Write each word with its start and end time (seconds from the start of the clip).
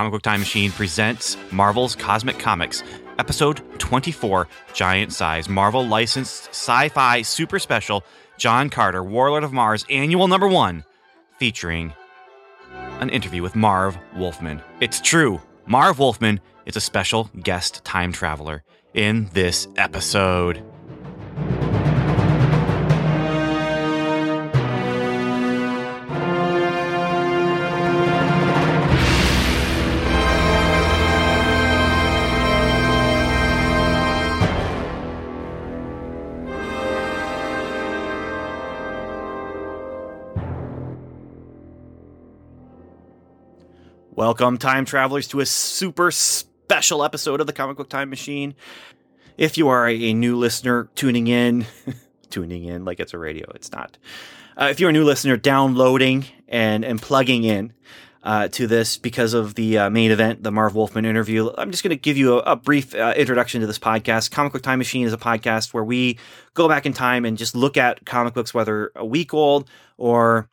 Comic 0.00 0.12
Book 0.12 0.22
Time 0.22 0.40
Machine 0.40 0.72
presents 0.72 1.36
Marvel's 1.52 1.94
Cosmic 1.94 2.38
Comics, 2.38 2.82
Episode 3.18 3.60
24, 3.78 4.48
Giant 4.72 5.12
Size, 5.12 5.46
Marvel 5.46 5.86
licensed 5.86 6.48
sci 6.48 6.88
fi 6.88 7.20
super 7.20 7.58
special, 7.58 8.02
John 8.38 8.70
Carter, 8.70 9.04
Warlord 9.04 9.44
of 9.44 9.52
Mars, 9.52 9.84
annual 9.90 10.26
number 10.26 10.48
one, 10.48 10.84
featuring 11.36 11.92
an 13.00 13.10
interview 13.10 13.42
with 13.42 13.54
Marv 13.54 13.98
Wolfman. 14.16 14.62
It's 14.80 15.02
true, 15.02 15.38
Marv 15.66 15.98
Wolfman 15.98 16.40
is 16.64 16.76
a 16.76 16.80
special 16.80 17.30
guest 17.42 17.84
time 17.84 18.10
traveler 18.10 18.62
in 18.94 19.28
this 19.34 19.68
episode. 19.76 20.64
Welcome, 44.30 44.58
time 44.58 44.84
travelers, 44.84 45.26
to 45.30 45.40
a 45.40 45.44
super 45.44 46.12
special 46.12 47.02
episode 47.02 47.40
of 47.40 47.48
the 47.48 47.52
Comic 47.52 47.76
Book 47.76 47.88
Time 47.88 48.10
Machine. 48.10 48.54
If 49.36 49.58
you 49.58 49.66
are 49.70 49.88
a, 49.88 50.14
new 50.14 50.36
listener 50.36 50.88
tuning 50.94 51.26
in, 51.26 51.66
tuning 52.30 52.62
in 52.62 52.84
like 52.84 53.00
it's 53.00 53.12
a 53.12 53.18
radio, 53.18 53.50
it's 53.56 53.72
not. 53.72 53.98
Uh, 54.56 54.68
if 54.70 54.78
you're 54.78 54.90
a 54.90 54.92
new 54.92 55.02
listener 55.02 55.36
downloading 55.36 56.26
and, 56.46 56.84
and 56.84 57.02
plugging 57.02 57.42
in 57.42 57.72
uh, 58.22 58.46
to 58.46 58.68
this 58.68 58.98
because 58.98 59.34
of 59.34 59.56
the 59.56 59.78
uh, 59.78 59.90
main 59.90 60.12
event, 60.12 60.44
the 60.44 60.52
Marv 60.52 60.76
Wolfman 60.76 61.06
interview, 61.06 61.50
I'm 61.58 61.72
just 61.72 61.82
going 61.82 61.90
to 61.90 62.00
give 62.00 62.16
you 62.16 62.38
a, 62.38 62.52
a 62.52 62.54
brief 62.54 62.94
uh, 62.94 63.14
introduction 63.16 63.62
to 63.62 63.66
this 63.66 63.80
podcast. 63.80 64.30
Comic 64.30 64.52
Book 64.52 64.62
Time 64.62 64.78
Machine 64.78 65.04
is 65.04 65.12
a 65.12 65.18
podcast 65.18 65.74
where 65.74 65.82
we 65.82 66.20
go 66.54 66.68
back 66.68 66.86
in 66.86 66.92
time 66.92 67.24
and 67.24 67.36
just 67.36 67.56
look 67.56 67.76
at 67.76 68.06
comic 68.06 68.34
books, 68.34 68.54
whether 68.54 68.92
a 68.94 69.04
week 69.04 69.34
old 69.34 69.68
or 69.98 70.48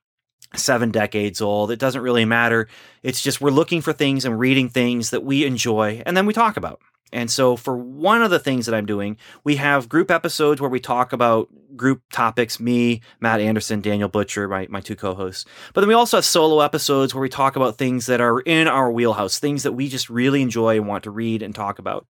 seven 0.55 0.91
decades 0.91 1.41
old. 1.41 1.71
It 1.71 1.79
doesn't 1.79 2.01
really 2.01 2.25
matter. 2.25 2.67
It's 3.03 3.21
just 3.21 3.41
we're 3.41 3.51
looking 3.51 3.81
for 3.81 3.93
things 3.93 4.25
and 4.25 4.39
reading 4.39 4.69
things 4.69 5.09
that 5.11 5.23
we 5.23 5.45
enjoy, 5.45 6.01
and 6.05 6.15
then 6.15 6.25
we 6.25 6.33
talk 6.33 6.57
about. 6.57 6.81
And 7.13 7.31
so, 7.31 7.55
for 7.55 7.77
one 7.77 8.21
of 8.21 8.31
the 8.31 8.39
things 8.39 8.65
that 8.65 8.75
I'm 8.75 8.85
doing, 8.85 9.17
we 9.43 9.55
have 9.55 9.87
group 9.87 10.11
episodes 10.11 10.59
where 10.59 10.69
we 10.69 10.79
talk 10.79 11.13
about 11.13 11.47
group 11.77 12.01
topics 12.11 12.59
me, 12.59 13.01
Matt 13.21 13.39
Anderson, 13.39 13.79
Daniel 13.79 14.09
Butcher, 14.09 14.47
my, 14.47 14.67
my 14.69 14.81
two 14.81 14.95
co 14.95 15.13
hosts. 15.13 15.45
But 15.73 15.81
then 15.81 15.87
we 15.87 15.93
also 15.93 16.17
have 16.17 16.25
solo 16.25 16.59
episodes 16.59 17.13
where 17.13 17.21
we 17.21 17.29
talk 17.29 17.55
about 17.55 17.77
things 17.77 18.07
that 18.07 18.19
are 18.19 18.41
in 18.41 18.67
our 18.67 18.91
wheelhouse, 18.91 19.39
things 19.39 19.63
that 19.63 19.71
we 19.71 19.87
just 19.87 20.09
really 20.09 20.41
enjoy 20.41 20.75
and 20.75 20.87
want 20.87 21.05
to 21.05 21.11
read 21.11 21.41
and 21.41 21.55
talk 21.55 21.79
about. 21.79 22.05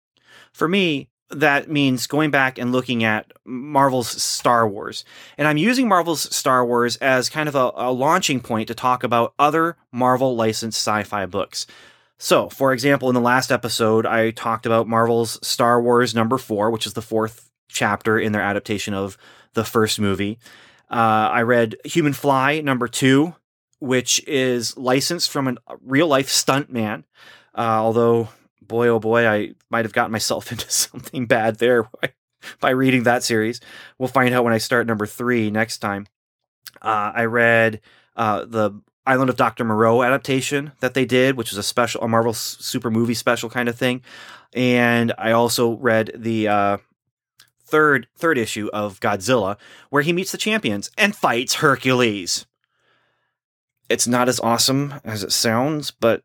For 0.53 0.67
me, 0.67 1.09
that 1.29 1.69
means 1.69 2.07
going 2.07 2.31
back 2.31 2.57
and 2.57 2.71
looking 2.71 3.03
at 3.03 3.31
Marvel's 3.45 4.21
Star 4.21 4.67
Wars. 4.67 5.03
And 5.37 5.47
I'm 5.47 5.57
using 5.57 5.87
Marvel's 5.87 6.33
Star 6.35 6.65
Wars 6.65 6.95
as 6.97 7.29
kind 7.29 7.49
of 7.49 7.55
a, 7.55 7.71
a 7.75 7.91
launching 7.91 8.39
point 8.39 8.67
to 8.67 8.75
talk 8.75 9.03
about 9.03 9.33
other 9.39 9.77
Marvel 9.91 10.35
licensed 10.35 10.79
sci 10.79 11.03
fi 11.03 11.25
books. 11.25 11.65
So, 12.17 12.49
for 12.49 12.71
example, 12.71 13.09
in 13.09 13.15
the 13.15 13.21
last 13.21 13.51
episode, 13.51 14.05
I 14.05 14.31
talked 14.31 14.65
about 14.65 14.87
Marvel's 14.87 15.45
Star 15.45 15.81
Wars 15.81 16.15
number 16.15 16.37
four, 16.37 16.69
which 16.71 16.85
is 16.85 16.93
the 16.93 17.01
fourth 17.01 17.49
chapter 17.67 18.19
in 18.19 18.31
their 18.31 18.41
adaptation 18.41 18.93
of 18.93 19.17
the 19.53 19.65
first 19.65 19.99
movie. 19.99 20.39
Uh, 20.89 21.29
I 21.31 21.41
read 21.41 21.75
Human 21.85 22.13
Fly 22.13 22.61
number 22.61 22.87
two, 22.87 23.35
which 23.79 24.25
is 24.27 24.77
licensed 24.77 25.31
from 25.31 25.47
a 25.47 25.75
real 25.85 26.07
life 26.07 26.29
stuntman. 26.29 27.03
Uh, 27.55 27.61
although 27.61 28.29
boy, 28.67 28.87
oh 28.87 28.99
boy, 28.99 29.27
I 29.27 29.53
might 29.69 29.85
have 29.85 29.93
gotten 29.93 30.11
myself 30.11 30.51
into 30.51 30.69
something 30.69 31.25
bad 31.25 31.57
there 31.59 31.89
by 32.59 32.71
reading 32.71 33.03
that 33.03 33.23
series. 33.23 33.59
We'll 33.97 34.09
find 34.09 34.33
out 34.33 34.43
when 34.43 34.53
I 34.53 34.57
start 34.57 34.87
number 34.87 35.05
three 35.05 35.51
next 35.51 35.79
time. 35.79 36.07
Uh, 36.81 37.11
I 37.15 37.25
read 37.25 37.81
uh, 38.15 38.45
the 38.45 38.81
Island 39.05 39.29
of 39.29 39.37
Dr. 39.37 39.63
Moreau 39.63 40.03
adaptation 40.03 40.71
that 40.79 40.93
they 40.93 41.05
did, 41.05 41.35
which 41.35 41.51
was 41.51 41.57
a 41.57 41.63
special, 41.63 42.01
a 42.01 42.07
Marvel 42.07 42.33
super 42.33 42.89
movie 42.89 43.13
special 43.13 43.49
kind 43.49 43.67
of 43.67 43.75
thing. 43.75 44.01
And 44.53 45.13
I 45.17 45.31
also 45.31 45.73
read 45.77 46.11
the 46.15 46.47
uh, 46.47 46.77
third 47.65 48.07
third 48.15 48.37
issue 48.37 48.69
of 48.71 48.99
Godzilla, 48.99 49.57
where 49.89 50.03
he 50.03 50.13
meets 50.13 50.31
the 50.31 50.37
champions 50.37 50.89
and 50.97 51.15
fights 51.15 51.55
Hercules. 51.55 52.45
It's 53.89 54.07
not 54.07 54.29
as 54.29 54.39
awesome 54.39 54.95
as 55.03 55.23
it 55.23 55.31
sounds, 55.31 55.91
but 55.91 56.23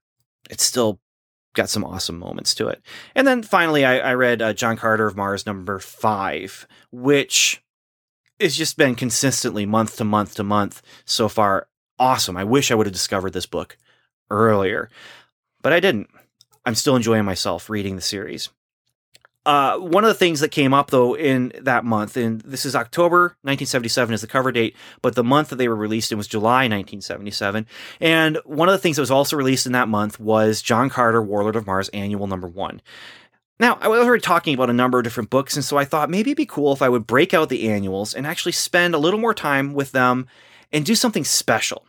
it's 0.50 0.64
still 0.64 1.00
got 1.58 1.68
some 1.68 1.84
awesome 1.84 2.18
moments 2.18 2.54
to 2.54 2.68
it. 2.68 2.80
And 3.14 3.26
then 3.26 3.42
finally, 3.42 3.84
I, 3.84 3.98
I 3.98 4.14
read 4.14 4.40
uh, 4.40 4.54
John 4.54 4.76
Carter 4.76 5.06
of 5.06 5.16
Mars 5.16 5.44
number 5.44 5.78
five, 5.78 6.66
which 6.90 7.62
has 8.40 8.56
just 8.56 8.78
been 8.78 8.94
consistently 8.94 9.66
month 9.66 9.96
to 9.96 10.04
month 10.04 10.36
to 10.36 10.44
month 10.44 10.80
so 11.04 11.28
far. 11.28 11.68
Awesome. 11.98 12.36
I 12.36 12.44
wish 12.44 12.70
I 12.70 12.76
would 12.76 12.86
have 12.86 12.92
discovered 12.92 13.32
this 13.32 13.46
book 13.46 13.76
earlier, 14.30 14.88
but 15.60 15.72
I 15.72 15.80
didn't. 15.80 16.08
I'm 16.64 16.76
still 16.76 16.96
enjoying 16.96 17.24
myself 17.24 17.68
reading 17.68 17.96
the 17.96 18.02
series. 18.02 18.50
Uh, 19.46 19.78
one 19.78 20.04
of 20.04 20.08
the 20.08 20.14
things 20.14 20.40
that 20.40 20.50
came 20.50 20.74
up 20.74 20.90
though 20.90 21.16
in 21.16 21.52
that 21.60 21.84
month, 21.84 22.16
and 22.16 22.40
this 22.42 22.66
is 22.66 22.76
October 22.76 23.36
1977 23.42 24.14
is 24.14 24.20
the 24.20 24.26
cover 24.26 24.52
date, 24.52 24.76
but 25.00 25.14
the 25.14 25.24
month 25.24 25.48
that 25.48 25.56
they 25.56 25.68
were 25.68 25.76
released 25.76 26.12
in 26.12 26.18
was 26.18 26.28
July 26.28 26.68
1977. 26.68 27.66
And 28.00 28.38
one 28.44 28.68
of 28.68 28.72
the 28.72 28.78
things 28.78 28.96
that 28.96 29.02
was 29.02 29.10
also 29.10 29.36
released 29.36 29.64
in 29.64 29.72
that 29.72 29.88
month 29.88 30.20
was 30.20 30.60
John 30.60 30.90
Carter, 30.90 31.22
Warlord 31.22 31.56
of 31.56 31.66
Mars, 31.66 31.88
Annual 31.90 32.26
Number 32.26 32.48
One. 32.48 32.82
Now, 33.60 33.78
I 33.80 33.88
was 33.88 34.00
already 34.00 34.20
talking 34.20 34.54
about 34.54 34.70
a 34.70 34.74
number 34.74 34.98
of 34.98 35.04
different 35.04 35.30
books, 35.30 35.56
and 35.56 35.64
so 35.64 35.76
I 35.76 35.84
thought 35.84 36.10
maybe 36.10 36.30
it'd 36.30 36.36
be 36.36 36.46
cool 36.46 36.72
if 36.72 36.82
I 36.82 36.88
would 36.88 37.06
break 37.06 37.34
out 37.34 37.48
the 37.48 37.68
annuals 37.68 38.14
and 38.14 38.26
actually 38.26 38.52
spend 38.52 38.94
a 38.94 38.98
little 38.98 39.18
more 39.18 39.34
time 39.34 39.72
with 39.72 39.92
them 39.92 40.28
and 40.70 40.84
do 40.84 40.94
something 40.94 41.24
special. 41.24 41.86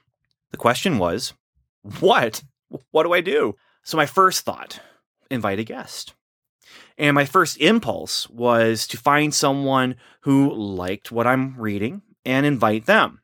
The 0.52 0.58
question 0.58 0.98
was, 0.98 1.34
what? 2.00 2.42
What 2.92 3.04
do 3.04 3.14
I 3.14 3.22
do? 3.22 3.56
So 3.84 3.98
my 3.98 4.08
first 4.08 4.46
thought, 4.46 4.80
invite 5.30 5.60
a 5.60 5.64
guest. 5.64 6.16
And 7.00 7.16
my 7.16 7.24
first 7.24 7.58
impulse 7.62 8.30
was 8.30 8.86
to 8.88 8.98
find 8.98 9.34
someone 9.34 9.96
who 10.22 10.54
liked 10.54 11.12
what 11.12 11.26
I'm 11.26 11.56
reading 11.58 12.02
and 12.26 12.46
invite 12.46 12.86
them. 12.86 13.22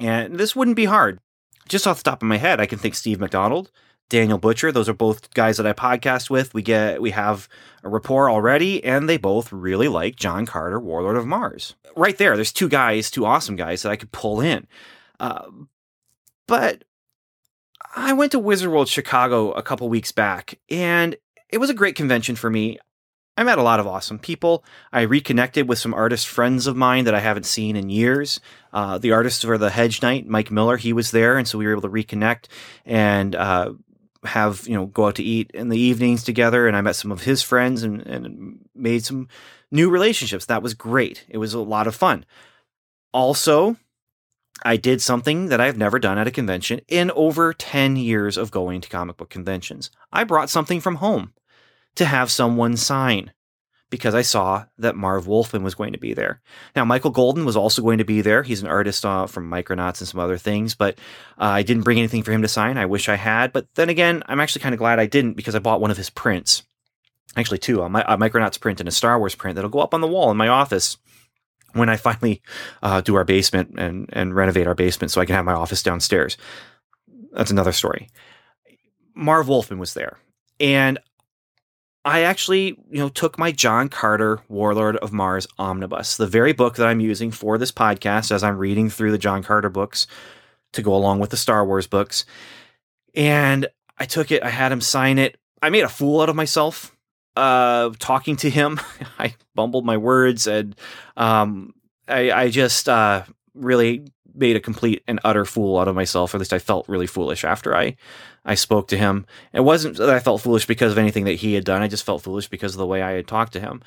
And 0.00 0.38
this 0.38 0.56
wouldn't 0.56 0.76
be 0.76 0.86
hard. 0.86 1.20
Just 1.68 1.86
off 1.86 1.98
the 1.98 2.10
top 2.10 2.22
of 2.22 2.28
my 2.28 2.38
head, 2.38 2.60
I 2.60 2.66
can 2.66 2.78
think 2.78 2.94
Steve 2.94 3.20
McDonald, 3.20 3.70
Daniel 4.08 4.38
Butcher. 4.38 4.72
Those 4.72 4.88
are 4.88 4.94
both 4.94 5.32
guys 5.34 5.58
that 5.58 5.66
I 5.66 5.74
podcast 5.74 6.30
with. 6.30 6.54
We 6.54 6.62
get 6.62 7.00
we 7.00 7.10
have 7.10 7.46
a 7.82 7.90
rapport 7.90 8.30
already, 8.30 8.82
and 8.82 9.08
they 9.08 9.18
both 9.18 9.52
really 9.52 9.88
like 9.88 10.16
John 10.16 10.46
Carter, 10.46 10.80
Warlord 10.80 11.16
of 11.16 11.26
Mars. 11.26 11.74
Right 11.96 12.16
there, 12.16 12.36
there's 12.36 12.52
two 12.52 12.68
guys, 12.68 13.10
two 13.10 13.26
awesome 13.26 13.56
guys 13.56 13.82
that 13.82 13.92
I 13.92 13.96
could 13.96 14.12
pull 14.12 14.40
in. 14.40 14.66
Uh, 15.20 15.44
but 16.48 16.84
I 17.94 18.14
went 18.14 18.32
to 18.32 18.38
Wizard 18.38 18.70
World 18.70 18.88
Chicago 18.88 19.52
a 19.52 19.62
couple 19.62 19.88
weeks 19.88 20.12
back, 20.12 20.58
and 20.70 21.16
it 21.50 21.58
was 21.58 21.70
a 21.70 21.74
great 21.74 21.96
convention 21.96 22.34
for 22.34 22.50
me. 22.50 22.78
I 23.36 23.42
met 23.42 23.58
a 23.58 23.62
lot 23.62 23.80
of 23.80 23.86
awesome 23.86 24.18
people. 24.18 24.64
I 24.92 25.02
reconnected 25.02 25.68
with 25.68 25.78
some 25.78 25.92
artist 25.92 26.28
friends 26.28 26.66
of 26.66 26.76
mine 26.76 27.04
that 27.04 27.14
I 27.14 27.20
haven't 27.20 27.46
seen 27.46 27.74
in 27.74 27.90
years. 27.90 28.40
Uh, 28.72 28.98
the 28.98 29.12
artist 29.12 29.42
for 29.42 29.58
the 29.58 29.70
Hedge 29.70 30.02
Knight, 30.02 30.28
Mike 30.28 30.52
Miller, 30.52 30.76
he 30.76 30.92
was 30.92 31.10
there, 31.10 31.36
and 31.36 31.46
so 31.46 31.58
we 31.58 31.66
were 31.66 31.72
able 31.72 31.82
to 31.82 31.88
reconnect 31.88 32.46
and 32.86 33.34
uh, 33.34 33.72
have 34.24 34.66
you 34.68 34.74
know 34.74 34.86
go 34.86 35.08
out 35.08 35.16
to 35.16 35.24
eat 35.24 35.50
in 35.52 35.68
the 35.68 35.78
evenings 35.78 36.22
together. 36.22 36.68
And 36.68 36.76
I 36.76 36.80
met 36.80 36.96
some 36.96 37.10
of 37.10 37.24
his 37.24 37.42
friends 37.42 37.82
and, 37.82 38.02
and 38.02 38.60
made 38.74 39.04
some 39.04 39.28
new 39.72 39.90
relationships. 39.90 40.46
That 40.46 40.62
was 40.62 40.74
great. 40.74 41.24
It 41.28 41.38
was 41.38 41.54
a 41.54 41.60
lot 41.60 41.88
of 41.88 41.96
fun. 41.96 42.24
Also, 43.12 43.76
I 44.64 44.76
did 44.76 45.02
something 45.02 45.46
that 45.46 45.60
I've 45.60 45.76
never 45.76 45.98
done 45.98 46.18
at 46.18 46.28
a 46.28 46.32
convention 46.32 46.80
in 46.86 47.10
over 47.12 47.52
10 47.52 47.96
years 47.96 48.36
of 48.36 48.52
going 48.52 48.80
to 48.80 48.88
comic 48.88 49.16
book 49.16 49.30
conventions. 49.30 49.90
I 50.12 50.22
brought 50.22 50.50
something 50.50 50.80
from 50.80 50.96
home 50.96 51.32
to 51.96 52.04
have 52.04 52.30
someone 52.30 52.76
sign 52.76 53.32
because 53.90 54.14
I 54.14 54.22
saw 54.22 54.64
that 54.78 54.96
Marv 54.96 55.28
Wolfman 55.28 55.62
was 55.62 55.76
going 55.76 55.92
to 55.92 56.00
be 56.00 56.14
there. 56.14 56.40
Now, 56.74 56.84
Michael 56.84 57.12
Golden 57.12 57.44
was 57.44 57.56
also 57.56 57.80
going 57.80 57.98
to 57.98 58.04
be 58.04 58.22
there. 58.22 58.42
He's 58.42 58.60
an 58.60 58.68
artist 58.68 59.04
uh, 59.06 59.26
from 59.26 59.48
Micronauts 59.48 60.00
and 60.00 60.08
some 60.08 60.18
other 60.18 60.36
things, 60.36 60.74
but 60.74 60.98
uh, 61.38 61.44
I 61.44 61.62
didn't 61.62 61.84
bring 61.84 61.98
anything 61.98 62.24
for 62.24 62.32
him 62.32 62.42
to 62.42 62.48
sign. 62.48 62.76
I 62.76 62.86
wish 62.86 63.08
I 63.08 63.14
had, 63.14 63.52
but 63.52 63.72
then 63.76 63.88
again, 63.88 64.24
I'm 64.26 64.40
actually 64.40 64.62
kind 64.62 64.74
of 64.74 64.80
glad 64.80 64.98
I 64.98 65.06
didn't 65.06 65.34
because 65.34 65.54
I 65.54 65.60
bought 65.60 65.80
one 65.80 65.92
of 65.92 65.96
his 65.96 66.10
prints. 66.10 66.64
Actually, 67.36 67.58
two, 67.58 67.82
a, 67.82 67.86
a 67.86 68.18
Micronauts 68.18 68.60
print 68.60 68.80
and 68.80 68.88
a 68.88 68.92
Star 68.92 69.18
Wars 69.18 69.36
print 69.36 69.54
that'll 69.54 69.70
go 69.70 69.80
up 69.80 69.94
on 69.94 70.00
the 70.00 70.08
wall 70.08 70.30
in 70.30 70.36
my 70.36 70.48
office 70.48 70.96
when 71.72 71.88
I 71.88 71.96
finally 71.96 72.42
uh, 72.82 73.00
do 73.00 73.14
our 73.14 73.24
basement 73.24 73.74
and, 73.78 74.08
and 74.12 74.34
renovate 74.34 74.66
our 74.66 74.74
basement 74.74 75.10
so 75.12 75.20
I 75.20 75.24
can 75.24 75.36
have 75.36 75.44
my 75.44 75.52
office 75.52 75.82
downstairs. 75.82 76.36
That's 77.32 77.50
another 77.50 77.72
story. 77.72 78.08
Marv 79.14 79.48
Wolfman 79.48 79.78
was 79.78 79.94
there. 79.94 80.18
And 80.58 80.98
I 82.04 82.20
actually, 82.20 82.78
you 82.90 82.98
know, 82.98 83.08
took 83.08 83.38
my 83.38 83.50
John 83.50 83.88
Carter 83.88 84.40
Warlord 84.48 84.96
of 84.96 85.12
Mars 85.12 85.46
omnibus, 85.58 86.16
the 86.16 86.26
very 86.26 86.52
book 86.52 86.76
that 86.76 86.86
I'm 86.86 87.00
using 87.00 87.30
for 87.30 87.56
this 87.56 87.72
podcast 87.72 88.30
as 88.30 88.44
I'm 88.44 88.58
reading 88.58 88.90
through 88.90 89.10
the 89.10 89.18
John 89.18 89.42
Carter 89.42 89.70
books 89.70 90.06
to 90.74 90.82
go 90.82 90.94
along 90.94 91.20
with 91.20 91.30
the 91.30 91.36
Star 91.36 91.64
Wars 91.64 91.86
books. 91.86 92.26
And 93.14 93.68
I 93.98 94.04
took 94.04 94.30
it. 94.30 94.42
I 94.42 94.50
had 94.50 94.70
him 94.70 94.80
sign 94.82 95.18
it. 95.18 95.38
I 95.62 95.70
made 95.70 95.84
a 95.84 95.88
fool 95.88 96.20
out 96.20 96.28
of 96.28 96.36
myself 96.36 96.94
uh, 97.36 97.90
talking 97.98 98.36
to 98.36 98.50
him. 98.50 98.80
I 99.18 99.34
bumbled 99.54 99.86
my 99.86 99.96
words 99.96 100.46
and 100.46 100.76
um, 101.16 101.72
I, 102.06 102.30
I 102.30 102.50
just 102.50 102.88
uh, 102.88 103.24
really 103.54 104.04
made 104.34 104.56
a 104.56 104.60
complete 104.60 105.02
and 105.06 105.20
utter 105.24 105.44
fool 105.44 105.78
out 105.78 105.88
of 105.88 105.94
myself. 105.94 106.32
Or 106.32 106.36
at 106.36 106.40
least 106.40 106.52
I 106.52 106.58
felt 106.58 106.88
really 106.88 107.06
foolish 107.06 107.44
after 107.44 107.76
I 107.76 107.96
I 108.44 108.54
spoke 108.54 108.88
to 108.88 108.98
him. 108.98 109.26
It 109.52 109.60
wasn't 109.60 109.96
that 109.96 110.10
I 110.10 110.20
felt 110.20 110.42
foolish 110.42 110.66
because 110.66 110.92
of 110.92 110.98
anything 110.98 111.24
that 111.24 111.34
he 111.34 111.54
had 111.54 111.64
done. 111.64 111.82
I 111.82 111.88
just 111.88 112.04
felt 112.04 112.22
foolish 112.22 112.48
because 112.48 112.74
of 112.74 112.78
the 112.78 112.86
way 112.86 113.02
I 113.02 113.12
had 113.12 113.26
talked 113.26 113.54
to 113.54 113.60
him. 113.60 113.82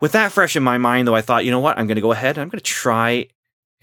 With 0.00 0.12
that 0.12 0.32
fresh 0.32 0.56
in 0.56 0.62
my 0.62 0.78
mind, 0.78 1.06
though, 1.06 1.14
I 1.14 1.22
thought, 1.22 1.44
you 1.44 1.50
know 1.50 1.60
what? 1.60 1.78
I'm 1.78 1.86
going 1.86 1.96
to 1.96 2.02
go 2.02 2.12
ahead 2.12 2.36
and 2.36 2.42
I'm 2.42 2.48
going 2.48 2.58
to 2.58 2.64
try 2.64 3.28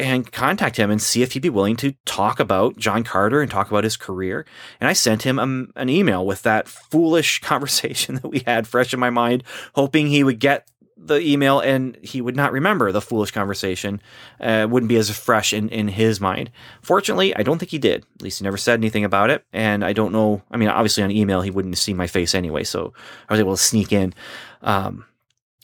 and 0.02 0.30
contact 0.32 0.78
him 0.78 0.90
and 0.90 1.02
see 1.02 1.22
if 1.22 1.34
he'd 1.34 1.42
be 1.42 1.50
willing 1.50 1.76
to 1.78 1.94
talk 2.06 2.40
about 2.40 2.78
John 2.78 3.04
Carter 3.04 3.42
and 3.42 3.52
talk 3.52 3.70
about 3.70 3.84
his 3.84 3.98
career. 3.98 4.46
And 4.80 4.90
I 4.90 4.94
sent 4.94 5.24
him 5.24 5.40
a, 5.40 5.80
an 5.80 5.90
email 5.90 6.26
with 6.26 6.42
that 6.42 6.68
foolish 6.68 7.40
conversation 7.42 8.16
that 8.16 8.28
we 8.28 8.40
had 8.46 8.68
fresh 8.68 8.94
in 8.94 9.00
my 9.00 9.10
mind, 9.10 9.44
hoping 9.76 10.08
he 10.08 10.24
would 10.24 10.40
get 10.40 10.68
the 11.04 11.20
email 11.20 11.60
and 11.60 11.98
he 12.02 12.22
would 12.22 12.36
not 12.36 12.52
remember 12.52 12.92
the 12.92 13.02
foolish 13.02 13.32
conversation. 13.32 14.02
Uh, 14.40 14.68
wouldn't 14.70 14.90
be 14.90 14.98
as 14.98 15.10
fresh 15.10 15.54
in, 15.54 15.70
in 15.70 15.88
his 15.88 16.22
mind. 16.22 16.52
Fortunately, 16.82 17.36
I 17.36 17.44
don't 17.44 17.58
think 17.58 17.72
he 17.72 17.80
did. 17.80 18.06
At 18.16 18.22
least 18.22 18.40
he 18.40 18.44
never 18.44 18.58
said 18.58 18.80
anything 18.80 19.04
about 19.04 19.30
it. 19.30 19.44
And 19.52 19.84
I 19.84 19.94
don't 19.94 20.14
know. 20.14 20.42
I 20.52 20.58
mean, 20.58 20.70
obviously 20.70 21.04
on 21.04 21.12
email, 21.12 21.42
he 21.42 21.52
wouldn't 21.52 21.78
see 21.78 21.94
my 21.94 22.08
face 22.08 22.36
anyway. 22.36 22.64
So 22.64 22.94
I 23.28 23.34
was 23.34 23.40
able 23.40 23.56
to 23.56 23.62
sneak 23.62 23.92
in. 23.92 24.14
Um, 24.62 25.06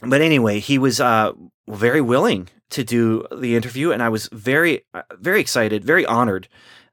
but 0.02 0.22
anyway, 0.22 0.60
he 0.60 0.78
was 0.78 1.00
uh, 1.00 1.34
very 1.68 2.02
willing 2.02 2.50
to 2.70 2.84
do 2.84 3.26
the 3.36 3.56
interview, 3.56 3.92
and 3.92 4.04
I 4.04 4.10
was 4.10 4.28
very, 4.32 4.86
uh, 4.94 5.04
very 5.20 5.40
excited, 5.40 5.86
very 5.86 6.06
honored, 6.06 6.48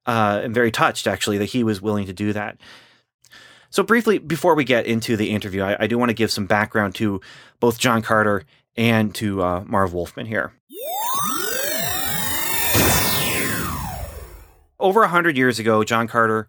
uh, 0.06 0.40
and 0.42 0.54
very 0.54 0.70
touched 0.70 1.06
actually 1.06 1.38
that 1.38 1.46
he 1.46 1.64
was 1.64 1.82
willing 1.82 2.06
to 2.06 2.12
do 2.12 2.32
that. 2.32 2.58
So, 3.70 3.82
briefly, 3.82 4.18
before 4.18 4.54
we 4.54 4.62
get 4.62 4.86
into 4.86 5.16
the 5.16 5.30
interview, 5.30 5.62
I, 5.62 5.76
I 5.80 5.86
do 5.88 5.98
want 5.98 6.10
to 6.10 6.14
give 6.14 6.30
some 6.30 6.46
background 6.46 6.94
to 6.96 7.20
both 7.64 7.78
John 7.78 8.02
Carter 8.02 8.44
and 8.76 9.14
to 9.14 9.42
uh, 9.42 9.64
Marv 9.66 9.94
Wolfman 9.94 10.26
here. 10.26 10.52
Over 14.78 15.02
a 15.02 15.08
hundred 15.08 15.38
years 15.38 15.58
ago, 15.58 15.82
John 15.82 16.06
Carter 16.06 16.46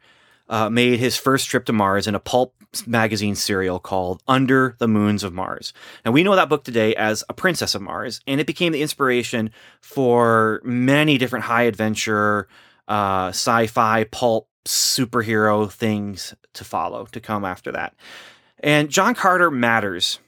uh, 0.49 0.69
made 0.69 0.99
his 0.99 1.15
first 1.15 1.47
trip 1.47 1.63
to 1.67 1.71
Mars 1.71 2.05
in 2.05 2.15
a 2.15 2.19
pulp 2.19 2.53
magazine 2.85 3.35
serial 3.35 3.79
called 3.79 4.23
Under 4.27 4.75
the 4.79 4.89
Moons 4.89 5.23
of 5.23 5.31
Mars. 5.31 5.71
And 6.03 6.13
we 6.13 6.21
know 6.21 6.35
that 6.35 6.49
book 6.49 6.65
today 6.65 6.93
as 6.95 7.23
A 7.29 7.33
Princess 7.33 7.75
of 7.75 7.81
Mars, 7.81 8.19
and 8.27 8.41
it 8.41 8.45
became 8.45 8.73
the 8.73 8.81
inspiration 8.81 9.51
for 9.79 10.59
many 10.65 11.17
different 11.17 11.45
high 11.45 11.63
adventure, 11.63 12.49
uh, 12.89 13.27
sci 13.29 13.67
fi, 13.67 14.03
pulp, 14.03 14.49
superhero 14.65 15.71
things 15.71 16.35
to 16.55 16.65
follow, 16.65 17.05
to 17.13 17.21
come 17.21 17.45
after 17.45 17.71
that. 17.71 17.95
And 18.59 18.89
John 18.89 19.15
Carter 19.15 19.49
matters 19.49 20.19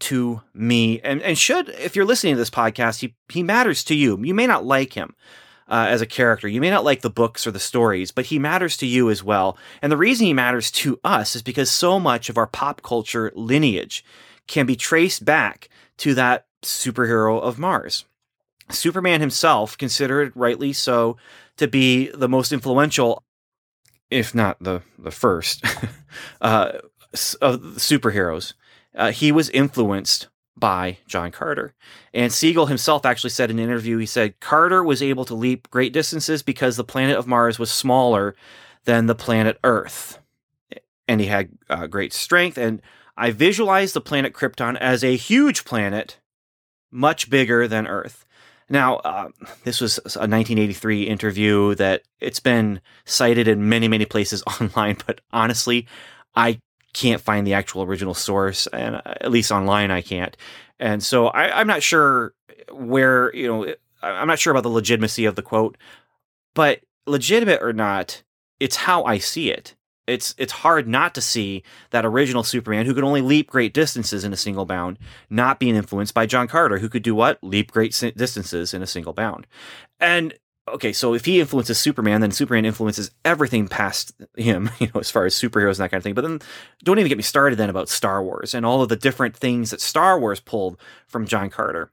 to 0.00 0.40
me 0.54 1.00
and, 1.00 1.22
and 1.22 1.38
should, 1.38 1.68
if 1.70 1.94
you're 1.94 2.04
listening 2.04 2.34
to 2.34 2.38
this 2.38 2.50
podcast, 2.50 3.00
he, 3.00 3.14
he 3.28 3.42
matters 3.42 3.84
to 3.84 3.94
you. 3.94 4.18
You 4.22 4.34
may 4.34 4.46
not 4.46 4.64
like 4.64 4.92
him 4.94 5.14
uh, 5.68 5.86
as 5.88 6.00
a 6.00 6.06
character. 6.06 6.48
You 6.48 6.60
may 6.60 6.70
not 6.70 6.84
like 6.84 7.02
the 7.02 7.10
books 7.10 7.46
or 7.46 7.52
the 7.52 7.60
stories, 7.60 8.10
but 8.10 8.26
he 8.26 8.38
matters 8.38 8.76
to 8.78 8.86
you 8.86 9.08
as 9.08 9.22
well. 9.22 9.56
And 9.80 9.92
the 9.92 9.96
reason 9.96 10.26
he 10.26 10.34
matters 10.34 10.70
to 10.72 10.98
us 11.04 11.36
is 11.36 11.42
because 11.42 11.70
so 11.70 12.00
much 12.00 12.28
of 12.28 12.36
our 12.36 12.46
pop 12.46 12.82
culture 12.82 13.30
lineage 13.34 14.04
can 14.48 14.66
be 14.66 14.74
traced 14.74 15.24
back 15.24 15.68
to 15.98 16.14
that 16.14 16.46
superhero 16.62 17.40
of 17.40 17.58
Mars. 17.58 18.04
Superman 18.70 19.20
himself, 19.20 19.78
considered 19.78 20.32
rightly 20.34 20.72
so 20.72 21.16
to 21.56 21.68
be 21.68 22.08
the 22.08 22.28
most 22.28 22.52
influential, 22.52 23.22
if 24.10 24.34
not 24.34 24.62
the 24.62 24.82
the 24.98 25.10
first, 25.10 25.64
uh, 26.40 26.72
of 27.40 27.60
superheroes. 27.76 28.54
Uh, 28.94 29.12
he 29.12 29.32
was 29.32 29.50
influenced 29.50 30.28
by 30.56 30.98
John 31.06 31.30
Carter. 31.30 31.74
And 32.12 32.32
Siegel 32.32 32.66
himself 32.66 33.06
actually 33.06 33.30
said 33.30 33.50
in 33.50 33.58
an 33.58 33.64
interview, 33.64 33.98
he 33.98 34.06
said, 34.06 34.38
Carter 34.40 34.84
was 34.84 35.02
able 35.02 35.24
to 35.24 35.34
leap 35.34 35.70
great 35.70 35.92
distances 35.92 36.42
because 36.42 36.76
the 36.76 36.84
planet 36.84 37.16
of 37.16 37.26
Mars 37.26 37.58
was 37.58 37.72
smaller 37.72 38.34
than 38.84 39.06
the 39.06 39.14
planet 39.14 39.58
Earth. 39.64 40.18
And 41.08 41.20
he 41.20 41.26
had 41.26 41.50
uh, 41.68 41.86
great 41.86 42.12
strength. 42.12 42.58
And 42.58 42.82
I 43.16 43.30
visualized 43.30 43.94
the 43.94 44.00
planet 44.00 44.32
Krypton 44.32 44.76
as 44.78 45.02
a 45.02 45.16
huge 45.16 45.64
planet, 45.64 46.18
much 46.90 47.30
bigger 47.30 47.66
than 47.66 47.86
Earth. 47.86 48.24
Now, 48.68 48.96
uh, 48.96 49.30
this 49.64 49.80
was 49.80 49.98
a 49.98 50.28
1983 50.28 51.02
interview 51.02 51.74
that 51.74 52.02
it's 52.20 52.38
been 52.38 52.80
cited 53.04 53.48
in 53.48 53.68
many, 53.68 53.88
many 53.88 54.04
places 54.04 54.44
online, 54.60 54.96
but 55.06 55.20
honestly, 55.32 55.88
I 56.36 56.60
can't 56.92 57.20
find 57.20 57.46
the 57.46 57.54
actual 57.54 57.82
original 57.82 58.14
source, 58.14 58.66
and 58.68 58.96
uh, 58.96 59.02
at 59.04 59.30
least 59.30 59.52
online 59.52 59.90
I 59.90 60.02
can't. 60.02 60.36
And 60.78 61.02
so 61.02 61.28
I, 61.28 61.60
am 61.60 61.66
not 61.66 61.82
sure 61.82 62.34
where 62.72 63.34
you 63.34 63.46
know 63.46 63.74
I'm 64.02 64.28
not 64.28 64.38
sure 64.38 64.50
about 64.50 64.62
the 64.62 64.70
legitimacy 64.70 65.24
of 65.24 65.36
the 65.36 65.42
quote, 65.42 65.76
but 66.54 66.80
legitimate 67.06 67.62
or 67.62 67.72
not, 67.72 68.22
it's 68.58 68.76
how 68.76 69.04
I 69.04 69.18
see 69.18 69.50
it. 69.50 69.76
It's 70.06 70.34
it's 70.38 70.52
hard 70.52 70.88
not 70.88 71.14
to 71.14 71.20
see 71.20 71.62
that 71.90 72.04
original 72.04 72.42
Superman 72.42 72.86
who 72.86 72.94
could 72.94 73.04
only 73.04 73.20
leap 73.20 73.48
great 73.48 73.72
distances 73.72 74.24
in 74.24 74.32
a 74.32 74.36
single 74.36 74.66
bound, 74.66 74.98
not 75.28 75.60
being 75.60 75.76
influenced 75.76 76.14
by 76.14 76.26
John 76.26 76.48
Carter, 76.48 76.78
who 76.78 76.88
could 76.88 77.02
do 77.02 77.14
what? 77.14 77.38
Leap 77.42 77.70
great 77.70 77.92
distances 78.16 78.74
in 78.74 78.82
a 78.82 78.88
single 78.88 79.12
bound. 79.12 79.46
And 80.00 80.34
okay, 80.74 80.92
so 80.92 81.14
if 81.14 81.24
he 81.24 81.40
influences 81.40 81.78
Superman, 81.78 82.20
then 82.20 82.32
Superman 82.32 82.64
influences 82.64 83.10
everything 83.24 83.68
past 83.68 84.12
him, 84.36 84.70
you 84.78 84.88
know, 84.94 85.00
as 85.00 85.10
far 85.10 85.26
as 85.26 85.34
superheroes 85.34 85.70
and 85.70 85.76
that 85.78 85.90
kind 85.90 85.98
of 85.98 86.04
thing. 86.04 86.14
But 86.14 86.22
then 86.22 86.40
don't 86.84 86.98
even 86.98 87.08
get 87.08 87.18
me 87.18 87.22
started 87.22 87.56
then 87.56 87.70
about 87.70 87.88
Star 87.88 88.22
Wars 88.22 88.54
and 88.54 88.64
all 88.66 88.82
of 88.82 88.88
the 88.88 88.96
different 88.96 89.36
things 89.36 89.70
that 89.70 89.80
Star 89.80 90.18
Wars 90.18 90.40
pulled 90.40 90.78
from 91.06 91.26
John 91.26 91.50
Carter. 91.50 91.90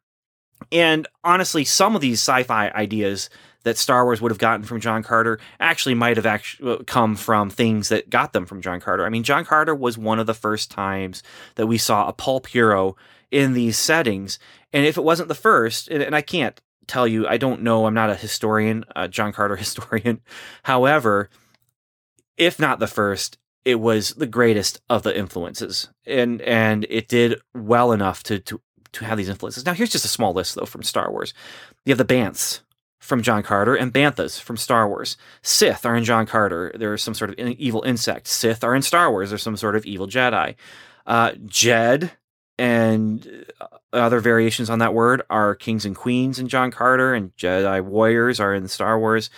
And 0.72 1.08
honestly, 1.24 1.64
some 1.64 1.96
of 1.96 2.02
these 2.02 2.20
sci-fi 2.20 2.70
ideas 2.70 3.30
that 3.64 3.78
Star 3.78 4.06
Wars 4.06 4.22
would 4.22 4.32
have 4.32 4.40
gotten 4.40 4.66
from 4.66 4.80
John 4.80 5.04
Carter 5.04 5.40
actually 5.60 5.94
might 5.94 6.18
have 6.18 6.26
actually 6.26 6.72
uh, 6.72 6.78
come 6.86 7.16
from 7.16 7.50
things 7.50 7.90
that 7.90 8.10
got 8.10 8.34
them 8.34 8.46
from 8.46 8.62
John 8.62 8.80
Carter. 8.80 9.06
I 9.06 9.10
mean, 9.10 9.24
John 9.24 9.46
Carter 9.46 9.76
was 9.76 9.98
one 9.98 10.20
of 10.20 10.26
the 10.26 10.34
first 10.34 10.72
times 10.72 11.22
that 11.56 11.68
we 11.68 11.78
saw 11.78 12.08
a 12.08 12.14
pulp 12.14 12.48
hero 12.48 12.96
in 13.30 13.54
these 13.54 13.78
settings. 13.78 14.40
And 14.72 14.86
if 14.86 14.98
it 14.98 15.04
wasn't 15.04 15.28
the 15.28 15.36
first, 15.36 15.90
and 15.90 16.16
I 16.16 16.22
can't 16.22 16.60
tell 16.88 17.08
you, 17.08 17.28
I 17.28 17.38
don't 17.38 17.62
know. 17.62 17.86
I'm 17.86 17.94
not 17.94 18.10
a 18.10 18.16
historian, 18.16 18.86
a 18.96 19.08
John 19.08 19.34
Carter 19.34 19.56
historian. 19.58 20.22
However, 20.64 21.30
if 22.38 22.60
not 22.60 22.80
the 22.80 22.88
first, 22.88 23.38
it 23.66 23.80
was 23.80 24.12
the 24.12 24.28
greatest 24.28 24.82
of 24.90 25.04
the 25.04 25.18
influences, 25.18 25.90
and 26.06 26.42
and 26.42 26.86
it 26.90 27.08
did 27.08 27.40
well 27.54 27.92
enough 27.92 28.24
to 28.24 28.40
to 28.40 28.62
to 28.94 29.06
have 29.06 29.18
these 29.18 29.30
influences. 29.30 29.66
Now, 29.66 29.74
here's 29.74 29.90
just 29.90 30.06
a 30.06 30.10
small 30.10 30.34
list 30.34 30.56
though 30.56 30.66
from 30.66 30.84
Star 30.84 31.12
Wars. 31.12 31.34
You 31.86 31.92
have 31.92 31.98
the 31.98 32.06
Banths 32.06 32.62
from 33.00 33.22
John 33.22 33.44
Carter 33.44 33.76
and 33.76 33.94
Banthas 33.94 34.40
from 34.40 34.58
Star 34.58 34.88
Wars. 34.88 35.18
Sith 35.42 35.86
are 35.86 35.96
in 35.96 36.04
John 36.04 36.26
Carter. 36.26 36.72
There's 36.76 37.04
some 37.04 37.14
sort 37.14 37.30
of 37.30 37.40
evil 37.40 37.84
insect. 37.84 38.28
Sith 38.28 38.64
are 38.64 38.76
in 38.76 38.82
Star 38.82 39.12
Wars. 39.12 39.30
There's 39.30 39.44
some 39.44 39.58
sort 39.58 39.76
of 39.76 39.86
evil 39.86 40.08
Jedi. 40.08 40.56
Uh, 41.06 41.34
Jed 41.46 42.12
and 42.58 43.46
uh, 43.62 43.68
other 43.94 44.20
variations 44.20 44.70
on 44.70 44.80
that 44.80 44.94
word 44.94 45.22
are 45.30 45.56
kings 45.56 45.86
and 45.86 45.96
queens 45.96 46.40
in 46.40 46.48
John 46.48 46.72
Carter, 46.72 47.14
and 47.14 47.36
Jedi 47.38 47.84
warriors 47.84 48.40
are 48.40 48.54
in 48.54 48.68
Star 48.68 49.00
Wars. 49.00 49.30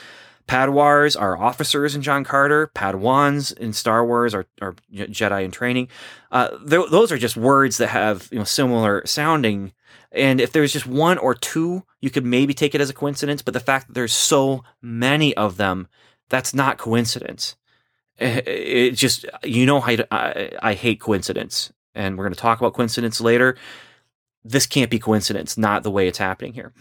Padwars 0.50 1.20
are 1.20 1.38
officers 1.38 1.94
in 1.94 2.02
John 2.02 2.24
Carter. 2.24 2.72
Padawans 2.74 3.56
in 3.56 3.72
Star 3.72 4.04
Wars 4.04 4.34
are, 4.34 4.48
are 4.62 4.74
Jedi 4.92 5.44
in 5.44 5.52
training. 5.52 5.90
Uh, 6.32 6.50
th- 6.68 6.90
those 6.90 7.12
are 7.12 7.20
just 7.20 7.38
words 7.38 7.78
that 7.78 7.90
have 7.90 8.28
you 8.32 8.40
know 8.40 8.44
similar 8.44 9.06
sounding. 9.06 9.74
And 10.12 10.42
if 10.42 10.52
there's 10.52 10.74
just 10.74 10.88
one 10.88 11.20
or 11.20 11.36
two, 11.36 11.84
you 12.02 12.10
could 12.10 12.26
maybe 12.26 12.56
take 12.56 12.74
it 12.74 12.82
as 12.82 12.90
a 12.90 12.96
coincidence. 12.96 13.44
But 13.44 13.54
the 13.54 13.60
fact 13.60 13.88
that 13.88 13.94
there's 13.94 14.12
so 14.12 14.64
many 14.82 15.38
of 15.38 15.58
them, 15.58 15.88
that's 16.30 16.52
not 16.56 16.80
coincidence. 16.80 17.56
It, 18.18 18.48
it 18.48 18.92
just 18.96 19.28
you 19.44 19.68
know 19.68 19.82
I, 19.82 20.04
I, 20.10 20.52
I 20.64 20.74
hate 20.74 21.00
coincidence, 21.00 21.72
and 22.00 22.18
we're 22.18 22.25
going 22.25 22.34
to 22.34 22.39
talk 22.39 22.60
about 22.60 22.74
coincidence 22.74 23.22
later 23.22 23.56
this 24.44 24.65
can't 24.65 24.91
be 24.91 25.00
coincidence, 25.00 25.58
not 25.58 25.84
the 25.84 25.91
way 25.91 26.08
it's 26.08 26.18
happening 26.18 26.53
here. 26.53 26.74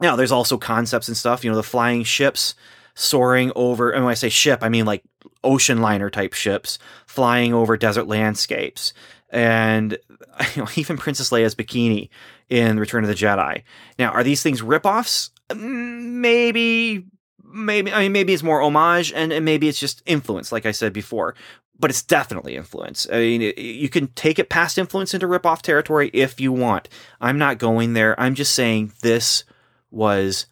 Now, 0.00 0.16
there's 0.16 0.32
also 0.32 0.58
concepts 0.58 1.08
and 1.08 1.16
stuff, 1.16 1.44
you 1.44 1.50
know, 1.50 1.56
the 1.56 1.62
flying 1.62 2.04
ships 2.04 2.54
soaring 2.94 3.52
over, 3.54 3.90
and 3.90 4.04
when 4.04 4.10
I 4.10 4.14
say 4.14 4.28
ship, 4.28 4.60
I 4.62 4.68
mean 4.68 4.84
like 4.84 5.04
ocean 5.44 5.80
liner 5.80 6.10
type 6.10 6.32
ships 6.32 6.78
flying 7.06 7.54
over 7.54 7.76
desert 7.76 8.06
landscapes. 8.06 8.92
And 9.30 9.98
you 10.54 10.62
know, 10.62 10.68
even 10.76 10.96
Princess 10.96 11.30
Leia's 11.30 11.54
bikini 11.54 12.08
in 12.48 12.78
Return 12.78 13.04
of 13.04 13.08
the 13.08 13.14
Jedi. 13.14 13.62
Now, 13.98 14.10
are 14.10 14.24
these 14.24 14.42
things 14.42 14.62
ripoffs? 14.62 15.30
Mm, 15.50 16.02
maybe, 16.20 17.06
maybe. 17.44 17.92
I 17.92 18.02
mean, 18.02 18.12
maybe 18.12 18.32
it's 18.34 18.42
more 18.42 18.62
homage, 18.62 19.12
and, 19.12 19.32
and 19.32 19.44
maybe 19.44 19.68
it's 19.68 19.80
just 19.80 20.02
influence, 20.06 20.52
like 20.52 20.66
I 20.66 20.72
said 20.72 20.92
before 20.92 21.34
but 21.78 21.90
it's 21.90 22.02
definitely 22.02 22.56
influence. 22.56 23.06
I 23.10 23.18
mean, 23.18 23.52
you 23.56 23.88
can 23.88 24.08
take 24.08 24.38
it 24.38 24.48
past 24.48 24.78
influence 24.78 25.14
into 25.14 25.26
ripoff 25.26 25.62
territory 25.62 26.10
if 26.12 26.40
you 26.40 26.52
want. 26.52 26.88
I'm 27.20 27.38
not 27.38 27.58
going 27.58 27.92
there. 27.92 28.18
I'm 28.20 28.34
just 28.34 28.54
saying 28.54 28.92
this 29.02 29.44
was 29.90 30.46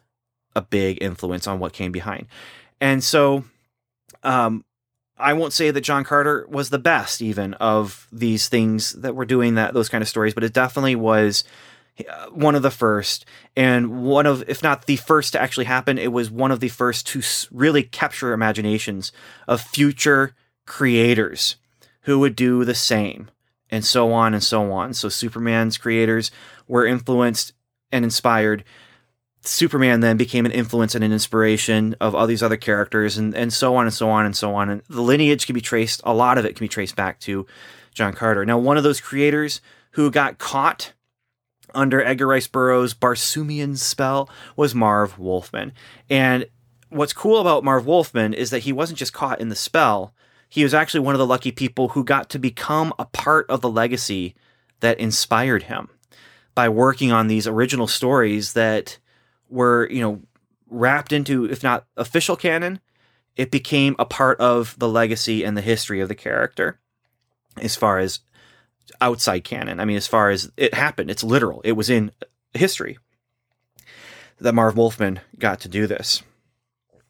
a 0.55 0.61
big 0.61 0.97
influence 1.01 1.47
on 1.47 1.59
what 1.59 1.73
came 1.73 1.91
behind. 1.91 2.27
And 2.79 3.03
so, 3.03 3.43
um, 4.23 4.63
I 5.19 5.33
won't 5.33 5.53
say 5.53 5.71
that 5.71 5.81
John 5.81 6.03
Carter 6.03 6.45
was 6.49 6.69
the 6.69 6.77
best 6.79 7.21
even 7.21 7.55
of 7.55 8.07
these 8.11 8.49
things 8.49 8.93
that 8.93 9.15
were 9.15 9.25
doing 9.25 9.55
that 9.55 9.73
those 9.73 9.89
kind 9.89 10.01
of 10.01 10.07
stories, 10.07 10.33
but 10.33 10.43
it 10.43 10.53
definitely 10.53 10.95
was 10.95 11.43
uh, 11.99 12.27
one 12.27 12.53
of 12.53 12.61
the 12.61 12.71
first 12.71 13.25
and 13.55 14.03
one 14.03 14.27
of 14.27 14.43
if 14.47 14.61
not 14.61 14.85
the 14.85 14.97
first 14.97 15.33
to 15.33 15.41
actually 15.41 15.65
happen 15.65 15.97
it 15.97 16.11
was 16.11 16.29
one 16.29 16.51
of 16.51 16.59
the 16.59 16.67
first 16.67 17.07
to 17.07 17.23
really 17.51 17.81
capture 17.81 18.33
imaginations 18.33 19.11
of 19.47 19.59
future 19.59 20.35
creators 20.67 21.55
who 22.01 22.19
would 22.19 22.35
do 22.35 22.63
the 22.63 22.75
same 22.75 23.31
and 23.69 23.83
so 23.83 24.13
on 24.13 24.33
and 24.33 24.43
so 24.43 24.71
on. 24.71 24.93
So 24.93 25.09
superman's 25.09 25.77
creators 25.77 26.29
were 26.67 26.85
influenced 26.85 27.53
and 27.91 28.05
inspired. 28.05 28.63
Superman 29.41 30.01
then 30.01 30.17
became 30.17 30.45
an 30.45 30.51
influence 30.51 30.93
and 30.93 31.03
an 31.03 31.11
inspiration 31.11 31.95
of 31.99 32.13
all 32.13 32.27
these 32.27 32.43
other 32.43 32.57
characters 32.57 33.17
and, 33.17 33.35
and 33.35 33.51
so 33.51 33.75
on 33.75 33.85
and 33.85 33.93
so 33.93 34.09
on 34.09 34.25
and 34.25 34.35
so 34.35 34.53
on. 34.53 34.69
And 34.69 34.81
the 34.89 35.01
lineage 35.01 35.45
can 35.45 35.55
be 35.55 35.61
traced 35.61 36.01
a 36.03 36.13
lot 36.13 36.37
of 36.37 36.45
it 36.45 36.55
can 36.55 36.63
be 36.63 36.69
traced 36.69 36.95
back 36.95 37.19
to 37.21 37.45
john 37.93 38.13
carter. 38.13 38.45
Now 38.45 38.57
one 38.57 38.77
of 38.77 38.83
those 38.83 39.01
creators 39.01 39.61
who 39.91 40.11
got 40.11 40.37
caught 40.37 40.93
under 41.73 42.03
Edgar 42.03 42.27
Rice 42.27 42.47
Burroughs' 42.47 42.93
Barsoomian 42.93 43.77
spell 43.77 44.29
was 44.55 44.75
Marv 44.75 45.17
Wolfman. 45.19 45.73
And 46.09 46.47
what's 46.89 47.13
cool 47.13 47.39
about 47.39 47.63
Marv 47.63 47.85
Wolfman 47.85 48.33
is 48.33 48.49
that 48.51 48.59
he 48.59 48.71
wasn't 48.71 48.99
just 48.99 49.13
caught 49.13 49.41
in 49.41 49.49
the 49.49 49.55
spell, 49.55 50.13
he 50.49 50.63
was 50.63 50.73
actually 50.73 51.01
one 51.01 51.15
of 51.15 51.19
the 51.19 51.25
lucky 51.25 51.51
people 51.51 51.89
who 51.89 52.03
got 52.03 52.29
to 52.29 52.39
become 52.39 52.93
a 52.97 53.05
part 53.05 53.49
of 53.49 53.61
the 53.61 53.69
legacy 53.69 54.35
that 54.79 54.99
inspired 54.99 55.63
him 55.63 55.89
by 56.55 56.69
working 56.69 57.11
on 57.11 57.27
these 57.27 57.47
original 57.47 57.87
stories 57.87 58.53
that 58.53 58.97
were, 59.49 59.89
you 59.89 60.01
know, 60.01 60.21
wrapped 60.69 61.11
into, 61.11 61.45
if 61.45 61.63
not 61.63 61.85
official 61.95 62.35
canon, 62.35 62.79
it 63.35 63.51
became 63.51 63.95
a 63.99 64.05
part 64.05 64.39
of 64.39 64.77
the 64.79 64.87
legacy 64.87 65.43
and 65.43 65.55
the 65.55 65.61
history 65.61 65.99
of 65.99 66.09
the 66.09 66.15
character 66.15 66.79
as 67.61 67.75
far 67.75 67.99
as 67.99 68.21
outside 69.01 69.43
canon. 69.43 69.79
I 69.79 69.85
mean, 69.85 69.97
as 69.97 70.07
far 70.07 70.29
as 70.29 70.51
it 70.57 70.73
happened, 70.73 71.11
it's 71.11 71.23
literal. 71.23 71.61
It 71.63 71.73
was 71.73 71.89
in 71.89 72.11
history 72.53 72.97
that 74.39 74.53
Marv 74.53 74.77
Wolfman 74.77 75.19
got 75.37 75.59
to 75.61 75.69
do 75.69 75.87
this. 75.87 76.23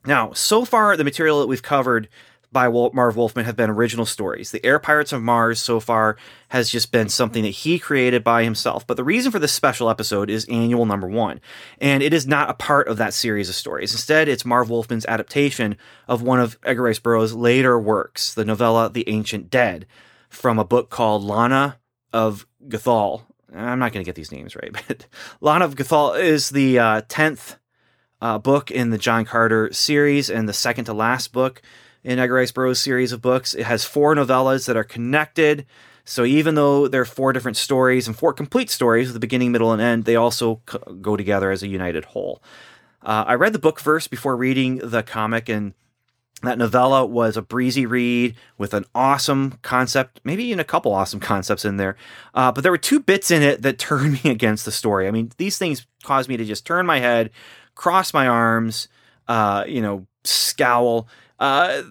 Now, 0.06 0.32
so 0.34 0.66
far, 0.66 0.96
the 0.96 1.04
material 1.04 1.40
that 1.40 1.48
we've 1.48 1.64
covered 1.64 2.08
by 2.52 2.70
Marv 2.70 3.18
Wolfman 3.18 3.46
have 3.46 3.56
been 3.56 3.70
original 3.70 4.06
stories. 4.06 4.52
The 4.52 4.66
Air 4.66 4.80
Pirates 4.80 5.12
of 5.12 5.22
Mars 5.22 5.60
so 5.60 5.80
far 5.80 6.18
has 6.50 6.70
just 6.70 6.92
been 6.92 7.10
something 7.10 7.44
that 7.44 7.50
he 7.50 7.78
created 7.78 8.24
by 8.24 8.44
himself. 8.44 8.88
But 8.88 8.98
the 8.98 9.04
reason 9.04 9.32
for 9.32 9.40
this 9.40 9.52
special 9.52 9.90
episode 9.90 10.30
is 10.30 10.46
annual 10.46 10.86
number 10.86 11.08
one. 11.08 11.42
And 11.80 12.02
it 12.02 12.14
is 12.14 12.26
not 12.26 12.50
a 12.50 12.54
part 12.54 12.88
of 12.88 12.98
that 12.98 13.14
series 13.14 13.50
of 13.50 13.56
stories. 13.56 13.92
Instead, 13.92 14.30
it's 14.30 14.46
Marv 14.46 14.70
Wolfman's 14.70 15.06
adaptation 15.06 15.78
of 16.08 16.22
one 16.22 16.40
of 16.40 16.58
Edgar 16.64 16.84
Rice 16.84 17.00
Burroughs' 17.00 17.34
later 17.34 17.78
works, 17.80 18.34
the 18.34 18.46
novella 18.46 18.90
The 18.90 19.08
Ancient 19.10 19.50
Dead, 19.50 19.86
from 20.30 20.58
a 20.58 20.66
book 20.66 20.90
called 20.90 21.24
Llana 21.24 21.76
of 22.14 22.48
Gathol. 22.68 23.24
I'm 23.54 23.80
not 23.80 23.92
going 23.92 24.04
to 24.04 24.08
get 24.08 24.16
these 24.16 24.32
names 24.32 24.56
right, 24.56 24.72
but 24.88 25.06
Llana 25.42 25.66
of 25.66 25.76
Gathol 25.76 26.14
is 26.14 26.50
the 26.50 26.80
uh, 26.80 27.02
10th 27.04 27.58
uh, 28.22 28.40
book 28.40 28.72
in 28.72 28.90
the 28.90 28.98
John 28.98 29.26
Carter 29.26 29.72
series 29.74 30.30
and 30.30 30.48
the 30.48 30.54
second 30.54 30.86
to 30.86 30.94
last 30.94 31.34
book 31.34 31.62
in 32.04 32.20
Edgar 32.20 32.36
Rice 32.36 32.52
Burroughs' 32.52 32.80
series 32.80 33.12
of 33.12 33.22
books. 33.22 33.54
It 33.54 33.66
has 33.66 33.86
four 33.86 34.16
novellas 34.16 34.66
that 34.68 34.78
are 34.78 34.84
connected. 34.84 35.66
So 36.06 36.24
even 36.24 36.56
though 36.56 36.88
there 36.88 37.02
are 37.02 37.06
four 37.06 37.34
different 37.34 37.58
stories 37.58 38.08
and 38.08 38.18
four 38.18 38.34
complete 38.34 38.70
stories 38.70 39.08
with 39.08 39.14
the 39.14 39.20
beginning, 39.20 39.52
middle, 39.52 39.74
and 39.74 39.82
end, 39.82 40.06
they 40.06 40.16
also 40.16 40.62
go 41.02 41.18
together 41.18 41.52
as 41.52 41.64
a 41.64 41.68
united 41.68 42.06
whole. 42.06 42.42
Uh, 43.04 43.26
I 43.28 43.34
read 43.36 43.54
the 43.54 43.60
book 43.60 43.80
first 43.80 44.10
before 44.10 44.36
reading 44.36 44.78
the 44.78 45.04
comic, 45.04 45.50
and 45.50 45.74
that 46.44 46.58
novella 46.58 47.06
was 47.06 47.36
a 47.36 47.42
breezy 47.42 47.86
read 47.86 48.36
with 48.58 48.74
an 48.74 48.86
awesome 48.94 49.60
concept, 49.62 50.22
maybe 50.24 50.44
even 50.46 50.60
a 50.60 50.66
couple 50.66 50.94
awesome 50.94 51.20
concepts 51.20 51.66
in 51.66 51.78
there. 51.78 51.96
Uh, 52.34 52.52
but 52.52 52.62
there 52.62 52.72
were 52.72 52.78
two 52.78 53.00
bits 53.00 53.32
in 53.32 53.42
it 53.42 53.62
that 53.64 53.80
turned 53.80 54.24
me 54.24 54.30
against 54.30 54.66
the 54.66 54.72
story. 54.72 55.08
I 55.08 55.12
mean, 55.12 55.32
these 55.38 55.58
things 55.58 55.88
caused 56.04 56.30
me 56.30 56.38
to 56.38 56.46
just 56.46 56.66
turn 56.66 56.86
my 56.86 57.00
head, 57.00 57.32
cross 57.76 58.14
my 58.14 58.28
arms, 58.28 58.88
uh, 59.28 59.64
you 59.68 59.82
know, 59.82 60.08
scowl. 60.24 61.08
Uh, 61.40 61.84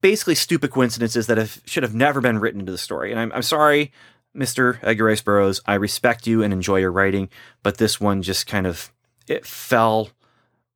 basically, 0.00 0.34
stupid 0.34 0.70
coincidences 0.70 1.26
that 1.26 1.38
have, 1.38 1.60
should 1.66 1.82
have 1.82 1.94
never 1.94 2.20
been 2.20 2.38
written 2.38 2.60
into 2.60 2.72
the 2.72 2.78
story. 2.78 3.10
And 3.10 3.20
I'm, 3.20 3.32
I'm 3.32 3.42
sorry, 3.42 3.92
Mr. 4.36 4.78
Edgar 4.82 5.04
Rice 5.04 5.22
Burroughs. 5.22 5.60
I 5.66 5.74
respect 5.74 6.26
you 6.26 6.42
and 6.42 6.52
enjoy 6.52 6.78
your 6.78 6.92
writing, 6.92 7.28
but 7.62 7.78
this 7.78 8.00
one 8.00 8.22
just 8.22 8.46
kind 8.46 8.66
of 8.66 8.92
it 9.26 9.46
fell 9.46 10.10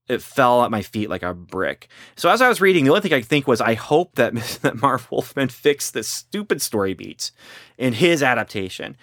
it 0.09 0.23
fell 0.23 0.65
at 0.65 0.73
my 0.73 0.83
feet 0.83 1.09
like 1.09 1.23
a 1.23 1.33
brick. 1.33 1.89
So 2.17 2.29
as 2.29 2.43
I 2.43 2.49
was 2.49 2.61
reading, 2.61 2.85
the 2.85 2.91
only 2.91 3.01
thing 3.01 3.13
I 3.13 3.21
think 3.21 3.47
was, 3.47 3.61
I 3.61 3.75
hope 3.75 4.17
that 4.17 4.35
that 4.63 4.81
Marv 4.81 5.11
Wolfman 5.11 5.49
fixed 5.49 5.95
the 5.95 6.03
stupid 6.03 6.61
story 6.61 6.95
beats 6.95 7.33
in 7.79 7.93
his 7.93 8.23
adaptation, 8.23 8.97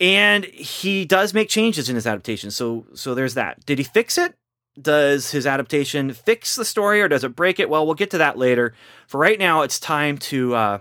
and 0.00 0.44
he 0.44 1.04
does 1.04 1.32
make 1.32 1.48
changes 1.48 1.88
in 1.88 1.94
his 1.94 2.06
adaptation. 2.06 2.50
So 2.50 2.86
so 2.94 3.14
there's 3.14 3.34
that. 3.34 3.64
Did 3.64 3.78
he 3.78 3.84
fix 3.84 4.18
it? 4.18 4.34
Does 4.80 5.30
his 5.30 5.46
adaptation 5.46 6.12
fix 6.14 6.56
the 6.56 6.64
story 6.64 7.02
or 7.02 7.08
does 7.08 7.24
it 7.24 7.36
break 7.36 7.60
it? 7.60 7.68
Well, 7.68 7.84
we'll 7.84 7.94
get 7.94 8.10
to 8.12 8.18
that 8.18 8.38
later. 8.38 8.74
For 9.06 9.18
right 9.18 9.38
now, 9.38 9.62
it's 9.62 9.78
time 9.78 10.16
to 10.18 10.54
uh, 10.54 10.78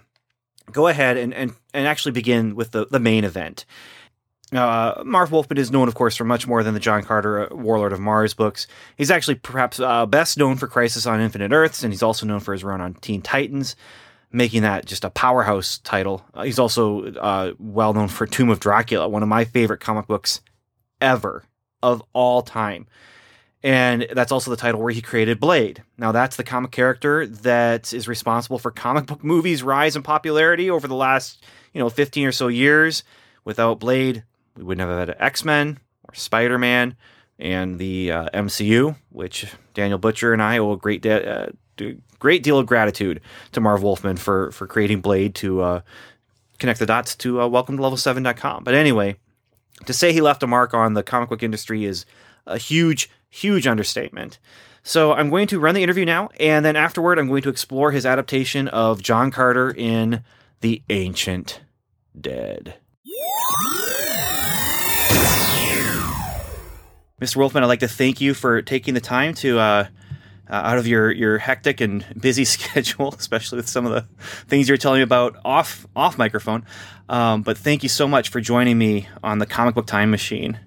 go 0.72 0.88
ahead 0.88 1.18
and, 1.18 1.34
and 1.34 1.54
and 1.74 1.88
actually 1.88 2.14
begin 2.14 2.56
with 2.56 2.72
the 2.72 2.86
the 2.86 3.00
main 3.00 3.24
event. 3.26 3.66
Uh, 4.54 5.02
Marv 5.06 5.32
Wolfman 5.32 5.58
is 5.58 5.72
known, 5.72 5.88
of 5.88 5.96
course, 5.96 6.18
for 6.18 6.26
much 6.26 6.46
more 6.46 6.62
than 6.62 6.74
the 6.74 6.80
John 6.80 7.04
Carter 7.04 7.52
uh, 7.52 7.56
Warlord 7.56 7.94
of 7.94 8.02
Mars 8.02 8.34
books. 8.34 8.68
He's 8.98 9.12
actually 9.12 9.36
perhaps 9.36 9.80
uh, 9.80 10.06
best 10.06 10.38
known 10.38 10.58
for 10.58 10.68
Crisis 10.68 11.06
on 11.06 11.22
Infinite 11.22 11.54
Earths, 11.54 11.84
and 11.84 11.94
he's 11.94 12.04
also 12.04 12.26
known 12.26 12.42
for 12.42 12.52
his 12.52 12.64
run 12.64 12.82
on 12.82 12.96
Teen 12.96 13.22
Titans, 13.22 13.78
making 14.32 14.64
that 14.64 14.86
just 14.86 15.06
a 15.06 15.10
powerhouse 15.10 15.78
title. 15.80 16.26
Uh, 16.34 16.44
he's 16.44 16.60
also 16.60 17.14
uh, 17.14 17.54
well 17.60 17.94
known 17.94 18.10
for 18.10 18.28
Tomb 18.28 18.50
of 18.50 18.60
Dracula, 18.60 19.08
one 19.08 19.24
of 19.24 19.30
my 19.30 19.46
favorite 19.46 19.80
comic 19.80 20.08
books 20.08 20.42
ever 21.00 21.44
of 21.82 22.04
all 22.12 22.42
time. 22.42 22.88
And 23.64 24.08
that's 24.14 24.32
also 24.32 24.50
the 24.50 24.58
title 24.58 24.82
where 24.82 24.92
he 24.92 25.02
created 25.02 25.40
Blade. 25.40 25.84
Now, 25.98 26.12
that's 26.12 26.36
the 26.36 26.44
comic 26.44 26.72
character 26.72 27.28
that 27.28 27.94
is 27.94 28.08
responsible 28.08 28.58
for 28.58 28.72
comic 28.72 29.06
book 29.06 29.24
movies' 29.24 29.62
rise 29.62 29.96
in 29.96 30.02
popularity 30.02 30.70
over 30.70 30.88
the 30.88 30.96
last, 30.96 31.44
you 31.74 31.80
know, 31.80 31.90
15 31.90 32.28
or 32.28 32.32
so 32.32 32.48
years. 32.48 33.04
Without 33.44 33.80
Blade, 33.80 34.24
we 34.56 34.64
wouldn't 34.64 34.88
have 34.88 35.08
had 35.08 35.16
X 35.20 35.44
Men 35.44 35.80
or 36.08 36.14
Spider 36.16 36.58
Man 36.58 36.96
and 37.40 37.80
the 37.80 38.12
uh, 38.12 38.30
MCU, 38.34 38.96
which 39.10 39.52
Daniel 39.74 39.98
Butcher 39.98 40.34
and 40.34 40.42
I 40.42 40.60
owe 40.60 40.74
a 40.74 40.78
great 40.78 41.02
de- 41.02 41.28
uh, 41.28 41.50
great 42.20 42.44
deal 42.44 42.60
of 42.60 42.68
gratitude 42.68 43.20
to 43.52 43.62
Marv 43.62 43.82
Wolfman 43.82 44.18
for 44.18 44.52
for 44.52 44.68
creating 44.68 45.02
Blade 45.02 45.34
to 45.36 45.62
uh, 45.62 45.82
connect 46.60 46.80
the 46.80 46.86
dots 46.86 47.16
to 47.18 47.42
uh, 47.42 47.48
welcome 47.48 47.78
to 47.78 47.84
level7.com. 47.84 48.64
But 48.64 48.76
anyway, 48.76 49.18
to 49.86 49.94
say 49.94 50.14
he 50.14 50.22
left 50.22 50.44
a 50.44 50.48
mark 50.48 50.74
on 50.74 50.94
the 50.94 51.04
comic 51.04 51.30
book 51.30 51.44
industry 51.44 51.86
is 51.86 52.06
a 52.46 52.58
huge, 52.58 53.10
huge 53.32 53.66
understatement. 53.66 54.38
So 54.84 55.14
I'm 55.14 55.30
going 55.30 55.48
to 55.48 55.60
run 55.60 55.74
the 55.74 55.84
interview 55.84 56.06
now, 56.06 56.30
and 56.40 56.64
then 56.64 56.76
afterward, 56.76 57.18
I'm 57.18 57.28
going 57.28 57.44
to 57.44 57.50
explore 57.50 57.92
his 57.92 58.06
adaptation 58.06 58.68
of 58.68 59.02
John 59.02 59.32
Carter 59.32 59.72
in 59.72 60.24
The 60.62 60.84
Ancient 60.90 61.62
Dead. 62.20 62.76
Mr. 67.20 67.36
Wolfman, 67.36 67.64
I'd 67.64 67.68
like 67.68 67.82
to 67.82 67.88
thank 67.88 68.20
you 68.20 68.34
for 68.34 68.64
taking 68.64 68.96
the 68.96 69.02
time 69.02 69.36
to 69.36 69.60
uh, 69.60 69.88
uh, 70.50 70.56
out 70.56 70.80
of 70.80 70.88
your 70.88 71.12
your 71.12 71.38
hectic 71.38 71.80
and 71.80 72.04
busy 72.20 72.46
schedule, 72.46 73.14
especially 73.18 73.58
with 73.58 73.70
some 73.70 73.86
of 73.86 73.92
the 73.92 74.06
things 74.48 74.68
you're 74.68 74.78
telling 74.78 75.00
me 75.00 75.04
about 75.04 75.38
off 75.46 75.86
off 75.96 76.18
microphone. 76.18 76.66
Um, 77.08 77.44
but 77.44 77.60
thank 77.60 77.84
you 77.84 77.90
so 77.90 78.08
much 78.08 78.30
for 78.30 78.42
joining 78.42 78.80
me 78.80 79.08
on 79.24 79.38
the 79.38 79.46
Comic 79.46 79.76
Book 79.76 79.86
Time 79.86 80.10
Machine. 80.10 80.60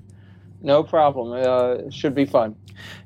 No 0.64 0.82
problem. 0.82 1.32
Uh, 1.32 1.86
it 1.86 1.94
should 1.94 2.14
be 2.14 2.24
fun. 2.24 2.56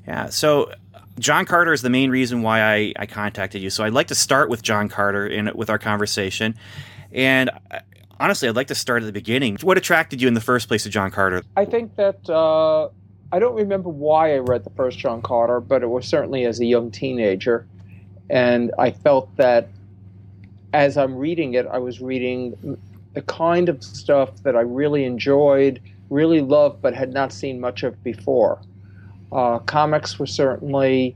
Yeah. 0.07 0.29
So 0.29 0.73
John 1.19 1.45
Carter 1.45 1.73
is 1.73 1.83
the 1.83 1.91
main 1.91 2.11
reason 2.11 2.43
why 2.43 2.63
I, 2.63 2.93
I 2.97 3.07
contacted 3.07 3.61
you. 3.61 3.69
So 3.69 3.85
I'd 3.85 3.93
like 3.93 4.07
to 4.07 4.15
start 4.15 4.49
with 4.49 4.63
John 4.63 4.89
Carter 4.89 5.27
in 5.27 5.51
with 5.55 5.69
our 5.69 5.79
conversation, 5.79 6.55
and 7.13 7.51
uh, 7.71 7.81
honestly, 8.21 8.49
I'd 8.49 8.57
like 8.57 8.69
to 8.69 8.75
start 8.75 9.03
at 9.03 9.07
the 9.07 9.13
beginning. 9.13 9.59
What 9.63 9.77
attracted 9.77 10.23
you 10.23 10.29
in 10.29 10.35
the 10.35 10.41
first 10.41 10.69
place 10.69 10.85
to 10.85 10.89
John 10.89 11.11
Carter? 11.11 11.43
I 11.57 11.65
think 11.65 11.97
that 11.97 12.31
uh, 12.31 12.89
I 13.33 13.41
don't 13.41 13.57
remember 13.57 13.89
why 13.89 14.35
I 14.35 14.39
read 14.39 14.63
the 14.63 14.71
first 14.71 14.99
John 14.99 15.21
Carter, 15.21 15.61
but 15.61 15.83
it 15.83 15.89
was 15.89 16.07
certainly 16.07 16.45
as 16.45 16.61
a 16.61 16.65
young 16.65 16.91
teenager. 16.93 17.67
And 18.31 18.73
I 18.79 18.93
felt 18.93 19.35
that 19.37 19.69
as 20.73 20.97
I'm 20.97 21.17
reading 21.17 21.55
it, 21.55 21.67
I 21.67 21.79
was 21.79 22.01
reading 22.01 22.79
the 23.15 23.23
kind 23.23 23.69
of 23.69 23.83
stuff 23.83 24.43
that 24.45 24.55
I 24.55 24.61
really 24.61 25.05
enjoyed, 25.05 25.81
really 26.11 26.41
loved, 26.41 26.81
but 26.83 26.95
had 26.95 27.13
not 27.13 27.33
seen 27.33 27.61
much 27.61 27.83
of 27.83 28.03
before. 28.03 28.61
Uh, 29.31 29.59
comics 29.61 30.19
were 30.19 30.27
certainly 30.27 31.15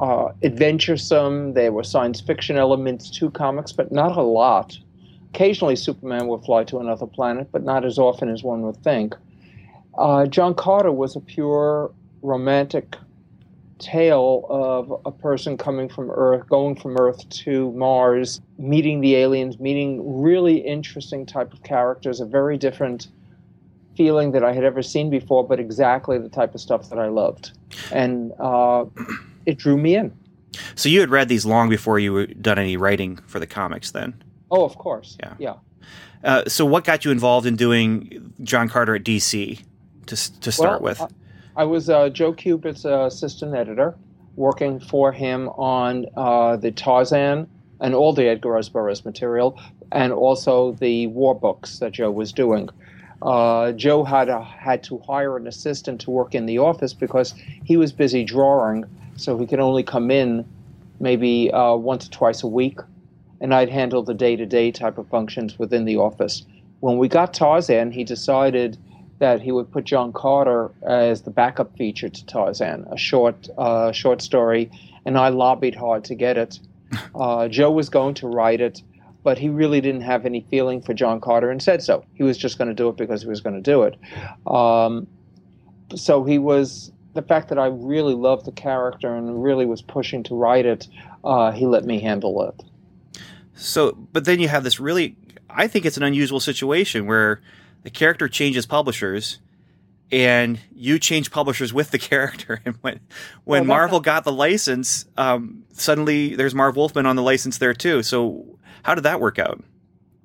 uh, 0.00 0.32
adventuresome. 0.42 1.54
There 1.54 1.72
were 1.72 1.84
science 1.84 2.20
fiction 2.20 2.56
elements 2.56 3.10
to 3.18 3.30
comics, 3.30 3.72
but 3.72 3.92
not 3.92 4.16
a 4.16 4.22
lot. 4.22 4.76
Occasionally, 5.30 5.76
Superman 5.76 6.26
would 6.28 6.44
fly 6.44 6.64
to 6.64 6.78
another 6.78 7.06
planet, 7.06 7.48
but 7.52 7.62
not 7.62 7.84
as 7.84 7.98
often 7.98 8.28
as 8.28 8.42
one 8.42 8.62
would 8.62 8.82
think. 8.82 9.14
Uh, 9.96 10.26
John 10.26 10.54
Carter 10.54 10.92
was 10.92 11.16
a 11.16 11.20
pure 11.20 11.92
romantic 12.22 12.96
tale 13.78 14.46
of 14.48 15.00
a 15.04 15.10
person 15.10 15.56
coming 15.56 15.88
from 15.88 16.10
Earth, 16.10 16.48
going 16.48 16.76
from 16.76 16.96
Earth 16.98 17.28
to 17.30 17.72
Mars, 17.72 18.40
meeting 18.58 19.00
the 19.00 19.16
aliens, 19.16 19.58
meeting 19.58 20.22
really 20.22 20.58
interesting 20.58 21.26
type 21.26 21.52
of 21.52 21.62
characters, 21.62 22.20
a 22.20 22.26
very 22.26 22.56
different 22.56 23.08
feeling 23.96 24.32
that 24.32 24.44
I 24.44 24.52
had 24.52 24.64
ever 24.64 24.82
seen 24.82 25.10
before, 25.10 25.46
but 25.46 25.60
exactly 25.60 26.18
the 26.18 26.28
type 26.28 26.54
of 26.54 26.60
stuff 26.60 26.88
that 26.90 26.98
I 26.98 27.08
loved, 27.08 27.52
and 27.92 28.32
uh, 28.38 28.84
it 29.46 29.58
drew 29.58 29.76
me 29.76 29.96
in. 29.96 30.12
So 30.74 30.88
you 30.88 31.00
had 31.00 31.10
read 31.10 31.28
these 31.28 31.46
long 31.46 31.68
before 31.68 31.98
you 31.98 32.14
had 32.14 32.42
done 32.42 32.58
any 32.58 32.76
writing 32.76 33.16
for 33.26 33.38
the 33.38 33.46
comics, 33.46 33.90
then? 33.90 34.22
Oh, 34.50 34.64
of 34.64 34.76
course. 34.76 35.16
Yeah. 35.20 35.34
Yeah. 35.38 35.54
Uh, 36.24 36.44
so 36.46 36.64
what 36.64 36.84
got 36.84 37.04
you 37.04 37.10
involved 37.10 37.46
in 37.46 37.56
doing 37.56 38.32
John 38.42 38.68
Carter 38.68 38.94
at 38.94 39.02
DC 39.02 39.60
to 40.06 40.40
to 40.40 40.52
start 40.52 40.82
Well, 40.82 40.90
with? 40.90 41.00
I, 41.00 41.62
I 41.62 41.64
was 41.64 41.88
uh, 41.90 42.10
Joe 42.10 42.32
Kubert's 42.32 42.84
uh, 42.84 43.06
assistant 43.06 43.54
editor, 43.54 43.94
working 44.36 44.78
for 44.78 45.12
him 45.12 45.48
on 45.50 46.06
uh, 46.16 46.56
the 46.56 46.70
Tarzan 46.70 47.48
and 47.80 47.94
all 47.94 48.12
the 48.12 48.28
Edgar 48.28 48.50
Rice 48.50 48.68
Burroughs 48.68 49.04
material, 49.04 49.58
and 49.90 50.12
also 50.12 50.72
the 50.72 51.08
war 51.08 51.34
books 51.34 51.80
that 51.80 51.92
Joe 51.92 52.10
was 52.10 52.32
doing. 52.32 52.68
Uh, 53.22 53.70
Joe 53.72 54.02
had 54.02 54.28
a, 54.28 54.42
had 54.42 54.82
to 54.84 54.98
hire 54.98 55.36
an 55.36 55.46
assistant 55.46 56.00
to 56.02 56.10
work 56.10 56.34
in 56.34 56.46
the 56.46 56.58
office 56.58 56.92
because 56.92 57.34
he 57.64 57.76
was 57.76 57.92
busy 57.92 58.24
drawing, 58.24 58.84
so 59.16 59.38
he 59.38 59.46
could 59.46 59.60
only 59.60 59.84
come 59.84 60.10
in 60.10 60.44
maybe 60.98 61.50
uh, 61.52 61.74
once 61.74 62.06
or 62.06 62.10
twice 62.10 62.42
a 62.42 62.48
week, 62.48 62.80
and 63.40 63.54
I'd 63.54 63.68
handle 63.68 64.02
the 64.02 64.14
day-to-day 64.14 64.72
type 64.72 64.98
of 64.98 65.08
functions 65.08 65.58
within 65.58 65.84
the 65.84 65.96
office. 65.96 66.44
When 66.80 66.98
we 66.98 67.06
got 67.06 67.32
Tarzan, 67.32 67.92
he 67.92 68.02
decided 68.02 68.76
that 69.20 69.40
he 69.40 69.52
would 69.52 69.70
put 69.70 69.84
John 69.84 70.12
Carter 70.12 70.72
as 70.82 71.22
the 71.22 71.30
backup 71.30 71.76
feature 71.76 72.08
to 72.08 72.26
Tarzan, 72.26 72.86
a 72.90 72.96
short 72.96 73.48
uh, 73.56 73.92
short 73.92 74.20
story, 74.20 74.68
and 75.06 75.16
I 75.16 75.28
lobbied 75.28 75.76
hard 75.76 76.04
to 76.04 76.14
get 76.14 76.36
it. 76.36 76.58
Uh, 77.14 77.48
Joe 77.48 77.70
was 77.70 77.88
going 77.88 78.12
to 78.16 78.26
write 78.26 78.60
it, 78.60 78.82
but 79.22 79.38
he 79.38 79.48
really 79.48 79.80
didn't 79.80 80.02
have 80.02 80.26
any 80.26 80.46
feeling 80.50 80.82
for 80.82 80.94
John 80.94 81.20
Carter 81.20 81.50
and 81.50 81.62
said 81.62 81.82
so. 81.82 82.04
He 82.14 82.22
was 82.22 82.36
just 82.36 82.58
going 82.58 82.68
to 82.68 82.74
do 82.74 82.88
it 82.88 82.96
because 82.96 83.22
he 83.22 83.28
was 83.28 83.40
going 83.40 83.54
to 83.54 83.62
do 83.62 83.82
it. 83.82 83.98
Um, 84.46 85.06
so 85.94 86.24
he 86.24 86.38
was 86.38 86.92
the 87.14 87.22
fact 87.22 87.48
that 87.50 87.58
I 87.58 87.66
really 87.66 88.14
loved 88.14 88.46
the 88.46 88.52
character 88.52 89.14
and 89.14 89.42
really 89.42 89.66
was 89.66 89.82
pushing 89.82 90.22
to 90.24 90.34
write 90.34 90.66
it. 90.66 90.88
Uh, 91.24 91.52
he 91.52 91.66
let 91.66 91.84
me 91.84 92.00
handle 92.00 92.48
it. 92.48 92.62
So, 93.54 93.92
but 94.12 94.24
then 94.24 94.40
you 94.40 94.48
have 94.48 94.64
this 94.64 94.80
really, 94.80 95.16
I 95.50 95.68
think 95.68 95.84
it's 95.84 95.96
an 95.96 96.02
unusual 96.02 96.40
situation 96.40 97.06
where 97.06 97.40
the 97.82 97.90
character 97.90 98.28
changes 98.28 98.66
publishers 98.66 99.38
and 100.10 100.58
you 100.74 100.98
changed 100.98 101.32
publishers 101.32 101.72
with 101.72 101.90
the 101.90 101.98
character. 102.10 102.60
And 102.64 102.76
when, 102.82 103.00
when 103.44 103.60
Well, 103.60 103.60
that- 103.62 103.66
Marvel 103.68 104.00
got 104.00 104.24
the 104.24 104.32
license, 104.32 105.04
um, 105.16 105.64
suddenly 105.72 106.34
there's 106.34 106.54
Marv 106.54 106.76
Wolfman 106.76 107.06
on 107.06 107.16
the 107.16 107.22
license 107.22 107.58
there 107.58 107.74
too. 107.74 108.02
So 108.02 108.58
how 108.82 108.94
did 108.94 109.02
that 109.04 109.20
work 109.20 109.38
out? 109.38 109.62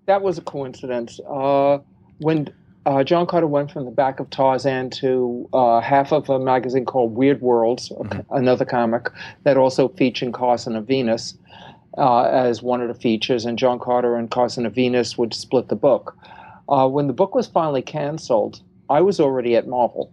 that 0.05 0.21
was 0.21 0.37
a 0.37 0.41
coincidence. 0.41 1.19
Uh, 1.29 1.79
when 2.19 2.47
uh, 2.85 3.03
John 3.03 3.27
Carter 3.27 3.45
went 3.45 3.69
from 3.71 3.83
the 3.83 3.91
back 3.91 4.21
of 4.21 4.29
Tarzan 4.29 4.89
to 4.91 5.49
uh, 5.51 5.81
half 5.81 6.13
of 6.13 6.29
a 6.29 6.39
magazine 6.39 6.85
called 6.85 7.13
Weird 7.13 7.41
Worlds, 7.41 7.89
Mhm. 7.89 8.23
another 8.31 8.63
comic 8.63 9.09
that 9.43 9.57
also 9.57 9.89
featured 9.89 10.31
Carson 10.31 10.77
of 10.77 10.87
Venus 10.87 11.37
uh, 11.97 12.21
as 12.23 12.63
one 12.63 12.79
of 12.81 12.87
the 12.87 12.93
features, 12.93 13.43
and 13.43 13.59
John 13.59 13.79
Carter 13.79 14.15
and 14.15 14.31
Carson 14.31 14.65
of 14.65 14.73
Venus 14.73 15.17
would 15.17 15.33
split 15.33 15.67
the 15.67 15.75
book. 15.75 16.15
Uh, 16.69 16.87
when 16.87 17.07
the 17.07 17.13
book 17.13 17.35
was 17.35 17.45
finally 17.47 17.81
canceled, 17.81 18.61
I 18.89 19.01
was 19.01 19.19
already 19.19 19.55
at 19.55 19.67
Marvel. 19.67 20.11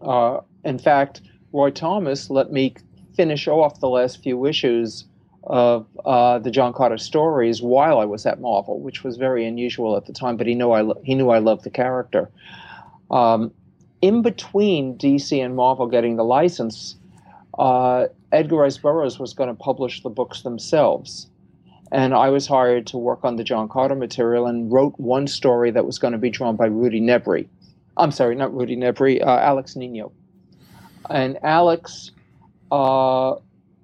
Uh, 0.00 0.40
in 0.64 0.78
fact, 0.78 1.22
Roy 1.52 1.70
Thomas 1.70 2.30
let 2.30 2.52
me 2.52 2.74
finish 3.14 3.46
off 3.48 3.80
the 3.80 3.88
last 3.88 4.22
few 4.22 4.46
issues 4.46 5.04
of 5.44 5.86
uh, 6.04 6.38
the 6.38 6.50
John 6.50 6.72
Carter 6.72 6.98
stories 6.98 7.62
while 7.62 7.98
I 7.98 8.04
was 8.04 8.26
at 8.26 8.40
Marvel, 8.40 8.80
which 8.80 9.02
was 9.02 9.16
very 9.16 9.44
unusual 9.44 9.96
at 9.96 10.06
the 10.06 10.12
time. 10.12 10.36
But 10.36 10.46
he 10.46 10.54
knew 10.54 10.70
I 10.70 10.82
lo- 10.82 11.00
he 11.02 11.14
knew 11.14 11.30
I 11.30 11.38
loved 11.38 11.64
the 11.64 11.70
character. 11.70 12.30
Um, 13.10 13.52
in 14.00 14.22
between 14.22 14.96
DC 14.98 15.44
and 15.44 15.54
Marvel 15.54 15.86
getting 15.86 16.16
the 16.16 16.24
license, 16.24 16.96
uh, 17.58 18.06
Edgar 18.30 18.56
Rice 18.56 18.78
Burroughs 18.78 19.18
was 19.18 19.34
going 19.34 19.48
to 19.48 19.54
publish 19.54 20.02
the 20.02 20.10
books 20.10 20.42
themselves, 20.42 21.28
and 21.90 22.14
I 22.14 22.30
was 22.30 22.46
hired 22.46 22.86
to 22.88 22.98
work 22.98 23.24
on 23.24 23.36
the 23.36 23.44
John 23.44 23.68
Carter 23.68 23.94
material 23.94 24.46
and 24.46 24.72
wrote 24.72 24.94
one 24.98 25.26
story 25.26 25.70
that 25.72 25.84
was 25.84 25.98
going 25.98 26.12
to 26.12 26.18
be 26.18 26.30
drawn 26.30 26.56
by 26.56 26.66
Rudy 26.66 27.00
Nebres. 27.00 27.46
I'm 27.96 28.10
sorry, 28.10 28.34
not 28.34 28.54
Rudy 28.54 28.76
Nebres, 28.76 29.20
uh, 29.20 29.38
Alex 29.38 29.76
Nino. 29.76 30.12
And 31.10 31.38
Alex 31.42 32.10
uh, 32.70 33.34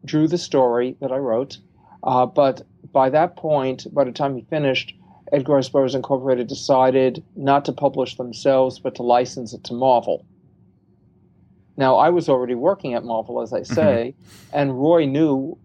drew 0.05 0.29
the 0.29 0.39
story 0.39 0.97
that 1.01 1.13
I 1.13 1.19
wrote, 1.19 1.59
uh, 2.03 2.27
but 2.27 2.63
by 2.93 3.11
that 3.11 3.37
point, 3.37 3.93
by 3.93 4.05
the 4.05 4.13
time 4.13 4.37
he 4.37 4.43
finished, 4.43 4.95
Edgar 5.33 5.55
Rice 5.55 5.69
Burroughs 5.69 5.95
Incorporated 5.95 6.47
decided 6.47 7.23
not 7.37 7.65
to 7.67 7.73
publish 7.73 8.17
themselves, 8.17 8.79
but 8.79 8.95
to 8.95 9.03
license 9.03 9.53
it 9.53 9.65
to 9.65 9.75
Marvel. 9.75 10.25
Now, 11.77 11.97
I 11.97 12.09
was 12.09 12.29
already 12.29 12.55
working 12.55 12.95
at 12.95 13.05
Marvel, 13.05 13.41
as 13.41 13.53
I 13.53 13.63
say, 13.63 14.15
and 14.53 14.81
Roy 14.81 15.05
knew 15.05 15.57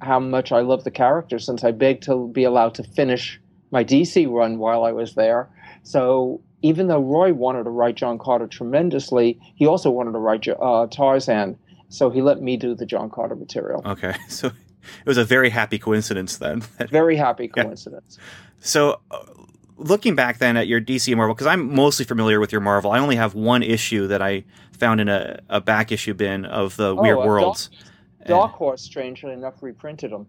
how 0.00 0.20
much 0.20 0.52
I 0.52 0.60
loved 0.60 0.84
the 0.84 0.90
character 0.90 1.38
since 1.38 1.64
I 1.64 1.72
begged 1.72 2.02
to 2.04 2.28
be 2.28 2.44
allowed 2.44 2.74
to 2.74 2.82
finish 2.82 3.40
my 3.70 3.82
DC 3.82 4.30
run 4.30 4.58
while 4.58 4.84
I 4.84 4.92
was 4.92 5.14
there. 5.14 5.48
So 5.82 6.40
even 6.66 6.88
though 6.88 7.00
Roy 7.00 7.32
wanted 7.32 7.64
to 7.64 7.70
write 7.70 7.94
John 7.94 8.18
Carter 8.18 8.46
tremendously, 8.46 9.38
he 9.54 9.66
also 9.66 9.90
wanted 9.90 10.12
to 10.12 10.18
write 10.18 10.46
uh, 10.48 10.86
Tarzan. 10.88 11.56
So 11.88 12.10
he 12.10 12.20
let 12.22 12.42
me 12.42 12.56
do 12.56 12.74
the 12.74 12.86
John 12.86 13.10
Carter 13.10 13.36
material. 13.36 13.82
Okay. 13.86 14.14
So 14.28 14.48
it 14.48 15.06
was 15.06 15.18
a 15.18 15.24
very 15.24 15.50
happy 15.50 15.78
coincidence 15.78 16.38
then. 16.38 16.60
Very 16.90 17.16
happy 17.16 17.50
Yeah. 17.56 17.64
coincidence. 17.64 18.18
So, 18.60 19.00
uh, 19.10 19.18
looking 19.76 20.14
back 20.14 20.38
then 20.38 20.56
at 20.56 20.68
your 20.68 20.80
DC 20.80 21.14
Marvel, 21.16 21.34
because 21.34 21.48
I'm 21.48 21.74
mostly 21.74 22.04
familiar 22.04 22.38
with 22.38 22.52
your 22.52 22.60
Marvel, 22.60 22.92
I 22.92 23.00
only 23.00 23.16
have 23.16 23.34
one 23.34 23.64
issue 23.64 24.06
that 24.06 24.22
I 24.22 24.44
found 24.78 25.00
in 25.00 25.08
a, 25.08 25.40
a 25.48 25.60
back 25.60 25.90
issue 25.90 26.14
bin 26.14 26.44
of 26.44 26.76
the 26.76 26.94
Weird 26.94 27.18
uh, 27.18 27.26
Worlds. 27.26 27.68
Dark, 27.68 28.28
Dark 28.28 28.52
Horse, 28.52 28.82
strangely 28.82 29.32
enough, 29.32 29.54
reprinted 29.60 30.12
them. 30.12 30.26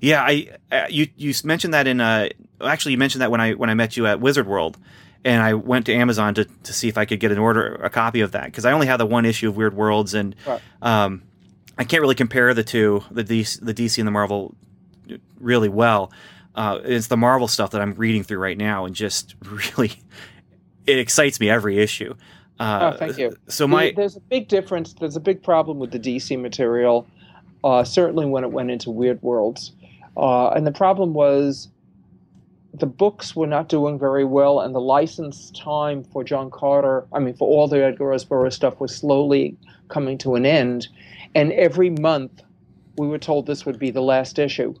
Yeah, 0.00 0.22
I 0.22 0.48
uh, 0.72 0.86
you 0.90 1.06
you 1.16 1.32
mentioned 1.44 1.72
that 1.72 1.86
in 1.86 2.00
uh 2.00 2.28
actually 2.60 2.92
you 2.92 2.98
mentioned 2.98 3.22
that 3.22 3.30
when 3.30 3.40
I 3.40 3.52
when 3.54 3.70
I 3.70 3.74
met 3.74 3.96
you 3.96 4.06
at 4.06 4.20
Wizard 4.20 4.46
World, 4.46 4.76
and 5.24 5.42
I 5.42 5.54
went 5.54 5.86
to 5.86 5.94
Amazon 5.94 6.34
to, 6.34 6.44
to 6.44 6.72
see 6.72 6.88
if 6.88 6.98
I 6.98 7.04
could 7.04 7.20
get 7.20 7.32
an 7.32 7.38
order 7.38 7.74
a 7.76 7.90
copy 7.90 8.20
of 8.20 8.32
that 8.32 8.46
because 8.46 8.64
I 8.64 8.72
only 8.72 8.86
had 8.86 8.98
the 8.98 9.06
one 9.06 9.24
issue 9.24 9.48
of 9.48 9.56
Weird 9.56 9.74
Worlds 9.74 10.14
and 10.14 10.34
Right. 10.46 10.60
um 10.82 11.22
I 11.76 11.84
can't 11.84 12.00
really 12.02 12.14
compare 12.14 12.54
the 12.54 12.62
two 12.64 13.02
the 13.10 13.24
DC, 13.24 13.64
the 13.64 13.74
DC 13.74 13.98
and 13.98 14.06
the 14.06 14.12
Marvel 14.12 14.54
really 15.40 15.68
well. 15.68 16.12
Uh, 16.54 16.78
it's 16.84 17.08
the 17.08 17.16
Marvel 17.16 17.48
stuff 17.48 17.72
that 17.72 17.80
I'm 17.80 17.94
reading 17.94 18.22
through 18.22 18.38
right 18.38 18.56
now 18.56 18.84
and 18.84 18.94
just 18.94 19.34
really 19.44 19.92
it 20.86 20.98
excites 20.98 21.40
me 21.40 21.50
every 21.50 21.78
issue. 21.78 22.14
Uh, 22.60 22.92
Oh, 22.94 22.96
thank 22.96 23.18
you. 23.18 23.36
So 23.48 23.66
my 23.66 23.92
there's 23.96 24.16
a 24.16 24.20
big 24.20 24.46
difference. 24.48 24.92
There's 24.92 25.16
a 25.16 25.20
big 25.20 25.42
problem 25.42 25.78
with 25.80 25.90
the 25.90 25.98
DC 25.98 26.40
material, 26.40 27.08
uh, 27.64 27.82
certainly 27.82 28.26
when 28.26 28.44
it 28.44 28.52
went 28.52 28.70
into 28.70 28.90
Weird 28.90 29.20
Worlds, 29.22 29.72
uh, 30.16 30.50
and 30.50 30.64
the 30.64 30.70
problem 30.72 31.12
was 31.14 31.68
the 32.74 32.86
books 32.86 33.36
were 33.36 33.46
not 33.46 33.68
doing 33.68 33.98
very 33.98 34.24
well, 34.24 34.60
and 34.60 34.74
the 34.74 34.80
license 34.80 35.52
time 35.52 36.02
for 36.02 36.24
John 36.24 36.50
Carter, 36.50 37.06
I 37.12 37.20
mean, 37.20 37.34
for 37.34 37.48
all 37.48 37.68
the 37.68 37.84
Edgar 37.84 38.06
Rice 38.06 38.24
Burroughs 38.24 38.56
stuff, 38.56 38.80
was 38.80 38.94
slowly 38.94 39.56
coming 39.88 40.18
to 40.18 40.34
an 40.34 40.44
end, 40.44 40.88
and 41.34 41.52
every 41.52 41.90
month 41.90 42.42
we 42.96 43.06
were 43.06 43.18
told 43.18 43.46
this 43.46 43.64
would 43.64 43.78
be 43.78 43.90
the 43.90 44.02
last 44.02 44.38
issue, 44.38 44.74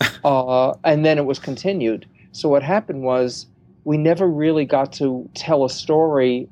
uh, 0.24 0.74
and 0.84 1.04
then 1.04 1.16
it 1.16 1.24
was 1.24 1.38
continued. 1.38 2.06
So 2.32 2.48
what 2.48 2.62
happened 2.62 3.02
was 3.02 3.46
we 3.84 3.96
never 3.96 4.28
really 4.28 4.64
got 4.64 4.92
to 4.94 5.28
tell 5.34 5.64
a 5.64 5.70
story 5.70 6.48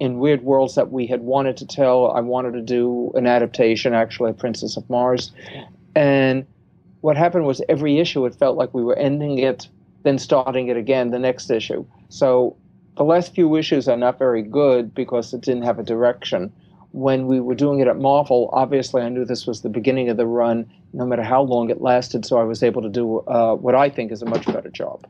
in 0.00 0.18
weird 0.18 0.42
worlds 0.42 0.74
that 0.74 0.90
we 0.90 1.06
had 1.06 1.22
wanted 1.22 1.56
to 1.58 1.66
tell. 1.66 2.10
I 2.10 2.20
wanted 2.20 2.52
to 2.54 2.60
do 2.60 3.12
an 3.14 3.26
adaptation, 3.26 3.94
actually, 3.94 4.30
of 4.30 4.38
Princess 4.38 4.76
of 4.76 4.88
Mars. 4.90 5.32
And 5.94 6.46
what 7.00 7.16
happened 7.16 7.46
was 7.46 7.62
every 7.68 7.98
issue, 7.98 8.26
it 8.26 8.34
felt 8.34 8.56
like 8.56 8.74
we 8.74 8.82
were 8.82 8.96
ending 8.96 9.38
it, 9.38 9.68
then 10.02 10.18
starting 10.18 10.68
it 10.68 10.76
again 10.76 11.10
the 11.10 11.18
next 11.18 11.50
issue. 11.50 11.84
So 12.08 12.56
the 12.96 13.04
last 13.04 13.34
few 13.34 13.56
issues 13.56 13.88
are 13.88 13.96
not 13.96 14.18
very 14.18 14.42
good 14.42 14.94
because 14.94 15.32
it 15.32 15.40
didn't 15.40 15.62
have 15.62 15.78
a 15.78 15.82
direction. 15.82 16.52
When 16.92 17.26
we 17.26 17.40
were 17.40 17.54
doing 17.54 17.80
it 17.80 17.86
at 17.86 17.98
Marvel, 17.98 18.50
obviously 18.52 19.02
I 19.02 19.08
knew 19.08 19.24
this 19.24 19.46
was 19.46 19.62
the 19.62 19.68
beginning 19.68 20.08
of 20.08 20.16
the 20.16 20.26
run, 20.26 20.70
no 20.92 21.04
matter 21.04 21.22
how 21.22 21.42
long 21.42 21.70
it 21.70 21.80
lasted, 21.80 22.24
so 22.24 22.38
I 22.38 22.44
was 22.44 22.62
able 22.62 22.82
to 22.82 22.88
do 22.88 23.20
uh, 23.20 23.54
what 23.54 23.74
I 23.74 23.90
think 23.90 24.10
is 24.10 24.22
a 24.22 24.26
much 24.26 24.46
better 24.46 24.70
job. 24.70 25.06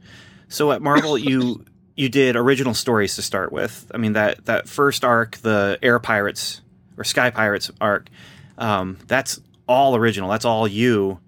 So 0.48 0.72
at 0.72 0.83
Marvel, 0.83 1.16
you 1.16 1.64
you 1.94 2.09
did 2.09 2.37
original 2.37 2.74
stories 2.74 3.16
to 3.16 3.22
start 3.22 3.53
with. 3.53 3.90
I 3.94 3.98
mean 3.98 4.12
that 4.14 4.44
that 4.46 4.68
first 4.68 5.05
arc, 5.05 5.37
the 5.38 5.79
Air 5.83 5.98
Pirates 5.98 6.61
or 6.96 7.05
Sky 7.05 7.31
Pirates 7.31 7.70
arc, 7.81 8.09
um, 8.57 8.98
that's 9.07 9.40
all 9.68 9.94
original. 9.94 10.31
That's 10.31 10.44
all 10.44 10.66
you, 10.66 11.20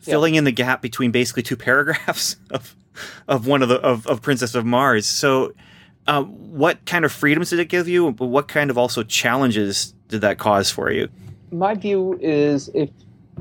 filling 0.00 0.34
in 0.34 0.44
the 0.44 0.52
gap 0.52 0.82
between 0.82 1.10
basically 1.10 1.42
two 1.42 1.56
paragraphs 1.68 2.36
of 2.50 2.76
of 3.28 3.46
one 3.46 3.62
of 3.62 3.68
the 3.68 3.76
of, 3.80 4.06
of 4.06 4.22
Princess 4.22 4.54
of 4.54 4.64
Mars. 4.64 5.06
So, 5.06 5.52
uh, 6.06 6.22
what 6.22 6.84
kind 6.86 7.04
of 7.04 7.12
freedoms 7.12 7.50
did 7.50 7.58
it 7.58 7.68
give 7.68 7.88
you? 7.88 8.12
But 8.12 8.26
what 8.26 8.48
kind 8.48 8.70
of 8.70 8.78
also 8.78 9.02
challenges 9.02 9.94
did 10.08 10.20
that 10.20 10.38
cause 10.38 10.70
for 10.70 10.90
you? 10.90 11.08
my 11.50 11.74
view 11.74 12.18
is 12.20 12.70
if 12.74 12.90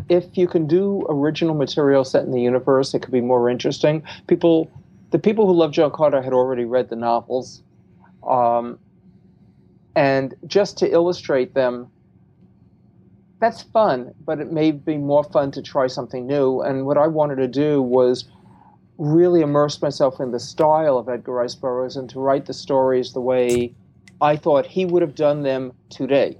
if 0.09 0.37
you 0.37 0.47
can 0.47 0.67
do 0.67 1.05
original 1.09 1.55
material 1.55 2.03
set 2.03 2.25
in 2.25 2.31
the 2.31 2.41
universe, 2.41 2.93
it 2.93 3.01
could 3.01 3.13
be 3.13 3.21
more 3.21 3.49
interesting. 3.49 4.03
People, 4.27 4.69
the 5.11 5.19
people 5.19 5.47
who 5.47 5.53
love 5.53 5.71
John 5.71 5.89
Carter 5.89 6.21
had 6.21 6.33
already 6.33 6.65
read 6.65 6.89
the 6.89 6.97
novels, 6.97 7.63
um, 8.27 8.77
and 9.95 10.33
just 10.47 10.77
to 10.79 10.91
illustrate 10.91 11.53
them, 11.53 11.89
that's 13.39 13.61
fun. 13.61 14.13
But 14.25 14.39
it 14.41 14.51
may 14.51 14.71
be 14.71 14.97
more 14.97 15.23
fun 15.23 15.51
to 15.51 15.61
try 15.61 15.87
something 15.87 16.27
new. 16.27 16.61
And 16.61 16.85
what 16.85 16.97
I 16.97 17.07
wanted 17.07 17.37
to 17.37 17.47
do 17.47 17.81
was 17.81 18.25
really 18.97 19.41
immerse 19.41 19.81
myself 19.81 20.19
in 20.19 20.31
the 20.31 20.39
style 20.39 20.97
of 20.97 21.09
Edgar 21.09 21.33
Rice 21.33 21.55
Burroughs 21.55 21.97
and 21.97 22.09
to 22.09 22.19
write 22.19 22.45
the 22.45 22.53
stories 22.53 23.13
the 23.13 23.21
way 23.21 23.73
I 24.21 24.37
thought 24.37 24.65
he 24.65 24.85
would 24.85 25.01
have 25.01 25.15
done 25.15 25.43
them 25.43 25.73
today 25.89 26.37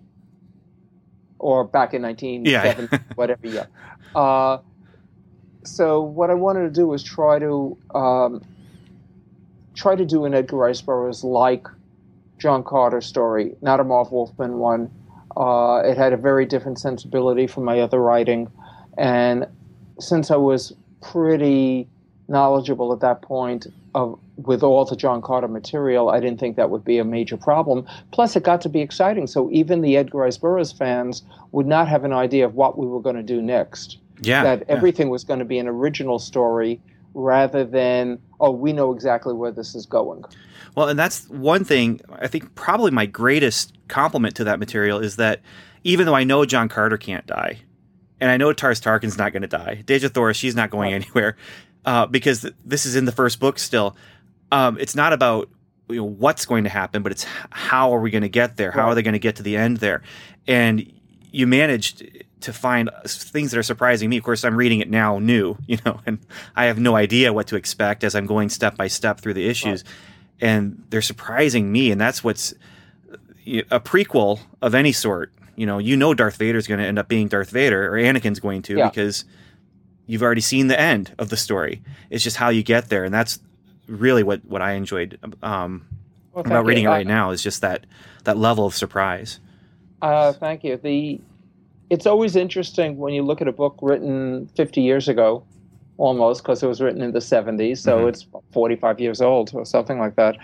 or 1.40 1.64
back 1.64 1.94
in 1.94 2.02
1970, 2.02 2.90
yeah. 2.92 3.00
whatever 3.16 3.48
year. 3.48 3.68
Uh, 4.16 4.60
so 5.64 6.02
what 6.02 6.30
I 6.30 6.34
wanted 6.34 6.62
to 6.62 6.70
do 6.70 6.88
was 6.88 7.04
try 7.04 7.40
to 7.40 7.78
um, 7.94 8.42
try 9.74 9.96
to 9.96 10.06
do 10.06 10.26
an 10.26 10.34
Edgar 10.34 10.58
Rice 10.58 10.82
Burroughs 10.82 11.24
like 11.24 11.68
John 12.38 12.64
Carter 12.64 13.02
story, 13.02 13.56
not 13.62 13.80
a 13.80 13.84
Marv 13.84 14.12
Wolfman 14.12 14.58
one. 14.58 14.92
Uh, 15.36 15.82
it 15.84 15.98
had 15.98 16.14
a 16.14 16.18
very 16.18 16.46
different 16.46 16.80
sensibility 16.80 17.46
from 17.46 17.66
my 17.66 17.80
other 17.82 18.00
writing, 18.00 18.50
and 18.98 19.46
since 20.00 20.32
I 20.32 20.38
was 20.38 20.74
pretty 21.02 21.90
knowledgeable 22.28 22.92
at 22.92 23.00
that 23.02 23.22
point 23.22 23.68
of 23.94 24.20
with 24.38 24.64
all 24.64 24.84
the 24.84 24.96
John 24.96 25.22
Carter 25.22 25.48
material, 25.48 26.10
I 26.10 26.20
didn't 26.20 26.40
think 26.40 26.58
that 26.58 26.70
would 26.70 26.84
be 26.84 26.98
a 26.98 27.06
major 27.06 27.38
problem. 27.38 27.88
Plus, 28.12 28.36
it 28.36 28.44
got 28.44 28.62
to 28.62 28.70
be 28.70 28.82
exciting, 28.82 29.28
so 29.28 29.50
even 29.52 29.82
the 29.82 29.96
Edgar 29.96 30.20
Rice 30.20 30.38
Burroughs 30.38 30.74
fans 30.74 31.24
would 31.52 31.66
not 31.66 31.88
have 31.88 32.04
an 32.04 32.12
idea 32.12 32.46
of 32.46 32.56
what 32.56 32.78
we 32.78 32.86
were 32.86 33.02
going 33.02 33.16
to 33.16 33.24
do 33.24 33.42
next. 33.42 33.98
Yeah, 34.22 34.44
that 34.44 34.60
yeah. 34.60 34.66
everything 34.68 35.10
was 35.10 35.24
going 35.24 35.40
to 35.40 35.46
be 35.46 35.58
an 35.58 35.68
original 35.68 36.20
story 36.20 36.82
rather 37.14 37.64
than 37.64 38.20
oh, 38.40 38.52
we 38.52 38.74
know 38.74 38.94
exactly 38.94 39.34
where 39.34 39.52
this 39.52 39.76
is 39.76 39.86
going. 39.86 40.24
Well, 40.76 40.90
and 40.90 41.00
that's 41.00 41.30
one 41.30 41.64
thing. 41.64 42.02
I 42.20 42.28
think 42.28 42.54
probably 42.56 42.92
my 42.92 43.06
greatest 43.06 43.74
compliment 43.88 44.36
to 44.36 44.44
that 44.46 44.60
material 44.60 45.00
is 45.00 45.16
that 45.16 45.42
even 45.84 46.06
though 46.06 46.16
I 46.16 46.24
know 46.24 46.46
John 46.46 46.68
Carter 46.68 46.98
can't 46.98 47.26
die, 47.26 47.62
and 48.20 48.32
I 48.32 48.38
know 48.38 48.52
Tars 48.54 48.82
Tarkin's 48.82 49.18
not 49.18 49.32
going 49.32 49.42
to 49.42 49.48
die, 49.48 49.84
Dejah 49.86 50.14
Thoris, 50.14 50.38
she's 50.38 50.56
not 50.56 50.70
going 50.70 50.94
anywhere 50.94 51.38
uh, 51.86 52.06
because 52.06 52.42
th- 52.42 52.54
this 52.66 52.86
is 52.86 52.96
in 52.96 53.06
the 53.06 53.12
first 53.12 53.40
book 53.40 53.60
still. 53.60 53.96
Um, 54.52 54.78
it's 54.80 54.96
not 54.96 55.14
about 55.14 55.50
you 55.90 55.98
know, 55.98 56.04
what's 56.04 56.46
going 56.46 56.64
to 56.64 56.70
happen, 56.70 57.04
but 57.04 57.12
it's 57.12 57.26
how 57.50 57.94
are 57.94 58.00
we 58.00 58.12
going 58.12 58.24
to 58.24 58.30
get 58.30 58.58
there? 58.58 58.72
How 58.72 58.84
right. 58.84 58.90
are 58.90 58.96
they 58.96 59.04
going 59.04 59.14
to 59.14 59.20
get 59.20 59.38
to 59.38 59.44
the 59.44 59.56
end 59.56 59.78
there? 59.78 60.02
And 60.48 60.92
you 61.32 61.48
managed 61.48 62.08
to 62.42 62.54
find 62.54 62.90
things 63.06 63.52
that 63.52 63.58
are 63.58 63.64
surprising 63.64 64.10
me. 64.10 64.18
Of 64.18 64.24
course, 64.24 64.44
I'm 64.44 64.56
reading 64.56 64.80
it 64.80 64.90
now 64.90 65.20
new, 65.20 65.58
you 65.68 65.78
know, 65.86 66.00
and 66.06 66.20
I 66.56 66.66
have 66.66 66.80
no 66.80 66.96
idea 66.96 67.34
what 67.34 67.48
to 67.48 67.56
expect 67.56 68.04
as 68.04 68.16
I'm 68.16 68.26
going 68.26 68.50
step 68.50 68.78
by 68.78 68.88
step 68.88 69.20
through 69.20 69.34
the 69.34 69.48
issues. 69.48 69.84
Right. 69.84 70.50
And 70.50 70.84
they're 70.90 71.02
surprising 71.02 71.72
me. 71.72 71.92
And 71.92 72.00
that's 72.00 72.24
what's 72.24 72.54
a 73.48 73.80
prequel 73.80 74.40
of 74.62 74.76
any 74.76 74.92
sort. 74.92 75.32
You 75.56 75.66
know, 75.66 75.78
you 75.78 75.96
know 75.96 76.14
Darth 76.14 76.36
Vader's 76.36 76.68
going 76.68 76.80
to 76.80 76.86
end 76.86 77.00
up 77.00 77.08
being 77.08 77.30
Darth 77.30 77.50
Vader, 77.50 77.94
or 77.94 77.98
Anakin's 77.98 78.42
going 78.42 78.62
to, 78.64 78.78
yeah. 78.78 78.90
because 78.90 79.24
you've 80.08 80.24
already 80.24 80.42
seen 80.42 80.68
the 80.68 80.80
end 80.80 81.14
of 81.18 81.30
the 81.30 81.38
story. 81.38 81.82
It's 82.10 82.24
just 82.24 82.38
how 82.38 82.50
you 82.50 82.64
get 82.64 82.90
there, 82.90 83.04
and 83.04 83.14
that's 83.14 83.40
really 83.88 84.24
what 84.24 84.44
what 84.46 84.62
I 84.62 84.74
enjoyed 84.74 85.20
um, 85.44 85.86
well, 86.34 86.46
about 86.46 86.66
reading 86.66 86.84
you. 86.84 86.90
it 86.90 86.94
right 86.94 87.06
uh, 87.06 87.10
now 87.10 87.32
is 87.32 87.42
just 87.42 87.62
that 87.62 87.86
that 88.24 88.38
level 88.38 88.66
of 88.66 88.76
surprise. 88.76 89.40
Uh, 90.02 90.34
thank 90.34 90.64
you. 90.64 90.78
The 90.78 91.20
it's 91.90 92.06
always 92.06 92.36
interesting 92.36 92.98
when 92.98 93.14
you 93.14 93.24
look 93.24 93.42
at 93.42 93.48
a 93.48 93.52
book 93.52 93.78
written 93.82 94.48
50 94.56 94.82
years 94.82 95.08
ago, 95.08 95.44
almost 95.98 96.42
because 96.42 96.64
it 96.64 96.68
was 96.68 96.82
written 96.82 97.02
in 97.02 97.12
the 97.12 97.20
70s, 97.20 97.78
so 97.78 98.00
mm-hmm. 98.00 98.10
it's 98.10 98.26
45 98.52 99.00
years 99.00 99.22
old 99.22 99.52
or 99.54 99.66
something 99.66 100.00
like 100.00 100.16
that. 100.16 100.38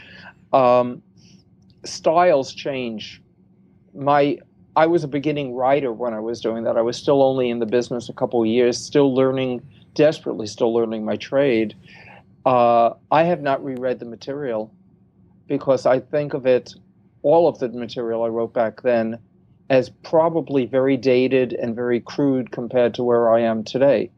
Um, 0.53 1.01
styles 1.83 2.53
change. 2.53 3.21
My 3.93 4.37
I 4.75 4.87
was 4.87 5.03
a 5.03 5.07
beginning 5.07 5.53
writer 5.53 5.91
when 5.91 6.13
I 6.13 6.19
was 6.19 6.39
doing 6.39 6.63
that. 6.63 6.77
I 6.77 6.81
was 6.81 6.97
still 6.97 7.21
only 7.21 7.49
in 7.49 7.59
the 7.59 7.65
business 7.65 8.07
a 8.07 8.13
couple 8.13 8.41
of 8.41 8.47
years, 8.47 8.77
still 8.77 9.13
learning, 9.13 9.61
desperately 9.95 10.47
still 10.47 10.73
learning 10.73 11.03
my 11.03 11.17
trade. 11.17 11.75
Uh, 12.45 12.91
I 13.11 13.23
have 13.23 13.41
not 13.41 13.63
reread 13.63 13.99
the 13.99 14.05
material 14.05 14.73
because 15.47 15.85
I 15.85 15.99
think 15.99 16.33
of 16.33 16.45
it, 16.45 16.73
all 17.21 17.47
of 17.47 17.59
the 17.59 17.69
material 17.69 18.23
I 18.23 18.27
wrote 18.27 18.53
back 18.53 18.81
then, 18.81 19.19
as 19.69 19.89
probably 19.89 20.65
very 20.65 20.95
dated 20.97 21.53
and 21.53 21.75
very 21.75 21.99
crude 21.99 22.51
compared 22.51 22.93
to 22.95 23.03
where 23.03 23.31
I 23.31 23.41
am 23.41 23.63
today. 23.63 24.09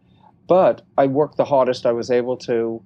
But 0.48 0.84
I 0.98 1.08
worked 1.08 1.38
the 1.38 1.46
hardest 1.46 1.86
I 1.86 1.92
was 1.92 2.12
able 2.12 2.38
to 2.38 2.82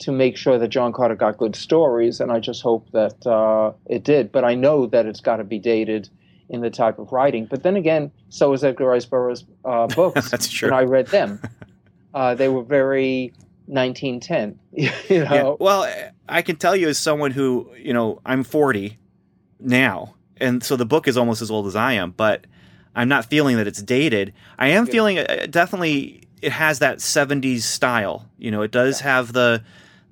to 0.00 0.12
make 0.12 0.36
sure 0.36 0.58
that 0.60 0.68
John 0.68 0.92
Carter 0.92 1.16
got 1.16 1.38
good 1.38 1.56
stories, 1.56 2.20
and 2.20 2.30
I 2.30 2.38
just 2.38 2.62
hope 2.62 2.88
that 2.92 3.26
uh, 3.26 3.72
it 3.86 4.04
did. 4.04 4.30
But 4.30 4.44
I 4.44 4.54
know 4.54 4.86
that 4.86 5.06
it's 5.06 5.20
got 5.20 5.38
to 5.38 5.44
be 5.44 5.58
dated 5.58 6.08
in 6.48 6.60
the 6.60 6.70
type 6.70 6.98
of 6.98 7.12
writing. 7.12 7.46
But 7.46 7.62
then 7.62 7.76
again, 7.76 8.10
so 8.28 8.52
is 8.52 8.64
Edgar 8.64 8.86
Rice 8.86 9.04
Burroughs' 9.04 9.44
uh, 9.64 9.86
books. 9.94 10.30
That's 10.30 10.48
true. 10.48 10.68
And 10.68 10.76
I 10.76 10.82
read 10.82 11.08
them. 11.08 11.40
Uh, 12.14 12.34
they 12.34 12.48
were 12.48 12.62
very 12.62 13.32
1910. 13.66 14.58
you 14.72 15.24
know. 15.24 15.34
Yeah. 15.34 15.54
Well, 15.60 16.10
I 16.26 16.40
can 16.40 16.56
tell 16.56 16.74
you 16.74 16.88
as 16.88 16.96
someone 16.96 17.30
who 17.30 17.70
you 17.76 17.92
know 17.92 18.20
I'm 18.24 18.42
40 18.44 18.98
now, 19.60 20.14
and 20.38 20.64
so 20.64 20.74
the 20.74 20.86
book 20.86 21.06
is 21.06 21.18
almost 21.18 21.42
as 21.42 21.50
old 21.50 21.66
as 21.66 21.76
I 21.76 21.92
am, 21.92 22.12
but 22.12 22.46
I'm 22.96 23.08
not 23.08 23.26
feeling 23.26 23.58
that 23.58 23.66
it's 23.66 23.82
dated. 23.82 24.32
I 24.58 24.68
am 24.68 24.86
feeling 24.86 25.18
uh, 25.18 25.46
definitely 25.50 26.22
it 26.40 26.52
has 26.52 26.78
that 26.78 26.98
70s 26.98 27.60
style. 27.60 28.26
You 28.38 28.50
know, 28.50 28.62
it 28.62 28.70
does 28.70 29.00
yeah. 29.00 29.08
have 29.08 29.32
the 29.32 29.62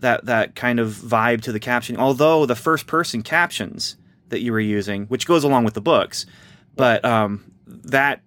that 0.00 0.26
that 0.26 0.54
kind 0.54 0.78
of 0.78 0.90
vibe 0.90 1.40
to 1.42 1.52
the 1.52 1.60
caption. 1.60 1.96
Although 1.96 2.46
the 2.46 2.56
first 2.56 2.86
person 2.86 3.22
captions 3.22 3.96
that 4.28 4.40
you 4.40 4.52
were 4.52 4.60
using, 4.60 5.06
which 5.06 5.26
goes 5.26 5.44
along 5.44 5.64
with 5.64 5.74
the 5.74 5.80
books, 5.80 6.26
but 6.74 7.04
um, 7.04 7.50
that 7.66 8.22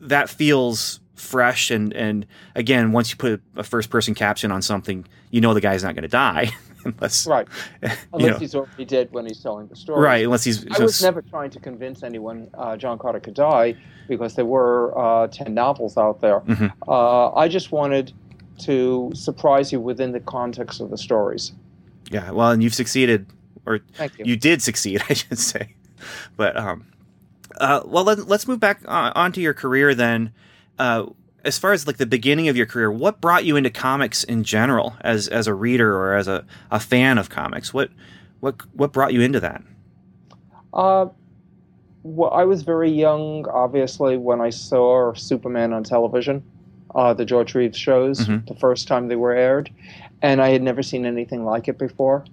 that 0.00 0.28
feels 0.28 1.00
fresh 1.14 1.70
and 1.70 1.92
and 1.92 2.26
again, 2.54 2.92
once 2.92 3.10
you 3.10 3.16
put 3.16 3.40
a 3.56 3.62
first 3.62 3.90
person 3.90 4.14
caption 4.14 4.50
on 4.50 4.60
something, 4.62 5.06
you 5.30 5.40
know 5.40 5.54
the 5.54 5.60
guy's 5.60 5.84
not 5.84 5.94
going 5.94 6.02
to 6.02 6.08
die. 6.08 6.50
unless 6.84 7.26
right, 7.26 7.46
unless 8.12 8.40
he's 8.40 8.54
already 8.54 8.84
dead 8.84 9.08
when 9.12 9.26
he's 9.26 9.40
telling 9.40 9.68
the 9.68 9.76
story. 9.76 10.02
Right, 10.02 10.24
unless 10.24 10.44
he's. 10.44 10.66
I 10.66 10.82
was 10.82 11.02
never 11.02 11.22
trying 11.22 11.50
to 11.50 11.60
convince 11.60 12.02
anyone 12.02 12.50
uh, 12.54 12.76
John 12.76 12.98
Carter 12.98 13.20
could 13.20 13.34
die 13.34 13.76
because 14.08 14.34
there 14.34 14.44
were 14.44 14.96
uh, 14.98 15.28
ten 15.28 15.54
novels 15.54 15.96
out 15.96 16.20
there. 16.20 16.40
Mm-hmm. 16.40 16.66
Uh, 16.88 17.32
I 17.32 17.48
just 17.48 17.72
wanted 17.72 18.12
to 18.60 19.10
surprise 19.14 19.72
you 19.72 19.80
within 19.80 20.12
the 20.12 20.20
context 20.20 20.80
of 20.80 20.90
the 20.90 20.98
stories. 20.98 21.52
Yeah, 22.10 22.30
well, 22.30 22.50
and 22.50 22.62
you've 22.62 22.74
succeeded 22.74 23.26
or 23.66 23.80
you. 23.98 24.24
you. 24.24 24.36
did 24.36 24.62
succeed, 24.62 25.02
I 25.08 25.14
should 25.14 25.38
say. 25.38 25.74
But 26.36 26.56
um, 26.56 26.86
uh, 27.58 27.82
well, 27.84 28.04
let, 28.04 28.18
us 28.18 28.48
move 28.48 28.60
back 28.60 28.80
on, 28.86 29.12
onto 29.14 29.40
your 29.40 29.54
career 29.54 29.94
then. 29.94 30.32
Uh, 30.78 31.06
as 31.44 31.58
far 31.58 31.72
as 31.72 31.86
like 31.86 31.96
the 31.96 32.06
beginning 32.06 32.48
of 32.48 32.56
your 32.56 32.66
career, 32.66 32.90
what 32.90 33.20
brought 33.20 33.44
you 33.44 33.56
into 33.56 33.70
comics 33.70 34.24
in 34.24 34.44
general 34.44 34.96
as 35.00 35.28
as 35.28 35.46
a 35.46 35.54
reader 35.54 35.96
or 35.96 36.14
as 36.14 36.28
a, 36.28 36.44
a 36.70 36.78
fan 36.78 37.18
of 37.18 37.30
comics? 37.30 37.74
What 37.74 37.90
what 38.40 38.56
what 38.74 38.92
brought 38.92 39.12
you 39.12 39.20
into 39.20 39.40
that? 39.40 39.62
Uh, 40.72 41.06
well, 42.02 42.30
I 42.30 42.44
was 42.44 42.62
very 42.62 42.90
young, 42.90 43.46
obviously, 43.48 44.16
when 44.16 44.40
I 44.40 44.50
saw 44.50 45.12
Superman 45.14 45.72
on 45.72 45.84
television, 45.84 46.42
uh, 46.94 47.14
the 47.14 47.24
George 47.24 47.54
Reeves 47.54 47.78
shows, 47.78 48.20
mm-hmm. 48.20 48.46
the 48.46 48.58
first 48.58 48.88
time 48.88 49.08
they 49.08 49.16
were 49.16 49.32
aired, 49.32 49.70
and 50.20 50.42
I 50.42 50.50
had 50.50 50.62
never 50.62 50.82
seen 50.82 51.06
anything 51.06 51.44
like 51.44 51.68
it 51.68 51.78
before. 51.78 52.24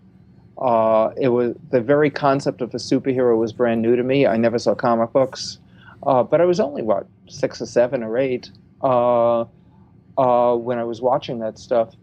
Uh, 0.59 1.11
it 1.15 1.29
was 1.29 1.55
the 1.71 1.79
very 1.79 2.09
concept 2.09 2.61
of 2.61 2.73
a 2.73 2.77
superhero 2.77 3.37
was 3.37 3.53
brand 3.53 3.81
new 3.81 3.95
to 3.95 4.03
me. 4.03 4.27
I 4.27 4.37
never 4.37 4.59
saw 4.59 4.75
comic 4.75 5.13
books, 5.13 5.57
uh, 6.03 6.23
but 6.23 6.41
I 6.41 6.45
was 6.45 6.59
only 6.59 6.81
what 6.81 7.07
six 7.27 7.61
or 7.61 7.65
seven 7.65 8.03
or 8.03 8.17
eight 8.17 8.51
uh, 8.83 9.45
uh, 10.17 10.55
when 10.55 10.77
I 10.77 10.83
was 10.83 11.01
watching 11.01 11.39
that 11.39 11.57
stuff. 11.57 11.95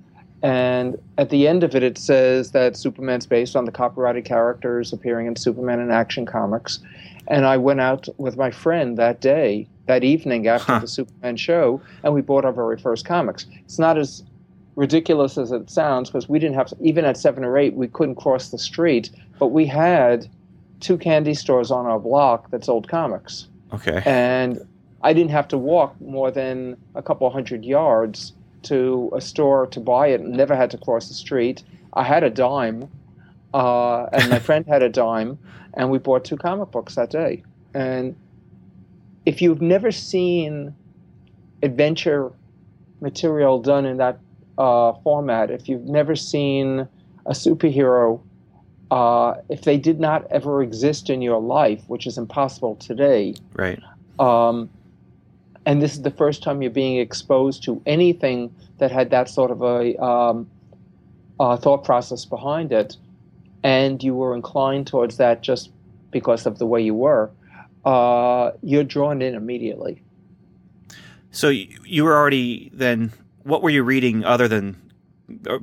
And 0.42 0.96
at 1.18 1.30
the 1.30 1.48
end 1.48 1.64
of 1.64 1.74
it, 1.74 1.82
it 1.82 1.98
says 1.98 2.52
that 2.52 2.76
Superman's 2.76 3.26
based 3.26 3.56
on 3.56 3.64
the 3.64 3.72
copyrighted 3.72 4.24
characters 4.24 4.92
appearing 4.92 5.26
in 5.26 5.36
Superman 5.36 5.80
and 5.80 5.92
Action 5.92 6.26
Comics. 6.26 6.78
And 7.28 7.44
I 7.44 7.56
went 7.56 7.80
out 7.80 8.08
with 8.18 8.36
my 8.36 8.50
friend 8.50 8.96
that 8.96 9.20
day, 9.20 9.66
that 9.86 10.04
evening 10.04 10.46
after 10.46 10.72
huh. 10.72 10.78
the 10.80 10.88
Superman 10.88 11.36
show, 11.36 11.80
and 12.02 12.14
we 12.14 12.20
bought 12.20 12.44
our 12.44 12.52
very 12.52 12.78
first 12.78 13.04
comics. 13.04 13.46
It's 13.64 13.78
not 13.78 13.98
as 13.98 14.22
ridiculous 14.76 15.36
as 15.38 15.52
it 15.52 15.68
sounds, 15.68 16.10
because 16.10 16.28
we 16.28 16.38
didn't 16.38 16.54
have, 16.54 16.72
even 16.80 17.04
at 17.04 17.16
seven 17.16 17.44
or 17.44 17.58
eight, 17.58 17.74
we 17.74 17.88
couldn't 17.88 18.16
cross 18.16 18.50
the 18.50 18.58
street, 18.58 19.10
but 19.38 19.48
we 19.48 19.66
had 19.66 20.28
two 20.80 20.98
candy 20.98 21.34
stores 21.34 21.70
on 21.70 21.86
our 21.86 21.98
block 21.98 22.50
that 22.50 22.64
sold 22.64 22.86
comics. 22.86 23.48
Okay. 23.72 24.02
And 24.04 24.60
I 25.02 25.12
didn't 25.12 25.30
have 25.30 25.48
to 25.48 25.58
walk 25.58 25.98
more 26.00 26.30
than 26.30 26.76
a 26.94 27.02
couple 27.02 27.28
hundred 27.30 27.64
yards 27.64 28.32
to 28.64 29.10
a 29.14 29.20
store 29.20 29.66
to 29.68 29.80
buy 29.80 30.08
it. 30.08 30.20
Never 30.20 30.54
had 30.54 30.70
to 30.72 30.78
cross 30.78 31.08
the 31.08 31.14
street. 31.14 31.62
I 31.94 32.02
had 32.02 32.22
a 32.22 32.30
dime, 32.30 32.88
uh, 33.54 34.04
and 34.12 34.28
my 34.28 34.38
friend 34.38 34.66
had 34.66 34.82
a 34.82 34.88
dime, 34.88 35.38
and 35.74 35.90
we 35.90 35.98
bought 35.98 36.24
two 36.24 36.36
comic 36.36 36.70
books 36.70 36.96
that 36.96 37.10
day. 37.10 37.42
And 37.72 38.14
if 39.24 39.40
you've 39.40 39.62
never 39.62 39.90
seen 39.90 40.74
adventure 41.62 42.30
material 43.00 43.60
done 43.60 43.86
in 43.86 43.96
that 43.96 44.18
uh, 44.58 44.92
format, 45.04 45.50
if 45.50 45.68
you've 45.68 45.84
never 45.84 46.16
seen 46.16 46.88
a 47.26 47.32
superhero, 47.32 48.20
uh, 48.90 49.34
if 49.48 49.62
they 49.62 49.76
did 49.76 50.00
not 50.00 50.26
ever 50.30 50.62
exist 50.62 51.10
in 51.10 51.20
your 51.20 51.40
life, 51.40 51.82
which 51.88 52.06
is 52.06 52.16
impossible 52.18 52.76
today, 52.76 53.34
Right. 53.54 53.80
um, 54.18 54.70
and 55.64 55.82
this 55.82 55.94
is 55.94 56.02
the 56.02 56.10
first 56.10 56.42
time 56.42 56.62
you're 56.62 56.70
being 56.70 56.98
exposed 56.98 57.64
to 57.64 57.82
anything 57.86 58.54
that 58.78 58.92
had 58.92 59.10
that 59.10 59.28
sort 59.28 59.50
of 59.50 59.62
a 59.62 59.96
um, 60.02 60.48
uh, 61.40 61.56
thought 61.56 61.84
process 61.84 62.24
behind 62.24 62.72
it, 62.72 62.96
and 63.62 64.02
you 64.02 64.14
were 64.14 64.34
inclined 64.34 64.86
towards 64.86 65.16
that 65.16 65.42
just 65.42 65.70
because 66.12 66.46
of 66.46 66.58
the 66.58 66.66
way 66.66 66.80
you 66.80 66.94
were, 66.94 67.30
uh, 67.84 68.52
you're 68.62 68.84
drawn 68.84 69.20
in 69.20 69.34
immediately. 69.34 70.00
So 71.30 71.48
you, 71.48 71.68
you 71.84 72.04
were 72.04 72.16
already 72.16 72.70
then. 72.72 73.12
What 73.46 73.62
were 73.62 73.70
you 73.70 73.84
reading 73.84 74.24
other 74.24 74.48
than 74.48 74.76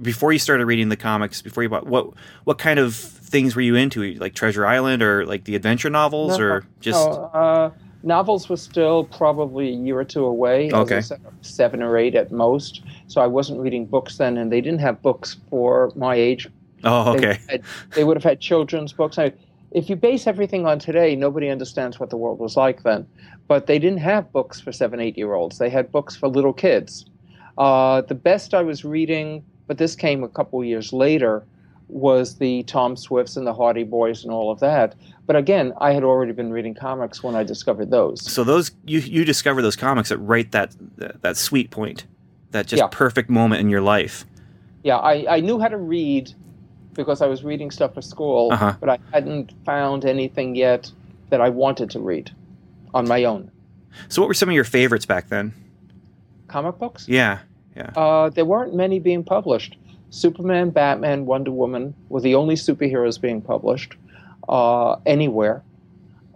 before 0.01 0.31
you 0.31 0.39
started 0.39 0.65
reading 0.65 0.87
the 0.89 0.95
comics? 0.97 1.41
Before 1.41 1.63
you 1.63 1.69
bought 1.69 1.85
what 1.85 2.07
what 2.45 2.57
kind 2.57 2.79
of 2.79 2.95
things 2.95 3.55
were 3.55 3.61
you 3.61 3.75
into? 3.75 4.13
Like 4.15 4.33
Treasure 4.35 4.65
Island 4.65 5.03
or 5.03 5.25
like 5.25 5.43
the 5.43 5.55
adventure 5.55 5.89
novels 5.89 6.37
No, 6.39 6.45
or 6.45 6.65
just 6.79 7.05
No, 7.05 7.23
uh, 7.33 7.71
novels 8.01 8.47
were 8.47 8.57
still 8.57 9.03
probably 9.05 9.67
a 9.69 9.75
year 9.75 9.99
or 9.99 10.05
two 10.05 10.23
away. 10.23 10.71
Okay. 10.71 11.01
said, 11.01 11.19
seven 11.41 11.83
or 11.83 11.97
eight 11.97 12.15
at 12.15 12.31
most. 12.31 12.81
So 13.07 13.19
I 13.21 13.27
wasn't 13.27 13.59
reading 13.59 13.85
books 13.85 14.17
then, 14.17 14.37
and 14.37 14.49
they 14.51 14.61
didn't 14.61 14.79
have 14.79 15.01
books 15.01 15.37
for 15.49 15.91
my 15.95 16.15
age 16.15 16.47
oh 16.85 17.13
They 17.17 17.17
okay 17.29 17.39
had- 17.49 17.63
they 17.95 18.03
would 18.05 18.15
have 18.15 18.23
had 18.23 18.39
children's 18.39 18.93
books. 18.93 19.17
I, 19.19 19.33
if 19.71 19.89
you 19.89 19.95
base 19.97 20.25
everything 20.27 20.65
on 20.67 20.79
today, 20.79 21.15
nobody 21.15 21.49
understands 21.49 21.99
what 21.99 22.11
the 22.11 22.17
world 22.17 22.39
was 22.39 22.55
like 22.55 22.83
then. 22.83 23.07
But 23.47 23.67
they 23.67 23.77
didn't 23.79 23.99
have 23.99 24.31
books 24.31 24.61
for 24.61 24.71
seven, 24.71 25.01
eight 25.01 25.17
year 25.17 25.33
olds. 25.33 25.57
They 25.57 25.69
had 25.69 25.91
books 25.91 26.15
for 26.15 26.29
little 26.29 26.53
kids. 26.53 27.05
Uh, 27.57 28.01
the 28.01 28.15
best 28.15 28.53
I 28.53 28.61
was 28.61 28.83
reading, 28.83 29.43
but 29.67 29.77
this 29.77 29.95
came 29.95 30.23
a 30.23 30.29
couple 30.29 30.63
years 30.63 30.91
later, 30.93 31.43
was 31.89 32.37
the 32.37 32.63
Tom 32.63 32.95
Swifts 32.95 33.37
and 33.37 33.45
the 33.45 33.53
Hardy 33.53 33.83
Boys 33.83 34.23
and 34.23 34.33
all 34.33 34.49
of 34.51 34.59
that. 34.61 34.95
But 35.27 35.35
again, 35.35 35.73
I 35.79 35.91
had 35.93 36.03
already 36.03 36.31
been 36.31 36.51
reading 36.51 36.73
comics 36.73 37.21
when 37.21 37.35
I 37.35 37.43
discovered 37.43 37.91
those. 37.91 38.21
So 38.29 38.43
those 38.43 38.71
you 38.85 38.99
you 38.99 39.23
discover 39.25 39.61
those 39.61 39.75
comics 39.75 40.11
at 40.11 40.19
right 40.19 40.51
that 40.51 40.75
that, 40.97 41.21
that 41.21 41.37
sweet 41.37 41.69
point, 41.69 42.05
that 42.51 42.65
just 42.67 42.79
Yeah. 42.81 42.87
perfect 42.87 43.29
moment 43.29 43.61
in 43.61 43.69
your 43.69 43.81
life. 43.81 44.25
Yeah, 44.83 44.97
I, 44.97 45.35
I 45.37 45.39
knew 45.39 45.59
how 45.59 45.67
to 45.69 45.77
read 45.77 46.33
because 46.93 47.21
I 47.21 47.27
was 47.27 47.43
reading 47.43 47.71
stuff 47.71 47.93
for 47.93 48.01
school, 48.01 48.51
Uh-huh. 48.51 48.73
but 48.79 48.89
I 48.89 48.97
hadn't 49.13 49.53
found 49.65 50.03
anything 50.05 50.55
yet 50.55 50.91
that 51.29 51.41
I 51.41 51.49
wanted 51.49 51.89
to 51.91 51.99
read 51.99 52.31
on 52.93 53.07
my 53.07 53.23
own. 53.23 53.49
So 54.09 54.21
what 54.21 54.27
were 54.27 54.33
some 54.33 54.49
of 54.49 54.55
your 54.55 54.63
favorites 54.63 55.05
back 55.05 55.29
then? 55.29 55.53
Comic 56.53 56.77
books? 56.77 57.07
Yeah. 57.75 57.89
Uh, 57.95 58.29
there 58.29 58.45
weren't 58.45 58.75
many 58.75 58.99
being 58.99 59.23
published. 59.23 59.75
Superman, 60.11 60.69
Batman, 60.69 61.25
Wonder 61.25 61.49
Woman 61.49 61.95
were 62.09 62.21
the 62.21 62.35
only 62.35 62.53
superheroes 62.53 63.19
being 63.19 63.41
published 63.41 63.95
uh, 64.47 64.97
anywhere. 65.07 65.63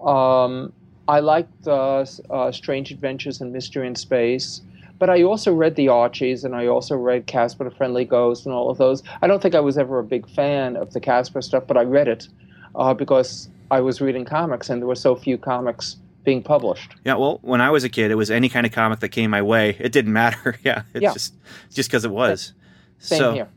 Um, 0.03 0.73
I 1.07 1.19
liked 1.19 1.67
uh, 1.67 2.03
uh, 2.31 2.51
Strange 2.51 2.89
Adventures 2.89 3.41
and 3.41 3.53
Mystery 3.53 3.85
in 3.85 3.93
Space, 3.93 4.61
but 4.97 5.11
I 5.11 5.21
also 5.21 5.53
read 5.53 5.75
the 5.75 5.89
Archies 5.89 6.43
and 6.43 6.55
I 6.55 6.65
also 6.65 6.95
read 6.95 7.27
Casper 7.27 7.65
the 7.65 7.69
Friendly 7.69 8.03
Ghost 8.03 8.47
and 8.47 8.55
all 8.55 8.71
of 8.71 8.79
those. 8.79 9.03
I 9.21 9.27
don't 9.27 9.39
think 9.39 9.53
I 9.53 9.59
was 9.59 9.77
ever 9.77 9.99
a 9.99 10.03
big 10.03 10.27
fan 10.27 10.75
of 10.75 10.93
the 10.93 10.99
Casper 10.99 11.43
stuff, 11.43 11.65
but 11.67 11.77
I 11.77 11.83
read 11.83 12.07
it 12.07 12.27
uh, 12.73 12.95
because 12.95 13.49
I 13.69 13.81
was 13.81 14.01
reading 14.01 14.25
comics 14.25 14.67
and 14.71 14.81
there 14.81 14.87
were 14.87 14.95
so 14.95 15.15
few 15.15 15.37
comics 15.37 15.97
being 16.27 16.43
published. 16.43 16.93
Yeah, 17.05 17.13
well, 17.15 17.39
when 17.41 17.61
I 17.61 17.69
was 17.71 17.85
a 17.85 17.89
kid, 17.89 18.11
it 18.11 18.15
was 18.15 18.29
any 18.29 18.49
kind 18.49 18.65
of 18.65 18.73
comic 18.73 18.99
that 18.99 19.09
came 19.09 19.31
my 19.31 19.41
way. 19.41 19.77
It 19.79 19.93
didn't 19.93 20.11
matter. 20.11 20.59
yeah, 20.63 20.83
it's 20.93 21.01
Yeah. 21.01 21.13
just 21.13 21.33
just 21.73 21.89
because 21.89 22.03
it 22.03 22.11
was. 22.11 22.51
Same 22.99 23.17
so, 23.19 23.33
here. 23.33 23.47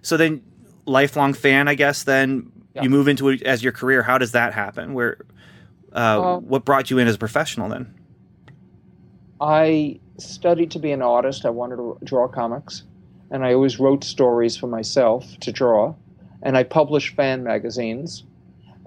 So 0.00 0.16
then, 0.16 0.40
lifelong 0.86 1.34
fan, 1.34 1.68
I 1.68 1.74
guess. 1.74 2.04
Then 2.04 2.50
Yeah. 2.74 2.84
you 2.84 2.88
move 2.88 3.06
into 3.06 3.28
it 3.28 3.42
as 3.42 3.62
your 3.62 3.72
career. 3.72 4.02
How 4.02 4.16
does 4.16 4.32
that 4.32 4.54
happen? 4.54 4.94
Where, 4.94 5.18
uh, 5.92 5.98
Uh, 5.98 6.38
what 6.38 6.64
brought 6.64 6.90
you 6.90 6.96
in 6.96 7.06
as 7.06 7.16
a 7.16 7.18
professional 7.18 7.68
then? 7.68 7.92
I 9.38 10.00
studied 10.16 10.70
to 10.70 10.78
be 10.78 10.92
an 10.92 11.02
artist. 11.02 11.44
I 11.44 11.50
wanted 11.50 11.76
to 11.76 11.98
draw 12.02 12.28
comics, 12.28 12.84
and 13.30 13.44
I 13.44 13.52
always 13.52 13.78
wrote 13.78 14.04
stories 14.04 14.56
for 14.56 14.68
myself 14.68 15.38
to 15.40 15.52
draw. 15.52 15.94
And 16.42 16.56
I 16.56 16.62
published 16.62 17.14
fan 17.14 17.44
magazines, 17.44 18.24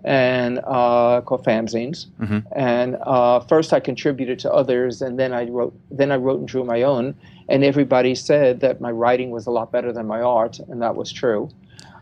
and 0.04 0.60
uh, 0.66 1.22
called 1.22 1.44
fanzines. 1.46 2.08
Mhm. 2.22 2.44
And 2.52 2.98
uh, 3.02 3.40
first, 3.42 3.74
I 3.74 3.80
contributed 3.80 4.40
to 4.40 4.52
others, 4.54 5.02
and 5.02 5.20
then 5.20 5.34
I 5.34 5.46
wrote. 5.50 5.74
Then 5.92 6.12
I 6.12 6.18
wrote 6.18 6.40
and 6.40 6.48
drew 6.48 6.64
my 6.64 6.82
own. 6.84 7.16
And 7.48 7.64
everybody 7.64 8.14
said 8.14 8.60
that 8.60 8.80
my 8.80 8.92
writing 8.92 9.32
was 9.32 9.48
a 9.48 9.52
lot 9.52 9.72
better 9.72 9.92
than 9.92 10.06
my 10.06 10.22
art, 10.22 10.60
and 10.60 10.82
that 10.82 10.96
was 10.96 11.12
true. 11.12 11.50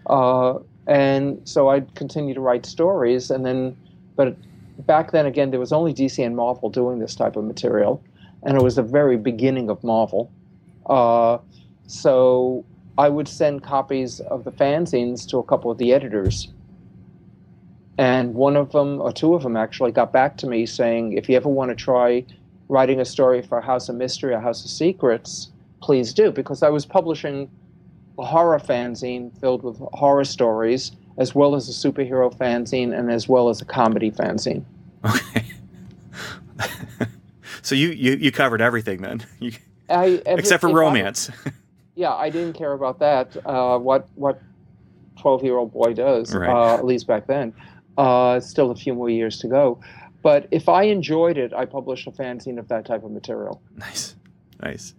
Uh, 0.08 0.60
and 0.88 1.40
so 1.46 1.70
I 1.70 1.82
continued 1.96 2.36
to 2.36 2.42
write 2.42 2.66
stories, 2.66 3.32
and 3.32 3.46
then, 3.46 3.76
but 4.16 4.36
back 4.86 5.12
then 5.12 5.26
again, 5.26 5.52
there 5.52 5.60
was 5.60 5.72
only 5.72 5.94
DC 5.94 6.24
and 6.26 6.36
Marvel 6.36 6.70
doing 6.70 7.00
this 7.00 7.16
type 7.16 7.36
of 7.36 7.44
material 7.46 8.02
and 8.44 8.58
it 8.58 8.64
was 8.64 8.76
the 8.76 8.84
very 8.84 9.18
beginning 9.18 9.70
of 9.70 9.84
Marvel. 9.84 10.32
Uh, 10.86 11.38
so 11.88 12.64
I 12.98 13.10
would 13.10 13.28
send 13.28 13.64
copies 13.64 14.20
of 14.22 14.44
the 14.44 14.52
fanzines 14.52 15.28
to 15.30 15.38
a 15.38 15.44
couple 15.44 15.72
of 15.72 15.78
the 15.78 15.94
editors. 15.94 16.50
And 17.98 18.34
one 18.36 18.56
of 18.56 18.72
them, 18.72 19.02
or 19.02 19.12
two 19.12 19.34
of 19.34 19.44
them 19.44 19.58
actually, 19.58 19.92
got 19.92 20.12
back 20.14 20.38
to 20.38 20.48
me 20.48 20.66
saying, 20.66 21.14
if 21.14 21.28
you 21.28 21.36
ever 21.36 21.50
want 21.50 21.70
to 21.70 21.76
try 21.76 22.24
writing 22.70 23.00
a 23.00 23.06
story 23.06 23.42
for 23.42 23.58
a 23.58 23.62
House 23.66 23.90
of 23.90 23.96
Mystery 23.96 24.34
or 24.34 24.40
House 24.40 24.64
of 24.64 24.70
Secrets, 24.70 25.50
please 25.82 26.14
do. 26.14 26.32
Because 26.32 26.62
I 26.62 26.70
was 26.70 26.86
publishing 26.86 27.50
a 28.20 28.26
horror 28.26 28.60
fanzine 28.60 29.36
filled 29.40 29.64
with 29.64 29.78
horror 29.94 30.26
stories, 30.26 30.92
as 31.18 31.34
well 31.34 31.56
as 31.56 31.68
a 31.70 31.72
superhero 31.72 32.36
fanzine, 32.36 32.98
and 32.98 33.12
as 33.12 33.28
well 33.28 33.50
as 33.50 33.62
a 33.62 33.66
comedy 33.66 34.12
fanzine. 34.12 34.64
Okay. 35.06 35.46
so 37.62 37.76
you, 37.76 37.90
you 37.90 38.14
you 38.14 38.32
covered 38.32 38.62
everything 38.62 39.02
then, 39.02 39.24
you, 39.40 39.52
I, 39.90 40.22
every- 40.26 40.40
except 40.40 40.62
for 40.62 40.70
if 40.70 40.76
I- 40.76 40.80
romance. 40.80 41.30
yeah, 41.96 42.14
I 42.14 42.30
didn't 42.30 42.54
care 42.54 42.74
about 42.74 43.00
that. 43.00 43.36
Uh, 43.46 43.78
what 43.78 44.08
what 44.16 44.42
twelve 45.18 45.44
year 45.44 45.58
old 45.58 45.72
boy 45.74 45.94
does, 45.94 46.34
Right. 46.36 46.50
uh, 46.50 46.76
at 46.76 46.86
least 46.86 47.08
back 47.08 47.28
then. 47.28 47.54
Uh, 47.98 48.40
still 48.40 48.70
a 48.72 48.76
few 48.76 48.94
more 48.94 49.10
years 49.10 49.40
to 49.40 49.48
go. 49.48 49.80
But 50.22 50.48
if 50.52 50.70
I 50.70 50.84
enjoyed 50.84 51.38
it, 51.38 51.54
I 51.54 51.66
published 51.66 52.08
a 52.08 52.12
fanzine 52.12 52.60
of 52.60 52.68
that 52.68 52.86
type 52.86 53.04
of 53.04 53.12
material. 53.12 53.62
nice, 53.76 54.16
nice. 54.62 54.94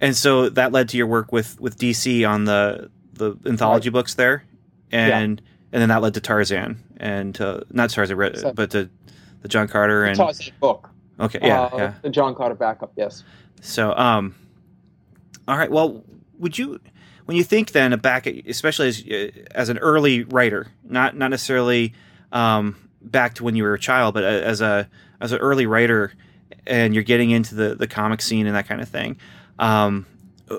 And 0.00 0.16
so 0.16 0.48
that 0.48 0.72
led 0.72 0.88
to 0.90 0.96
your 0.96 1.06
work 1.06 1.30
with 1.32 1.60
with 1.60 1.78
DC 1.78 2.28
on 2.28 2.44
the 2.44 2.90
the 3.12 3.36
anthology 3.46 3.90
books 3.90 4.14
there, 4.14 4.44
and 4.90 5.40
and 5.72 5.80
then 5.82 5.88
that 5.90 6.02
led 6.02 6.14
to 6.14 6.20
Tarzan 6.20 6.82
and 6.96 7.40
uh, 7.40 7.60
not 7.70 7.90
Tarzan, 7.90 8.36
So- 8.36 8.52
but 8.52 8.70
to 8.72 8.90
the 9.42 9.48
John 9.48 9.68
Carter 9.68 10.04
and 10.04 10.16
Tarzan 10.16 10.52
book. 10.60 10.88
okay, 11.20 11.38
yeah, 11.42 11.62
uh, 11.62 11.76
yeah. 11.76 11.94
The 12.02 12.10
John 12.10 12.34
Carter 12.34 12.54
backup, 12.54 12.92
yes. 12.96 13.22
So, 13.60 13.94
um, 13.96 14.34
all 15.46 15.56
right. 15.56 15.70
Well, 15.70 16.02
would 16.38 16.58
you, 16.58 16.80
when 17.26 17.36
you 17.36 17.44
think 17.44 17.70
then 17.72 17.96
back, 18.00 18.26
at, 18.26 18.46
especially 18.46 18.88
as 18.88 19.04
as 19.52 19.68
an 19.68 19.78
early 19.78 20.24
writer, 20.24 20.68
not 20.84 21.16
not 21.16 21.30
necessarily 21.30 21.92
um, 22.32 22.76
back 23.00 23.34
to 23.34 23.44
when 23.44 23.56
you 23.56 23.62
were 23.62 23.74
a 23.74 23.78
child, 23.78 24.14
but 24.14 24.24
as 24.24 24.60
a 24.60 24.88
as 25.20 25.32
an 25.32 25.38
early 25.38 25.66
writer, 25.66 26.12
and 26.66 26.94
you're 26.94 27.02
getting 27.02 27.30
into 27.30 27.54
the 27.54 27.74
the 27.74 27.86
comic 27.86 28.20
scene 28.20 28.46
and 28.46 28.56
that 28.56 28.66
kind 28.66 28.80
of 28.80 28.88
thing, 28.88 29.16
um, 29.58 30.06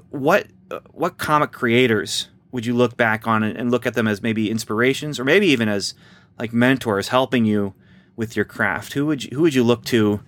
what 0.10 0.48
what 0.92 1.18
comic 1.18 1.52
creators 1.52 2.30
would 2.52 2.66
you 2.66 2.74
look 2.74 2.96
back 2.96 3.28
on 3.28 3.44
and, 3.44 3.58
and 3.58 3.72
look 3.72 3.86
at 3.86 3.96
them 3.96 4.08
as 4.08 4.22
maybe 4.22 4.50
inspirations, 4.50 5.20
or 5.20 5.26
maybe 5.26 5.48
even 5.48 5.68
as 5.68 5.94
like 6.40 6.54
mentors 6.54 7.10
helping 7.10 7.46
you 7.46 7.74
with 8.16 8.36
your 8.36 8.46
craft? 8.46 8.94
Who 8.94 9.06
would 9.08 9.24
you, 9.24 9.32
who 9.34 9.42
would 9.42 9.56
you 9.56 9.64
look 9.64 9.84
to 9.86 10.22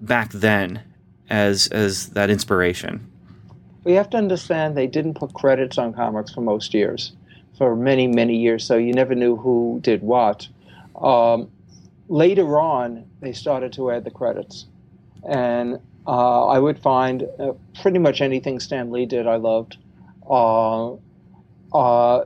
back 0.00 0.32
then 0.32 0.82
as 1.28 1.68
as 1.68 2.08
that 2.10 2.30
inspiration. 2.30 3.10
We 3.84 3.92
have 3.92 4.10
to 4.10 4.16
understand 4.16 4.76
they 4.76 4.86
didn't 4.86 5.14
put 5.14 5.32
credits 5.32 5.78
on 5.78 5.92
comics 5.92 6.32
for 6.32 6.40
most 6.40 6.74
years, 6.74 7.12
for 7.56 7.76
many, 7.76 8.08
many 8.08 8.36
years, 8.36 8.64
so 8.64 8.76
you 8.76 8.92
never 8.92 9.14
knew 9.14 9.36
who 9.36 9.78
did 9.82 10.02
what. 10.02 10.48
Um, 11.00 11.50
later 12.08 12.58
on, 12.58 13.04
they 13.20 13.32
started 13.32 13.72
to 13.74 13.90
add 13.90 14.04
the 14.04 14.10
credits. 14.10 14.66
And 15.28 15.80
uh, 16.06 16.46
I 16.46 16.58
would 16.58 16.78
find 16.78 17.26
uh, 17.38 17.52
pretty 17.80 17.98
much 17.98 18.20
anything 18.20 18.60
Stan 18.60 18.90
Lee 18.90 19.06
did, 19.06 19.26
I 19.26 19.36
loved. 19.36 19.76
Uh, 20.28 20.94
uh, 21.72 22.24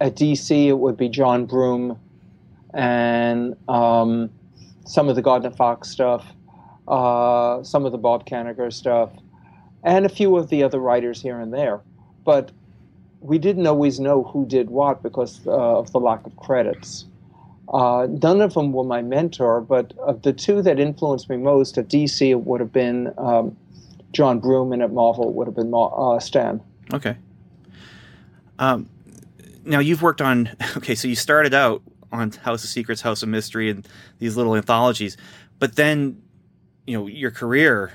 at 0.00 0.16
DC, 0.16 0.66
it 0.66 0.78
would 0.78 0.96
be 0.96 1.08
John 1.08 1.46
Broome 1.46 1.98
and 2.74 3.56
um, 3.68 4.30
some 4.84 5.08
of 5.08 5.16
the 5.16 5.22
Gardner 5.22 5.50
Fox 5.50 5.88
stuff, 5.88 6.26
uh, 6.88 7.62
some 7.62 7.84
of 7.84 7.92
the 7.92 7.98
Bob 7.98 8.26
Kanigher 8.26 8.72
stuff, 8.72 9.10
and 9.82 10.06
a 10.06 10.08
few 10.08 10.36
of 10.36 10.48
the 10.48 10.62
other 10.62 10.78
writers 10.78 11.20
here 11.20 11.40
and 11.40 11.52
there. 11.52 11.80
But 12.24 12.52
we 13.20 13.38
didn't 13.38 13.66
always 13.66 14.00
know 14.00 14.24
who 14.24 14.46
did 14.46 14.70
what 14.70 15.02
because 15.02 15.46
uh, 15.46 15.78
of 15.78 15.92
the 15.92 16.00
lack 16.00 16.26
of 16.26 16.36
credits. 16.36 17.06
Uh, 17.68 18.06
none 18.22 18.40
of 18.40 18.54
them 18.54 18.72
were 18.72 18.84
my 18.84 19.02
mentor, 19.02 19.60
but 19.60 19.92
of 19.98 20.22
the 20.22 20.32
two 20.32 20.62
that 20.62 20.78
influenced 20.78 21.30
me 21.30 21.36
most 21.36 21.78
at 21.78 21.88
DC, 21.88 22.28
it 22.28 22.40
would 22.40 22.60
have 22.60 22.72
been 22.72 23.12
um, 23.16 23.56
John 24.12 24.40
Broome, 24.40 24.72
and 24.72 24.82
at 24.82 24.92
Marvel, 24.92 25.28
it 25.28 25.34
would 25.34 25.46
have 25.46 25.56
been 25.56 25.72
uh, 25.74 26.18
Stan. 26.18 26.60
Okay. 26.92 27.16
Um, 28.58 28.88
now 29.64 29.78
you've 29.78 30.02
worked 30.02 30.20
on. 30.20 30.50
Okay, 30.76 30.94
so 30.94 31.06
you 31.06 31.14
started 31.14 31.54
out 31.54 31.82
on 32.10 32.30
House 32.32 32.64
of 32.64 32.70
Secrets, 32.70 33.00
House 33.00 33.22
of 33.22 33.28
Mystery, 33.28 33.70
and 33.70 33.86
these 34.18 34.36
little 34.36 34.56
anthologies, 34.56 35.16
but 35.58 35.76
then, 35.76 36.20
you 36.86 36.98
know, 36.98 37.06
your 37.06 37.30
career 37.30 37.92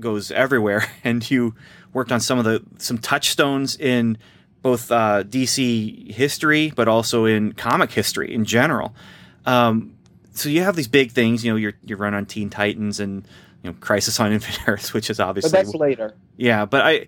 goes 0.00 0.30
everywhere, 0.30 0.86
and 1.04 1.28
you 1.30 1.54
worked 1.92 2.10
on 2.10 2.20
some 2.20 2.38
of 2.38 2.44
the 2.44 2.62
some 2.78 2.98
touchstones 2.98 3.76
in 3.76 4.18
both 4.62 4.90
uh, 4.90 5.24
DC 5.24 6.12
history, 6.12 6.72
but 6.74 6.88
also 6.88 7.24
in 7.24 7.52
comic 7.52 7.90
history 7.90 8.32
in 8.32 8.44
general. 8.44 8.94
Um, 9.44 9.94
so 10.32 10.48
you 10.48 10.62
have 10.62 10.76
these 10.76 10.88
big 10.88 11.10
things. 11.10 11.44
You 11.44 11.52
know, 11.52 11.56
you're 11.56 11.74
you 11.84 11.96
run 11.96 12.14
on 12.14 12.26
Teen 12.26 12.48
Titans 12.48 13.00
and 13.00 13.26
you 13.62 13.70
know 13.70 13.76
Crisis 13.80 14.18
on 14.20 14.32
Infinite 14.32 14.60
Earths, 14.68 14.94
which 14.94 15.10
is 15.10 15.20
obviously 15.20 15.50
but 15.50 15.64
that's 15.64 15.74
later. 15.74 16.14
Yeah, 16.36 16.64
but 16.64 16.82
I. 16.82 17.06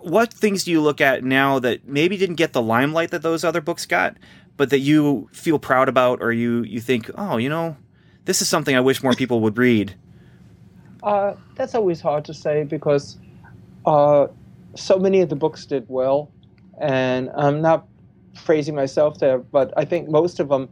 What 0.00 0.32
things 0.32 0.62
do 0.62 0.70
you 0.70 0.80
look 0.80 1.00
at 1.00 1.24
now 1.24 1.58
that 1.58 1.88
maybe 1.88 2.16
didn't 2.16 2.36
get 2.36 2.52
the 2.52 2.62
limelight 2.62 3.10
that 3.10 3.22
those 3.22 3.42
other 3.42 3.60
books 3.60 3.84
got, 3.84 4.16
but 4.56 4.70
that 4.70 4.78
you 4.78 5.28
feel 5.32 5.58
proud 5.58 5.88
about, 5.88 6.22
or 6.22 6.32
you 6.32 6.62
you 6.62 6.80
think, 6.80 7.10
oh, 7.16 7.36
you 7.36 7.48
know, 7.48 7.76
this 8.24 8.40
is 8.40 8.48
something 8.48 8.76
I 8.76 8.80
wish 8.80 9.02
more 9.02 9.14
people 9.14 9.40
would 9.40 9.58
read? 9.58 9.96
Uh, 11.02 11.34
that's 11.56 11.74
always 11.74 12.00
hard 12.00 12.24
to 12.26 12.34
say 12.34 12.62
because 12.62 13.18
uh, 13.86 14.28
so 14.76 14.98
many 14.98 15.20
of 15.20 15.28
the 15.28 15.36
books 15.36 15.66
did 15.66 15.84
well, 15.88 16.30
and 16.80 17.30
I'm 17.36 17.60
not 17.60 17.86
phrasing 18.36 18.74
myself 18.74 19.18
there, 19.18 19.38
but 19.38 19.72
I 19.76 19.84
think 19.84 20.08
most 20.08 20.40
of 20.40 20.48
them, 20.48 20.68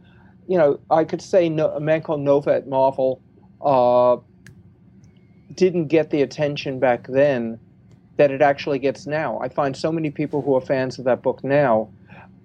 you 0.47 0.57
know, 0.57 0.79
I 0.89 1.03
could 1.03 1.21
say 1.21 1.49
no, 1.49 1.69
a 1.69 1.79
man 1.79 2.01
called 2.01 2.21
Nova 2.21 2.53
at 2.53 2.67
Marvel 2.67 3.21
uh, 3.61 4.17
didn't 5.55 5.87
get 5.87 6.09
the 6.09 6.21
attention 6.21 6.79
back 6.79 7.07
then 7.07 7.59
that 8.17 8.31
it 8.31 8.41
actually 8.41 8.79
gets 8.79 9.05
now. 9.05 9.39
I 9.39 9.49
find 9.49 9.75
so 9.75 9.91
many 9.91 10.09
people 10.09 10.41
who 10.41 10.55
are 10.55 10.61
fans 10.61 10.97
of 10.97 11.05
that 11.05 11.21
book 11.21 11.43
now, 11.43 11.89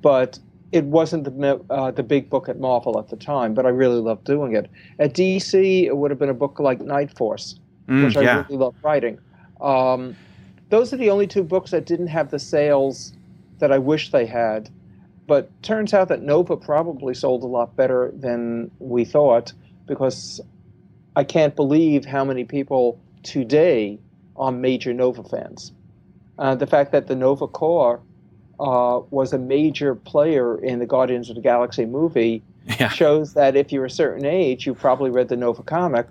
but 0.03 0.39
it 0.71 0.85
wasn't 0.85 1.25
the 1.25 1.61
uh, 1.71 1.91
the 1.91 2.03
big 2.03 2.31
book 2.31 2.49
at 2.49 2.59
Marvel 2.59 2.99
at 2.99 3.09
the 3.09 3.17
time. 3.17 3.55
But 3.55 3.67
I 3.67 3.69
really 3.71 4.01
loved 4.01 4.25
doing 4.25 4.55
it. 4.55 4.71
At 4.99 5.15
DC, 5.15 5.85
it 5.85 5.97
would 5.97 6.11
have 6.11 6.19
been 6.19 6.31
a 6.31 6.35
book 6.35 6.59
like 6.59 6.81
Night 6.81 7.17
Force, 7.17 7.59
Mm, 7.89 8.05
which 8.05 8.17
I 8.17 8.23
yeah. 8.23 8.45
really 8.49 8.59
loved 8.59 8.77
writing. 8.83 9.19
Um, 9.61 10.17
those 10.71 10.93
are 10.93 10.97
the 10.97 11.11
only 11.11 11.27
two 11.27 11.43
books 11.43 11.73
that 11.73 11.85
didn't 11.85 12.07
have 12.09 12.31
the 12.31 12.39
sales 12.39 13.13
that 13.63 13.71
I 13.71 13.79
wish 13.79 14.11
they 14.11 14.27
had. 14.27 14.69
But 15.29 15.49
turns 15.63 15.95
out 15.95 16.09
that 16.09 16.21
Nova 16.21 16.57
probably 16.57 17.15
sold 17.15 17.45
a 17.45 17.47
lot 17.47 17.77
better 17.77 18.13
than 18.13 18.73
we 18.81 19.05
thought 19.05 19.53
because 19.87 20.41
I 21.15 21.23
can't 21.23 21.55
believe 21.55 22.05
how 22.05 22.25
many 22.25 22.43
people 22.43 23.01
today 23.23 24.01
are 24.35 24.51
major 24.51 24.93
Nova 24.93 25.23
fans. 25.23 25.73
Uh, 26.41 26.57
the 26.57 26.67
fact 26.67 26.91
that 26.91 27.07
the 27.07 27.15
Nova 27.15 27.47
Corps 27.47 28.01
uh, 28.59 29.01
was 29.11 29.33
a 29.33 29.39
major 29.39 29.95
player 29.95 30.59
in 30.59 30.81
the 30.81 30.87
Guardians 30.87 31.31
of 31.31 31.37
the 31.37 31.43
Galaxy 31.43 31.87
movie 31.87 32.43
Yeah. 32.81 32.89
shows 32.91 33.35
that 33.35 33.55
if 33.57 33.71
you're 33.73 33.85
a 33.85 33.91
certain 33.91 34.25
age, 34.25 34.67
you 34.67 34.75
probably 34.75 35.11
read 35.11 35.29
the 35.29 35.37
Nova 35.37 35.63
comic 35.63 36.07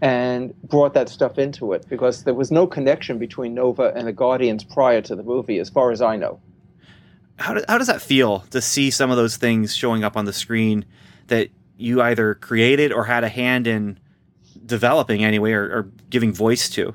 and 0.00 0.54
brought 0.62 0.94
that 0.94 1.08
stuff 1.08 1.38
into 1.38 1.72
it 1.72 1.86
because 1.88 2.22
there 2.24 2.34
was 2.34 2.50
no 2.52 2.66
connection 2.68 3.18
between 3.18 3.54
Nova 3.54 3.92
and 3.96 4.06
the 4.06 4.12
Guardians 4.12 4.62
prior 4.64 5.00
to 5.02 5.16
the 5.16 5.22
movie, 5.24 5.58
as 5.58 5.68
far 5.68 5.90
as 5.90 6.00
I 6.02 6.16
know. 6.16 6.40
How, 7.38 7.54
do, 7.54 7.64
how 7.68 7.78
does 7.78 7.86
that 7.86 8.02
feel 8.02 8.40
to 8.50 8.60
see 8.60 8.90
some 8.90 9.10
of 9.10 9.16
those 9.16 9.36
things 9.36 9.74
showing 9.74 10.04
up 10.04 10.16
on 10.16 10.24
the 10.24 10.32
screen 10.32 10.84
that 11.28 11.48
you 11.76 12.02
either 12.02 12.34
created 12.34 12.92
or 12.92 13.04
had 13.04 13.24
a 13.24 13.28
hand 13.28 13.66
in 13.66 13.98
developing 14.66 15.24
anyway 15.24 15.52
or, 15.52 15.64
or 15.64 15.82
giving 16.10 16.32
voice 16.32 16.68
to? 16.70 16.94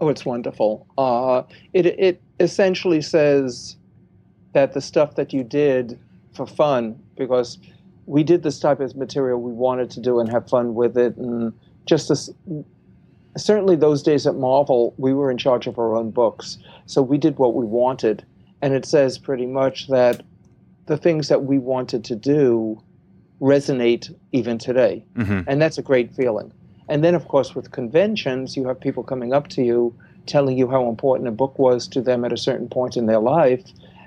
Oh, 0.00 0.08
it's 0.08 0.24
wonderful. 0.24 0.86
Uh, 0.98 1.42
it 1.72 1.86
it 1.86 2.20
essentially 2.40 3.00
says 3.00 3.76
that 4.52 4.72
the 4.72 4.80
stuff 4.80 5.14
that 5.16 5.32
you 5.32 5.44
did 5.44 5.98
for 6.34 6.46
fun, 6.46 6.98
because 7.16 7.58
we 8.06 8.22
did 8.22 8.42
this 8.42 8.58
type 8.58 8.80
of 8.80 8.96
material 8.96 9.40
we 9.40 9.52
wanted 9.52 9.90
to 9.90 10.00
do 10.00 10.20
and 10.20 10.28
have 10.30 10.48
fun 10.48 10.74
with 10.74 10.96
it, 10.98 11.16
and 11.16 11.52
just 11.86 12.08
this. 12.08 12.30
Certainly, 13.36 13.76
those 13.76 14.02
days 14.02 14.26
at 14.26 14.36
Marvel, 14.36 14.94
we 14.96 15.12
were 15.12 15.30
in 15.30 15.38
charge 15.38 15.66
of 15.66 15.78
our 15.78 15.96
own 15.96 16.10
books, 16.10 16.58
so 16.86 17.02
we 17.02 17.18
did 17.18 17.36
what 17.38 17.54
we 17.54 17.64
wanted, 17.64 18.24
and 18.64 18.72
it 18.72 18.86
says 18.86 19.18
pretty 19.18 19.46
much 19.46 19.86
that 19.88 20.22
the 20.86 20.96
things 20.96 21.28
that 21.28 21.44
we 21.44 21.58
wanted 21.58 22.02
to 22.04 22.16
do 22.16 22.80
resonate 23.40 24.14
even 24.32 24.56
today 24.58 25.04
hmm 25.16 25.40
and 25.46 25.60
that's 25.60 25.78
a 25.78 25.82
great 25.82 26.10
feeling. 26.14 26.50
And 26.88 27.02
then, 27.04 27.14
of 27.14 27.28
course, 27.28 27.54
with 27.54 27.70
conventions, 27.70 28.56
you 28.56 28.66
have 28.68 28.78
people 28.80 29.02
coming 29.02 29.32
up 29.32 29.48
to 29.48 29.62
you 29.62 29.94
telling 30.26 30.56
you 30.58 30.68
how 30.68 30.88
important 30.88 31.28
a 31.28 31.32
book 31.42 31.58
was 31.58 31.88
to 31.88 32.00
them 32.02 32.24
at 32.24 32.32
a 32.32 32.36
certain 32.36 32.68
point 32.68 32.96
in 32.96 33.06
their 33.06 33.20
life, 33.20 33.64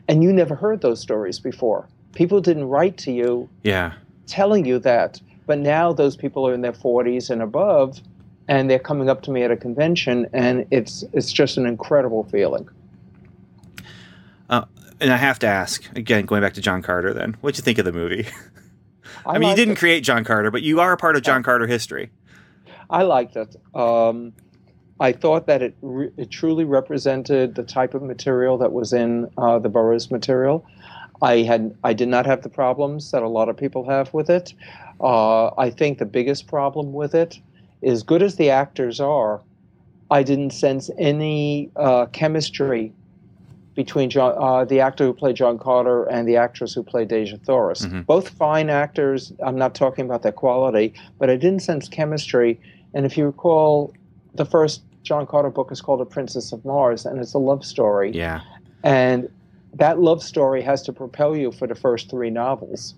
and 0.07 0.23
you 0.23 0.31
never 0.33 0.55
heard 0.55 0.81
those 0.81 0.99
stories 1.01 1.39
before. 1.39 1.87
People 2.13 2.39
didn't 2.41 2.65
write 2.65 2.97
to 3.05 3.11
you 3.11 3.49
Yeah. 3.63 3.93
telling 4.27 4.65
you 4.65 4.77
that, 4.79 5.21
but 5.47 5.57
now 5.59 5.91
those 5.93 6.15
people 6.15 6.47
are 6.47 6.53
in 6.53 6.61
their 6.61 6.73
40s 6.85 7.29
and 7.29 7.41
above, 7.41 7.99
and 8.47 8.69
they're 8.69 8.87
coming 8.89 9.09
up 9.09 9.21
to 9.23 9.31
me 9.31 9.41
at 9.43 9.51
a 9.51 9.57
convention, 9.57 10.27
and 10.33 10.65
it's 10.71 11.03
it's 11.13 11.31
just 11.31 11.57
an 11.57 11.65
incredible 11.65 12.23
feeling. 12.35 12.67
And 14.99 15.11
I 15.11 15.17
have 15.17 15.39
to 15.39 15.47
ask 15.47 15.83
again, 15.95 16.25
going 16.25 16.41
back 16.41 16.53
to 16.53 16.61
John 16.61 16.81
Carter. 16.81 17.13
Then, 17.13 17.35
what'd 17.41 17.57
you 17.57 17.63
think 17.63 17.77
of 17.77 17.85
the 17.85 17.91
movie? 17.91 18.27
I, 19.25 19.37
mean, 19.39 19.49
you 19.49 19.55
didn't 19.55 19.73
it. 19.73 19.79
create 19.79 20.03
John 20.03 20.23
Carter, 20.23 20.51
but 20.51 20.63
you 20.63 20.79
are 20.79 20.91
a 20.91 20.97
part 20.97 21.15
of 21.15 21.23
John 21.23 21.43
Carter 21.43 21.67
history. 21.67 22.09
I 22.89 23.03
liked 23.03 23.35
it. 23.35 23.55
Um, 23.75 24.33
I 24.99 25.11
thought 25.11 25.45
that 25.47 25.61
it, 25.61 25.75
re- 25.81 26.11
it 26.17 26.31
truly 26.31 26.63
represented 26.63 27.55
the 27.55 27.63
type 27.63 27.93
of 27.93 28.01
material 28.01 28.57
that 28.57 28.71
was 28.71 28.93
in 28.93 29.29
uh, 29.37 29.59
the 29.59 29.69
Burroughs 29.69 30.09
material. 30.09 30.65
I 31.21 31.37
had 31.37 31.75
I 31.83 31.93
did 31.93 32.09
not 32.09 32.25
have 32.25 32.43
the 32.43 32.49
problems 32.49 33.11
that 33.11 33.23
a 33.23 33.27
lot 33.27 33.49
of 33.49 33.57
people 33.57 33.87
have 33.89 34.13
with 34.13 34.29
it. 34.29 34.53
Uh, 35.01 35.47
I 35.55 35.69
think 35.69 35.97
the 35.97 36.05
biggest 36.05 36.47
problem 36.47 36.93
with 36.93 37.13
it, 37.15 37.39
as 37.83 38.03
good 38.03 38.23
as 38.23 38.35
the 38.35 38.49
actors 38.49 38.99
are, 38.99 39.41
I 40.09 40.23
didn't 40.23 40.51
sense 40.51 40.89
any 40.97 41.69
uh, 41.75 42.05
chemistry 42.07 42.93
between 43.77 44.09
John, 44.09 44.33
uh, 44.39 44.65
the 44.65 44.79
actor 44.79 45.05
who 45.05 45.13
played 45.13 45.35
John 45.35 45.59
Carter 45.59 46.05
and 46.05 46.27
the 46.27 46.35
actress 46.35 46.73
who 46.73 46.81
played 46.81 47.09
Dejah 47.09 47.39
Thoris. 47.45 47.85
Mhm. 47.85 48.07
Both 48.07 48.29
fine 48.29 48.71
actors. 48.71 49.31
I'm 49.45 49.55
not 49.55 49.75
talking 49.75 50.03
about 50.03 50.23
their 50.23 50.31
quality, 50.31 50.95
but 51.19 51.29
I 51.29 51.35
didn't 51.35 51.59
sense 51.61 51.87
chemistry. 51.87 52.59
And 52.95 53.05
if 53.05 53.15
you 53.15 53.27
recall, 53.27 53.93
the 54.33 54.45
first 54.45 54.81
John 55.03 55.27
Carter 55.27 55.51
book 55.51 55.71
is 55.71 55.79
called 55.79 56.01
A 56.01 56.05
Princess 56.05 56.51
of 56.51 56.65
Mars, 56.65 57.05
and 57.05 57.19
it's 57.19 57.35
a 57.35 57.37
love 57.37 57.63
story. 57.63 58.11
Yeah. 58.15 58.39
And 58.83 59.29
that 59.75 59.99
love 60.01 60.23
story 60.23 60.63
has 60.63 60.81
to 60.81 60.91
propel 60.91 61.35
you 61.35 61.51
for 61.51 61.67
the 61.67 61.75
first 61.75 62.09
three 62.09 62.31
novels. 62.31 62.95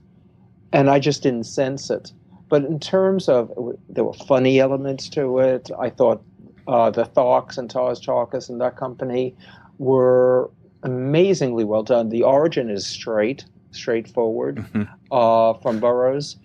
And 0.71 0.89
I 0.89 0.99
just 0.99 1.23
didn't 1.23 1.45
sense 1.45 1.89
it. 1.89 2.13
But 2.47 2.63
in 2.63 2.79
terms 2.79 3.27
of, 3.27 3.51
there 3.89 4.05
were 4.05 4.13
funny 4.13 4.61
elements 4.61 5.09
to 5.09 5.39
it. 5.39 5.69
I 5.77 5.89
thought 5.89 6.21
uh, 6.69 6.89
the 6.89 7.03
Tharks 7.03 7.57
and 7.57 7.69
Tars 7.69 7.99
Tarkas 7.99 8.49
and 8.49 8.61
that 8.61 8.77
company 8.77 9.35
were 9.77 10.49
amazingly 10.83 11.63
well 11.65 11.83
done. 11.83 12.09
The 12.09 12.23
origin 12.23 12.69
is 12.69 12.85
straight, 12.85 13.45
straightforward 13.71 14.57
Mhm. 14.73 14.87
uh, 15.11 15.53
from 15.61 15.79
Burroughs. 15.79 16.37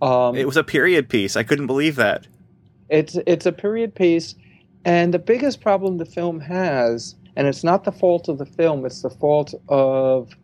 Um, 0.00 0.34
It 0.36 0.46
was 0.46 0.56
a 0.56 0.64
period 0.64 1.08
piece. 1.08 1.36
I 1.36 1.42
couldn't 1.42 1.66
believe 1.66 1.96
that. 1.96 2.26
it's 2.88 3.16
it's 3.26 3.46
a 3.46 3.52
period 3.52 3.94
piece, 3.94 4.34
and 4.84 5.14
the 5.14 5.18
biggest 5.18 5.60
problem 5.62 5.96
the 5.96 6.04
film 6.04 6.40
has, 6.40 7.14
and 7.36 7.46
it's 7.46 7.64
not 7.64 7.84
the 7.84 7.92
fault 7.92 8.28
of 8.28 8.36
the 8.38 8.44
film, 8.44 8.84
it's 8.84 9.00
the 9.02 9.08
fault 9.10 9.54
of 9.68 10.36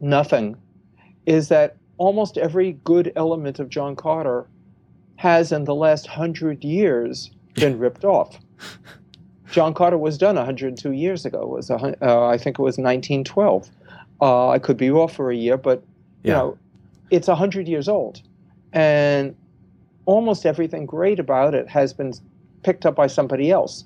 nothing, 0.00 0.56
is 1.26 1.48
that 1.48 1.76
almost 1.98 2.36
every 2.38 2.72
good 2.84 3.10
element 3.16 3.58
of 3.58 3.68
John 3.68 3.96
Carter 3.96 4.46
has 5.16 5.50
in 5.50 5.64
the 5.64 5.74
last 5.74 6.06
hundred 6.06 6.62
years 6.62 7.30
been 7.54 7.78
ripped 7.84 8.04
off. 8.04 8.38
John 9.50 9.74
Carter 9.74 9.98
was 9.98 10.18
done 10.18 10.36
102 10.36 10.92
years 10.92 11.24
ago. 11.24 11.42
It 11.42 11.48
was 11.48 11.70
a, 11.70 11.96
uh, 12.02 12.26
I 12.26 12.36
think 12.38 12.58
it 12.58 12.62
was 12.62 12.78
1912. 12.78 13.70
Uh, 14.20 14.48
I 14.48 14.58
could 14.58 14.76
be 14.76 14.90
off 14.90 15.14
for 15.14 15.30
a 15.30 15.36
year, 15.36 15.56
but 15.56 15.82
you 16.22 16.32
Yeah. 16.32 16.38
know, 16.38 16.58
it's 17.10 17.28
100 17.28 17.68
years 17.68 17.88
old, 17.88 18.20
and 18.72 19.34
almost 20.06 20.46
everything 20.46 20.86
great 20.86 21.18
about 21.18 21.54
it 21.54 21.68
has 21.68 21.92
been 21.92 22.12
picked 22.62 22.84
up 22.86 22.94
by 22.96 23.06
somebody 23.06 23.50
else. 23.50 23.84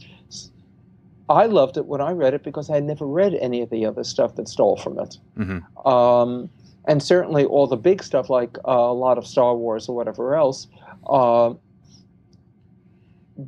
I 1.28 1.46
loved 1.46 1.76
it 1.76 1.86
when 1.86 2.00
I 2.00 2.11
read 2.11 2.34
it 2.34 2.42
because 2.42 2.70
I 2.70 2.74
had 2.74 2.84
never 2.84 3.06
read 3.06 3.34
any 3.34 3.61
of 3.62 3.70
the 3.70 3.86
other 3.86 4.02
stuff 4.02 4.34
that 4.34 4.48
stole 4.48 4.76
from 4.76 4.98
it. 4.98 5.18
hmm 5.36 5.58
Um, 5.88 6.50
and 6.86 7.02
certainly 7.02 7.44
all 7.44 7.66
the 7.66 7.76
big 7.76 8.02
stuff 8.02 8.30
like 8.30 8.56
uh, 8.66 8.72
a 8.72 8.92
lot 8.94 9.18
of 9.18 9.26
Star 9.26 9.54
Wars 9.54 9.88
or 9.88 9.94
whatever 9.94 10.34
else, 10.34 10.66
uh, 11.08 11.52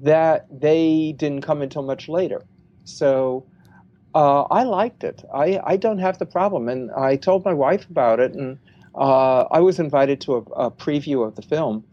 that 0.01 0.47
they 0.51 1.15
didn't 1.17 1.43
come 1.43 1.63
until 1.63 1.83
much 1.83 2.09
later. 2.09 2.43
So 2.85 3.45
uh, 4.15 4.43
I 4.43 4.65
liked 4.65 5.05
it. 5.05 5.25
I, 5.33 5.61
I 5.65 5.77
don't 5.77 5.99
have 5.99 6.19
the 6.19 6.27
problem. 6.27 6.69
And 6.69 6.91
I 6.93 7.17
told 7.17 7.45
my 7.45 7.55
wife 7.55 7.89
about 7.91 8.21
it, 8.21 8.35
and 8.35 8.59
uh, 8.95 9.43
I 9.51 9.61
was 9.61 9.79
invited 9.79 10.21
to 10.23 10.35
a, 10.35 10.39
a 10.67 10.71
preview 10.71 11.27
of 11.27 11.35
the 11.35 11.43
film, 11.43 11.85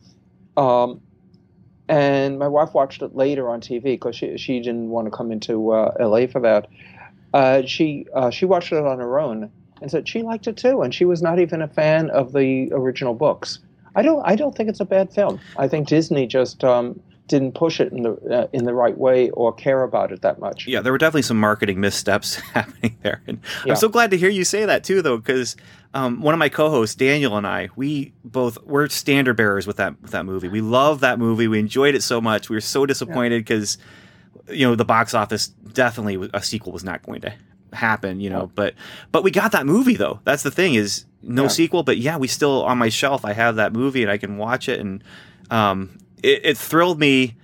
um, 0.58 1.02
and 1.88 2.38
my 2.38 2.48
wife 2.48 2.74
watched 2.74 3.02
it 3.02 3.16
later 3.16 3.50
on 3.50 3.62
TV 3.62 3.84
because 3.84 4.16
she 4.16 4.38
she 4.38 4.60
didn't 4.60 4.90
want 4.90 5.06
to 5.06 5.12
come 5.12 5.32
into 5.32 5.72
uh, 5.72 5.94
LA 6.00 6.28
for 6.28 6.42
that. 6.42 6.68
Uh, 7.34 7.62
she 7.66 8.06
uh, 8.14 8.30
she 8.30 8.46
watched 8.46 8.72
it 8.72 8.86
on 8.86 9.00
her 9.00 9.20
own 9.20 9.50
and 9.82 9.90
said 9.90 10.08
she 10.08 10.22
liked 10.22 10.48
it 10.48 10.58
too, 10.58 10.82
and 10.82 10.94
she 10.94 11.06
was 11.06 11.22
not 11.22 11.40
even 11.40 11.62
a 11.62 11.68
fan 11.68 12.10
of 12.10 12.34
the 12.34 12.70
original 12.74 13.14
books. 13.14 13.60
I 13.96 14.02
don't 14.02 14.22
I 14.26 14.36
don't 14.36 14.56
think 14.56 14.70
it's 14.70 14.82
a 14.82 14.86
bad 14.86 15.12
film. 15.14 15.40
I 15.58 15.68
think 15.68 15.88
Disney 15.88 16.28
just 16.28 16.64
um, 16.64 17.00
didn't 17.30 17.54
push 17.54 17.80
it 17.80 17.94
in 17.94 18.04
the 18.04 18.12
uh, 18.30 18.48
in 18.52 18.66
the 18.66 18.74
right 18.74 18.98
way 18.98 19.30
or 19.30 19.54
care 19.54 19.84
about 19.84 20.12
it 20.12 20.22
that 20.24 20.40
much. 20.40 20.68
Yeah, 20.68 20.82
there 20.82 20.92
were 20.92 20.98
definitely 20.98 21.22
some 21.22 21.40
marketing 21.40 21.80
missteps 21.86 22.36
happening 22.54 22.98
there, 23.04 23.22
and 23.28 23.40
Yeah. 23.66 23.74
I'm 23.74 23.78
so 23.80 23.88
glad 23.88 24.12
to 24.12 24.18
hear 24.18 24.30
you 24.30 24.44
say 24.44 24.66
that 24.66 24.84
too, 24.84 25.02
though, 25.02 25.18
because 25.18 25.56
um, 25.94 26.22
one 26.22 26.34
of 26.36 26.40
my 26.40 26.50
co-hosts, 26.50 26.96
Daniel, 26.96 27.38
and 27.38 27.48
I, 27.48 27.70
we 27.76 28.12
both 28.26 28.62
we're 28.64 28.90
standard 28.90 29.38
bearers 29.38 29.66
with 29.66 29.78
that 29.78 30.02
with 30.02 30.12
that 30.12 30.26
movie. 30.26 30.50
We 30.50 30.62
love 30.62 31.00
that 31.00 31.18
movie. 31.20 31.48
We 31.48 31.60
enjoyed 31.60 31.96
it 31.96 32.04
so 32.04 32.20
much. 32.20 32.50
We 32.50 32.56
were 32.58 32.62
so 32.62 32.86
disappointed 32.86 33.40
because 33.40 33.78
you 34.50 34.68
know 34.68 34.76
the 34.76 34.86
box 34.86 35.14
office 35.14 35.48
definitely 35.48 36.30
a 36.34 36.44
sequel 36.44 36.72
was 36.74 36.84
not 36.84 37.04
going 37.04 37.22
to 37.22 37.34
happen. 37.74 38.20
You 38.20 38.30
know, 38.30 38.52
but 38.56 38.74
but 39.12 39.24
we 39.24 39.32
got 39.32 39.52
that 39.54 39.66
movie 39.66 39.96
though. 39.96 40.20
That's 40.26 40.44
the 40.44 40.52
thing 40.52 40.76
is 40.76 41.06
no 41.22 41.44
Yeah. 41.44 41.48
sequel, 41.50 41.84
but 41.84 41.98
yeah, 41.98 42.18
we 42.18 42.28
still 42.28 42.64
on 42.64 42.78
my 42.78 42.90
shelf. 42.90 43.26
I 43.26 43.34
have 43.34 43.56
that 43.58 43.74
movie 43.74 44.02
and 44.04 44.12
I 44.12 44.18
can 44.18 44.38
watch 44.38 44.70
it, 44.70 44.80
and 44.80 45.04
um, 45.52 45.98
it, 46.24 46.42
it 46.46 46.58
thrilled 46.58 47.00
me 47.00 47.36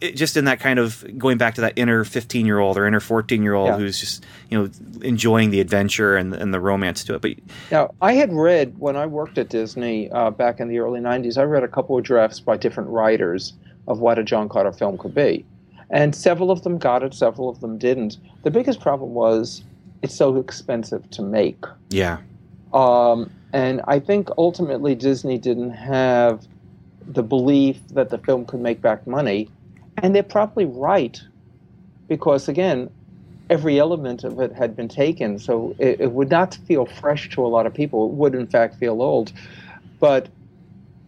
it, 0.00 0.16
just 0.16 0.36
in 0.36 0.44
that 0.44 0.60
kind 0.60 0.78
of 0.78 1.04
going 1.18 1.38
back 1.38 1.54
to 1.54 1.60
that 1.62 1.72
inner 1.76 2.04
15 2.04 2.46
year 2.46 2.58
old 2.58 2.76
or 2.76 2.86
inner 2.86 3.00
14 3.00 3.42
year 3.42 3.54
old 3.54 3.68
Yeah. 3.68 3.76
who's 3.78 3.98
just 4.00 4.24
you 4.50 4.58
know 4.58 4.70
enjoying 5.02 5.50
the 5.50 5.60
adventure 5.60 6.16
and, 6.16 6.34
and 6.34 6.52
the 6.54 6.60
romance 6.60 7.04
to 7.04 7.14
it 7.14 7.22
but 7.22 7.32
Now, 7.70 7.90
I 8.00 8.14
had 8.14 8.32
read 8.32 8.78
when 8.78 8.96
I 8.96 9.06
worked 9.06 9.38
at 9.38 9.48
Disney 9.48 10.10
uh, 10.10 10.30
back 10.30 10.60
in 10.60 10.68
the 10.68 10.78
early 10.78 11.00
90s, 11.00 11.38
I 11.38 11.42
read 11.42 11.62
a 11.64 11.68
couple 11.68 11.96
of 11.98 12.04
drafts 12.04 12.40
by 12.40 12.56
different 12.56 12.88
writers 12.90 13.52
of 13.88 13.98
what 14.00 14.18
a 14.18 14.22
John 14.22 14.48
Carter 14.48 14.72
film 14.72 14.96
could 14.98 15.14
be. 15.14 15.44
And 15.90 16.14
several 16.14 16.50
of 16.50 16.62
them 16.62 16.78
got 16.78 17.02
it, 17.02 17.12
several 17.14 17.48
of 17.48 17.60
them 17.60 17.76
didn't. 17.78 18.18
The 18.44 18.50
biggest 18.50 18.80
problem 18.80 19.12
was 19.12 19.64
it's 20.02 20.14
so 20.14 20.36
expensive 20.36 21.08
to 21.10 21.22
make. 21.22 21.64
yeah 21.90 22.18
Um, 22.72 23.30
and 23.52 23.80
I 23.88 23.98
think 23.98 24.28
ultimately 24.38 24.94
Disney 24.94 25.36
didn't 25.38 25.70
have 25.72 26.46
the 27.06 27.22
belief 27.22 27.78
that 27.88 28.10
the 28.10 28.18
film 28.18 28.44
could 28.44 28.60
make 28.60 28.80
back 28.80 29.06
money. 29.06 29.48
And 29.98 30.14
they're 30.14 30.22
probably 30.22 30.64
right 30.64 31.20
because, 32.08 32.48
again, 32.48 32.90
every 33.50 33.78
element 33.78 34.24
of 34.24 34.38
it 34.40 34.52
had 34.52 34.76
been 34.76 34.88
taken. 34.88 35.38
So 35.38 35.74
it, 35.78 36.00
it 36.00 36.12
would 36.12 36.30
not 36.30 36.54
feel 36.66 36.86
fresh 36.86 37.28
to 37.30 37.44
a 37.44 37.48
lot 37.48 37.66
of 37.66 37.74
people. 37.74 38.06
It 38.06 38.12
would, 38.12 38.34
in 38.34 38.46
fact, 38.46 38.76
feel 38.76 39.02
old. 39.02 39.32
But 39.98 40.28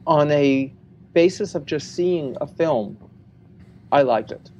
on 0.06 0.30
a 0.30 0.72
basis 1.12 1.54
of 1.54 1.66
just 1.66 1.94
seeing 1.94 2.36
a 2.40 2.46
film, 2.46 2.96
I 3.92 4.02
liked 4.02 4.32
it. 4.32 4.50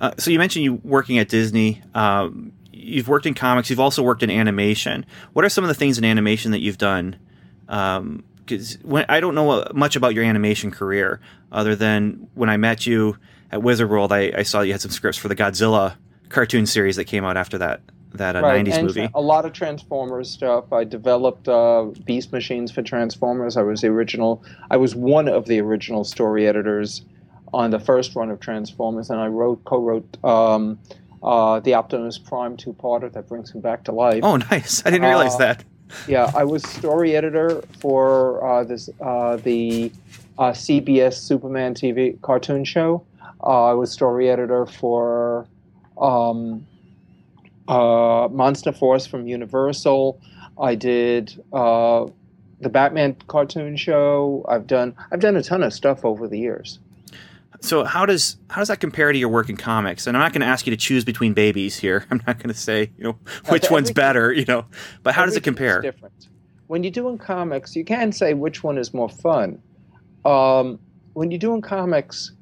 uh, 0.00 0.12
so 0.18 0.30
you 0.30 0.38
mentioned 0.38 0.64
you 0.64 0.74
working 0.84 1.18
at 1.18 1.28
disney 1.28 1.82
um, 1.94 2.52
you've 2.72 3.08
worked 3.08 3.26
in 3.26 3.34
comics 3.34 3.70
you've 3.70 3.80
also 3.80 4.02
worked 4.02 4.22
in 4.22 4.30
animation 4.30 5.04
what 5.32 5.44
are 5.44 5.48
some 5.48 5.64
of 5.64 5.68
the 5.68 5.74
things 5.74 5.98
in 5.98 6.04
animation 6.04 6.52
that 6.52 6.60
you've 6.60 6.78
done 6.78 7.16
because 8.50 8.78
i 9.08 9.20
don't 9.20 9.34
know 9.34 9.64
much 9.72 9.96
about 9.96 10.14
your 10.14 10.24
animation 10.24 10.70
career 10.70 11.20
other 11.52 11.74
than 11.74 12.28
when 12.34 12.50
i 12.50 12.56
met 12.56 12.86
you 12.86 13.16
at 13.52 13.62
wizard 13.62 13.88
world 13.88 14.12
I, 14.12 14.32
I 14.36 14.42
saw 14.42 14.60
you 14.60 14.72
had 14.72 14.80
some 14.80 14.90
scripts 14.90 15.18
for 15.18 15.28
the 15.28 15.36
godzilla 15.36 15.94
cartoon 16.28 16.66
series 16.66 16.96
that 16.96 17.04
came 17.04 17.24
out 17.24 17.36
after 17.36 17.58
that 17.58 17.80
that 18.12 18.34
uh, 18.36 18.42
90s 18.42 18.72
and 18.74 18.86
movie 18.88 19.08
A 19.14 19.20
lot 19.20 19.44
of 19.44 19.52
Transformers 19.52 20.28
stuff. 20.28 20.72
I 20.72 20.82
developed 20.82 21.46
uh, 21.46 21.84
Beast 22.04 22.32
Machines 22.32 22.72
for 22.72 22.82
Transformers. 22.82 23.56
I 23.56 23.62
was 23.62 23.82
the 23.82 23.86
original. 23.86 24.42
I 24.68 24.78
was 24.78 24.96
one 24.96 25.28
of 25.28 25.46
the 25.46 25.60
original 25.60 26.02
story 26.02 26.48
editors 26.48 27.02
on 27.54 27.70
the 27.70 27.78
first 27.78 28.16
run 28.16 28.30
of 28.30 28.40
Transformers, 28.40 29.10
and 29.10 29.20
I 29.20 29.28
wrote, 29.28 29.64
co-wrote 29.64 30.24
um, 30.24 30.76
uh, 31.22 31.60
the 31.60 31.74
Optimus 31.74 32.18
Prime 32.18 32.56
two-parter 32.56 33.12
that 33.12 33.28
brings 33.28 33.52
him 33.52 33.60
back 33.60 33.84
to 33.84 33.92
life. 33.92 34.24
oh 34.24 34.36
nice 34.50 34.82
i 34.84 34.90
didn't 34.90 35.06
realize 35.06 35.34
Uh, 35.34 35.38
that 35.38 35.64
Yeah, 36.06 36.30
I 36.34 36.44
was 36.44 36.62
story 36.68 37.16
editor 37.16 37.62
for 37.80 38.44
uh, 38.44 38.64
this 38.64 38.88
uh, 39.00 39.36
the 39.36 39.92
uh, 40.38 40.52
CBS 40.52 41.14
Superman 41.14 41.74
TV 41.74 42.20
cartoon 42.22 42.64
show. 42.64 43.04
Uh, 43.42 43.66
I 43.66 43.72
was 43.72 43.90
story 43.90 44.28
editor 44.30 44.66
for 44.66 45.46
um, 45.98 46.66
uh, 47.68 48.28
Monster 48.30 48.72
Force 48.72 49.06
from 49.06 49.26
Universal. 49.26 50.20
I 50.60 50.74
did 50.74 51.42
uh, 51.52 52.06
the 52.60 52.68
Batman 52.68 53.16
cartoon 53.26 53.76
show. 53.76 54.44
I've 54.48 54.66
done 54.66 54.94
I've 55.10 55.20
done 55.20 55.36
a 55.36 55.42
ton 55.42 55.62
of 55.62 55.72
stuff 55.72 56.04
over 56.04 56.28
the 56.28 56.38
years. 56.38 56.78
So 57.60 57.84
how 57.84 58.06
does 58.06 58.38
how 58.48 58.60
does 58.60 58.68
that 58.68 58.80
compare 58.80 59.12
to 59.12 59.18
your 59.18 59.28
work 59.28 59.48
in 59.48 59.56
comics? 59.56 60.06
And 60.06 60.16
I'm 60.16 60.22
not 60.22 60.32
going 60.32 60.40
to 60.40 60.46
ask 60.46 60.66
you 60.66 60.70
to 60.70 60.76
choose 60.76 61.04
between 61.04 61.34
babies 61.34 61.78
here. 61.78 62.06
I'm 62.10 62.22
not 62.26 62.38
going 62.38 62.48
to 62.48 62.58
say 62.58 62.90
you 62.96 63.04
know 63.04 63.18
which 63.48 63.64
Okay, 63.64 63.74
one's 63.74 63.90
better. 63.90 64.32
You 64.32 64.44
know, 64.46 64.64
but 65.02 65.14
how 65.14 65.24
does 65.24 65.36
it 65.36 65.42
compare? 65.44 65.80
Different. 65.82 66.28
When 66.66 66.84
you're 66.84 66.92
doing 66.92 67.18
comics, 67.18 67.74
you 67.74 67.84
can 67.84 68.12
say 68.12 68.34
which 68.34 68.62
one 68.62 68.78
is 68.78 68.94
more 68.94 69.08
fun. 69.08 69.60
Um, 70.24 70.78
when 71.14 71.30
you're 71.30 71.38
doing 71.38 71.60
comics, 71.60 72.32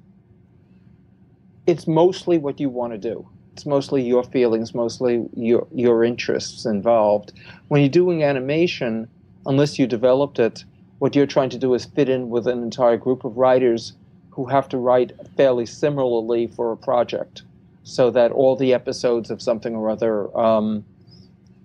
it's 1.67 1.87
mostly 1.87 2.39
what 2.39 2.61
you 2.61 2.69
want 2.69 2.93
to 2.93 2.99
do. 2.99 3.27
It's 3.55 3.67
mostly 3.67 4.03
your 4.03 4.23
feelings, 4.23 4.75
mostly 4.75 5.27
your 5.35 5.67
your 5.73 6.05
interests 6.05 6.65
involved. 6.65 7.33
When 7.69 7.81
you're 7.81 7.91
doing 7.91 8.23
animation, 8.23 9.09
unless 9.47 9.79
you 9.79 9.87
developed 9.87 10.39
it, 10.39 10.65
what 11.01 11.17
you're 11.17 11.27
trying 11.27 11.51
to 11.51 11.59
do 11.59 11.75
is 11.75 11.85
fit 11.87 12.09
in 12.09 12.29
with 12.29 12.47
an 12.47 12.63
entire 12.63 12.97
group 12.97 13.25
of 13.25 13.37
writers 13.37 13.95
who 14.39 14.47
have 14.47 14.69
to 14.69 14.79
write 14.79 15.11
fairly 15.37 15.67
similarly 15.67 16.47
for 16.47 16.71
a 16.71 16.77
project, 16.77 17.43
so 17.83 18.09
that 18.09 18.31
all 18.31 18.55
the 18.55 18.73
episodes 18.73 19.33
of 19.33 19.43
something 19.43 19.75
or 19.75 19.91
other 19.91 20.15
um, 20.39 20.85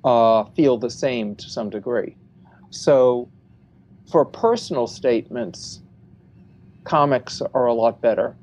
uh, 0.04 0.44
feel 0.56 0.76
the 0.80 0.90
same 0.90 1.36
to 1.36 1.48
some 1.52 1.70
degree. 1.70 2.16
So, 2.72 3.30
for 4.12 4.26
personal 4.26 4.88
statements, 4.88 5.82
comics 6.84 7.44
are 7.54 7.68
a 7.68 7.76
lot 7.76 8.02
better. 8.02 8.36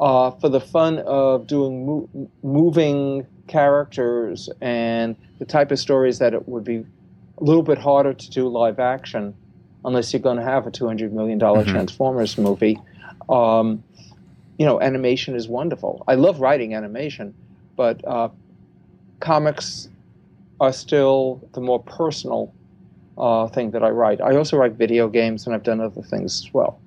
Uh, 0.00 0.32
for 0.32 0.48
the 0.48 0.60
fun 0.60 0.98
of 1.06 1.46
doing 1.46 1.86
mo- 1.86 2.08
moving 2.42 3.24
characters 3.46 4.48
and 4.60 5.14
the 5.38 5.44
type 5.44 5.70
of 5.70 5.78
stories 5.78 6.18
that 6.18 6.34
it 6.34 6.48
would 6.48 6.64
be 6.64 6.78
a 7.38 7.44
little 7.44 7.62
bit 7.62 7.78
harder 7.78 8.14
to 8.14 8.30
do 8.30 8.48
live 8.48 8.80
action, 8.80 9.32
unless 9.84 10.12
you're 10.12 10.20
going 10.20 10.38
to 10.38 10.42
have 10.42 10.66
a 10.66 10.72
$200 10.72 11.12
million 11.12 11.38
Mhm. 11.38 11.66
Transformers 11.66 12.36
movie. 12.36 12.76
Um, 13.30 13.84
you 14.58 14.66
know, 14.66 14.80
animation 14.80 15.34
is 15.34 15.48
wonderful. 15.48 16.04
I 16.06 16.16
love 16.16 16.40
writing 16.40 16.74
animation, 16.74 17.34
but 17.76 18.06
uh, 18.06 18.28
comics 19.20 19.88
are 20.60 20.72
still 20.72 21.40
the 21.54 21.60
more 21.60 21.82
personal 21.82 22.52
uh, 23.16 23.46
thing 23.48 23.70
that 23.70 23.82
I 23.82 23.90
write. 23.90 24.20
I 24.20 24.36
also 24.36 24.56
write 24.56 24.72
video 24.72 25.08
games, 25.08 25.46
and 25.46 25.54
I've 25.54 25.62
done 25.62 25.80
other 25.80 26.02
things 26.02 26.44
as 26.44 26.52
well. 26.52 26.78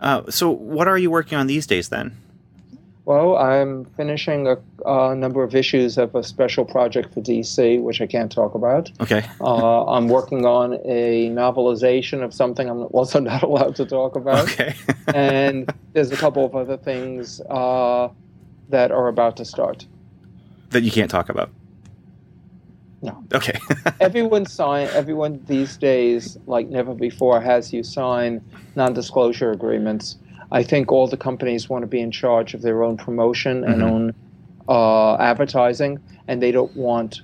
Uh, 0.00 0.28
so 0.30 0.50
what 0.50 0.88
are 0.88 0.98
you 0.98 1.10
working 1.10 1.38
on 1.38 1.46
these 1.46 1.66
days 1.66 1.88
then? 1.88 2.16
Well, 3.12 3.36
I'm 3.36 3.84
finishing 3.84 4.46
a, 4.46 4.56
a 4.86 5.14
number 5.14 5.42
of 5.42 5.54
issues 5.54 5.98
of 5.98 6.14
a 6.14 6.22
special 6.22 6.64
project 6.64 7.12
for 7.12 7.20
DC, 7.20 7.82
which 7.82 8.00
I 8.00 8.06
can't 8.06 8.32
talk 8.32 8.54
about. 8.54 8.90
Okay. 9.02 9.22
Uh, 9.38 9.84
I'm 9.84 10.08
working 10.08 10.46
on 10.46 10.80
a 10.86 11.28
novelization 11.28 12.22
of 12.24 12.32
something 12.32 12.70
I'm 12.70 12.84
also 12.84 13.20
not 13.32 13.42
allowed 13.42 13.76
to 13.76 13.84
talk 13.84 14.16
about. 14.16 14.50
Okay. 14.50 14.74
and 15.14 15.70
there's 15.92 16.10
a 16.10 16.16
couple 16.16 16.42
of 16.46 16.56
other 16.56 16.78
things 16.78 17.42
uh, 17.50 18.08
that 18.70 18.90
are 18.90 19.08
about 19.08 19.36
to 19.36 19.44
start. 19.44 19.86
that 20.70 20.82
you 20.82 20.90
can't 20.90 21.10
talk 21.10 21.28
about. 21.28 21.50
No. 23.02 23.22
Okay. 23.34 23.58
everyone 24.00 24.46
sign 24.46 24.88
everyone 24.92 25.44
these 25.46 25.76
days 25.76 26.38
like 26.46 26.68
never 26.68 26.94
before 26.94 27.40
has 27.40 27.72
you 27.74 27.82
sign 27.82 28.40
non-disclosure 28.76 29.50
agreements 29.50 30.16
i 30.52 30.62
think 30.62 30.92
all 30.92 31.06
the 31.08 31.16
companies 31.16 31.68
want 31.68 31.82
to 31.82 31.86
be 31.86 32.00
in 32.00 32.10
charge 32.12 32.54
of 32.54 32.62
their 32.62 32.82
own 32.84 32.96
promotion 32.96 33.64
and 33.64 33.82
Mhm. 33.82 33.90
own 33.90 34.14
uh, 34.68 35.16
advertising 35.16 35.98
and 36.28 36.40
they 36.40 36.52
don't 36.52 36.74
want 36.76 37.22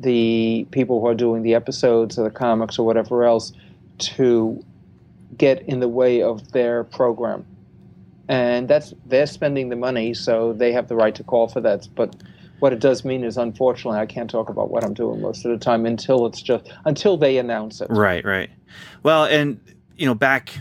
the 0.00 0.66
people 0.70 1.00
who 1.00 1.06
are 1.06 1.14
doing 1.14 1.42
the 1.42 1.54
episodes 1.54 2.18
or 2.18 2.24
the 2.24 2.30
comics 2.30 2.78
or 2.78 2.86
whatever 2.86 3.24
else 3.24 3.52
to 3.98 4.64
get 5.36 5.62
in 5.68 5.80
the 5.80 5.88
way 5.88 6.22
of 6.22 6.52
their 6.52 6.84
program 6.84 7.44
and 8.28 8.66
that's 8.68 8.94
they're 9.04 9.26
spending 9.26 9.68
the 9.68 9.76
money 9.76 10.14
so 10.14 10.52
they 10.54 10.72
have 10.72 10.88
the 10.88 10.96
right 10.96 11.14
to 11.14 11.22
call 11.22 11.46
for 11.48 11.60
that 11.60 11.86
but 11.94 12.16
what 12.60 12.72
it 12.72 12.78
does 12.80 13.04
mean 13.04 13.22
is 13.24 13.36
unfortunately 13.36 13.98
i 14.00 14.06
can't 14.06 14.30
talk 14.30 14.48
about 14.48 14.70
what 14.70 14.82
i'm 14.82 14.94
doing 14.94 15.20
most 15.20 15.44
of 15.44 15.50
the 15.50 15.58
time 15.62 15.84
until 15.84 16.24
it's 16.24 16.40
just 16.40 16.72
until 16.86 17.16
they 17.18 17.36
announce 17.36 17.80
it 17.82 17.88
right. 17.90 18.24
Right. 18.24 18.50
Well, 19.02 19.24
and 19.26 19.60
you 19.96 20.06
know, 20.06 20.14
back 20.14 20.54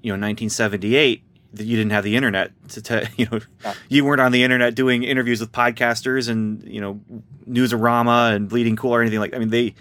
you 0.00 0.10
know, 0.12 0.14
1978, 0.14 1.22
that 1.22 1.27
you 1.60 1.76
didn't 1.76 1.92
have 1.92 2.04
the 2.04 2.16
internet 2.16 2.50
to, 2.70 2.82
to 2.82 3.08
you 3.16 3.26
know, 3.30 3.40
Yeah. 3.64 3.74
you 3.88 4.04
weren't 4.04 4.20
on 4.20 4.32
the 4.32 4.42
internet 4.42 4.74
doing 4.74 5.02
interviews 5.02 5.40
with 5.40 5.52
podcasters 5.52 6.28
and 6.28 6.62
you 6.66 6.80
know, 6.80 7.00
Newsarama 7.48 8.34
and 8.34 8.48
Bleeding 8.48 8.76
Cool 8.76 8.94
or 8.94 9.00
anything 9.00 9.20
like. 9.20 9.34
I 9.34 9.38
mean, 9.38 9.50
they 9.50 9.74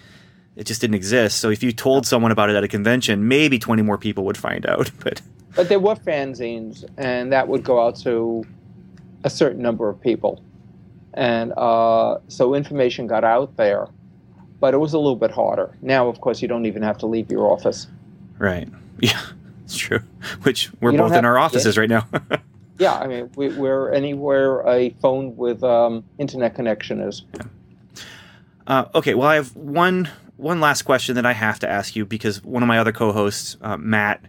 it 0.55 0.65
just 0.65 0.81
didn't 0.81 0.95
exist. 0.95 1.37
So 1.39 1.49
if 1.49 1.61
you 1.61 1.71
told 1.71 2.07
someone 2.07 2.31
about 2.31 2.49
it 2.49 2.55
at 2.55 2.63
a 2.63 2.67
convention, 2.67 3.27
maybe 3.27 3.59
20 3.59 3.83
more 3.83 3.97
people 3.97 4.25
would 4.25 4.37
find 4.37 4.65
out. 4.65 4.89
But 5.03 5.21
but 5.55 5.69
there 5.69 5.79
were 5.79 5.95
fanzines, 5.95 6.83
and 6.97 7.31
that 7.31 7.47
would 7.47 7.63
go 7.63 7.83
out 7.85 7.95
to 7.97 8.45
a 9.23 9.29
certain 9.29 9.61
number 9.61 9.89
of 9.89 9.99
people, 9.99 10.41
and 11.15 11.51
uh, 11.57 12.19
so 12.27 12.53
information 12.53 13.07
got 13.07 13.23
out 13.23 13.55
there. 13.57 13.87
But 14.59 14.73
it 14.73 14.77
was 14.77 14.93
a 14.93 14.97
little 14.97 15.15
bit 15.15 15.31
harder. 15.31 15.75
Now, 15.81 16.07
of 16.09 16.19
course, 16.21 16.41
you 16.41 16.47
don't 16.47 16.65
even 16.65 16.81
have 16.83 16.97
to 16.99 17.05
leave 17.07 17.31
your 17.31 17.51
office. 17.51 17.87
Right. 18.39 18.67
Yeah, 18.99 19.21
it's 19.67 19.75
true. 19.75 19.99
Which 20.43 20.71
we're 20.79 20.93
both 20.93 21.11
in 21.11 21.25
our 21.25 21.37
offices 21.37 21.75
yeah. 21.75 21.79
right 21.81 21.89
now. 21.89 22.07
yeah, 22.79 22.93
I 22.93 23.05
mean, 23.05 23.29
we, 23.35 23.49
are 23.67 23.91
anywhere 23.91 24.65
a 24.65 24.91
phone 25.01 25.35
with 25.35 25.61
um, 25.61 26.05
internet 26.17 26.55
connection 26.55 27.01
is. 27.01 27.23
Yeah. 27.35 27.41
Uh, 28.65 28.85
okay, 28.95 29.13
well, 29.13 29.27
I 29.27 29.35
have 29.35 29.53
one 29.57 30.09
one 30.37 30.61
last 30.61 30.83
question 30.83 31.15
that 31.15 31.25
I 31.25 31.33
have 31.33 31.59
to 31.59 31.69
ask 31.69 31.97
you 31.97 32.05
because 32.05 32.41
one 32.43 32.63
of 32.63 32.67
my 32.67 32.79
other 32.79 32.93
co-hosts, 32.93 33.57
uh, 33.61 33.75
Matt, 33.75 34.21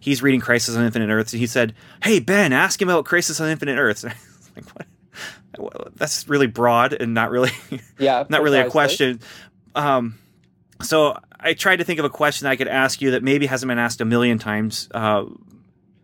he's 0.00 0.22
reading 0.22 0.40
Crisis 0.40 0.76
on 0.76 0.84
Infinite 0.84 1.10
Earths, 1.10 1.34
and 1.34 1.40
he 1.40 1.46
said, 1.46 1.74
"Hey 2.02 2.20
Ben, 2.20 2.54
ask 2.54 2.80
him 2.80 2.88
about 2.88 3.04
Crisis 3.04 3.38
on 3.38 3.50
Infinite 3.50 3.76
Earths." 3.76 4.04
like, 4.56 4.64
what? 4.74 4.86
Well, 5.58 5.88
that's 5.94 6.26
really 6.26 6.46
broad 6.46 6.94
and 6.94 7.12
not 7.12 7.30
really, 7.30 7.50
yeah, 7.98 8.24
not 8.30 8.42
really 8.42 8.60
a 8.60 8.70
question. 8.70 9.20
Um, 9.74 10.18
so 10.82 11.18
I 11.46 11.54
tried 11.54 11.76
to 11.76 11.84
think 11.84 12.00
of 12.00 12.04
a 12.04 12.10
question 12.10 12.48
I 12.48 12.56
could 12.56 12.66
ask 12.66 13.00
you 13.00 13.12
that 13.12 13.22
maybe 13.22 13.46
hasn't 13.46 13.68
been 13.68 13.78
asked 13.78 14.00
a 14.00 14.04
million 14.04 14.36
times. 14.36 14.88
Uh, 14.92 15.26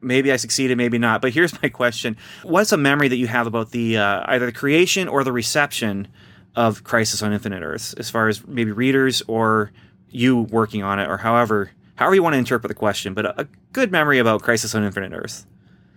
maybe 0.01 0.31
I 0.31 0.37
succeeded, 0.37 0.79
maybe 0.79 0.99
not. 0.99 1.21
But 1.21 1.33
here's 1.33 1.61
my 1.63 1.69
question: 1.69 2.17
What's 2.45 2.71
a 2.71 2.77
memory 2.77 3.09
that 3.09 3.17
you 3.17 3.27
have 3.27 3.49
about 3.49 3.73
the 3.73 3.99
uh, 3.99 4.23
either 4.27 4.47
the 4.47 4.53
creation 4.53 5.09
or 5.09 5.25
the 5.25 5.33
reception 5.33 6.07
of 6.55 6.85
Crisis 6.85 7.23
on 7.23 7.33
Infinite 7.33 7.63
Earths, 7.63 7.93
as 7.95 8.09
far 8.09 8.29
as 8.29 8.47
maybe 8.47 8.71
readers 8.71 9.21
or 9.27 9.73
you 10.11 10.43
working 10.43 10.85
on 10.85 11.01
it, 11.01 11.09
or 11.09 11.17
however 11.17 11.73
however 11.97 12.15
you 12.15 12.23
want 12.23 12.35
to 12.35 12.39
interpret 12.39 12.69
the 12.69 12.75
question, 12.75 13.13
but 13.13 13.27
a, 13.27 13.41
a 13.41 13.49
good 13.73 13.91
memory 13.91 14.21
about 14.21 14.43
Crisis 14.43 14.77
on 14.77 14.85
Infinite 14.85 15.13
Earths. 15.13 15.45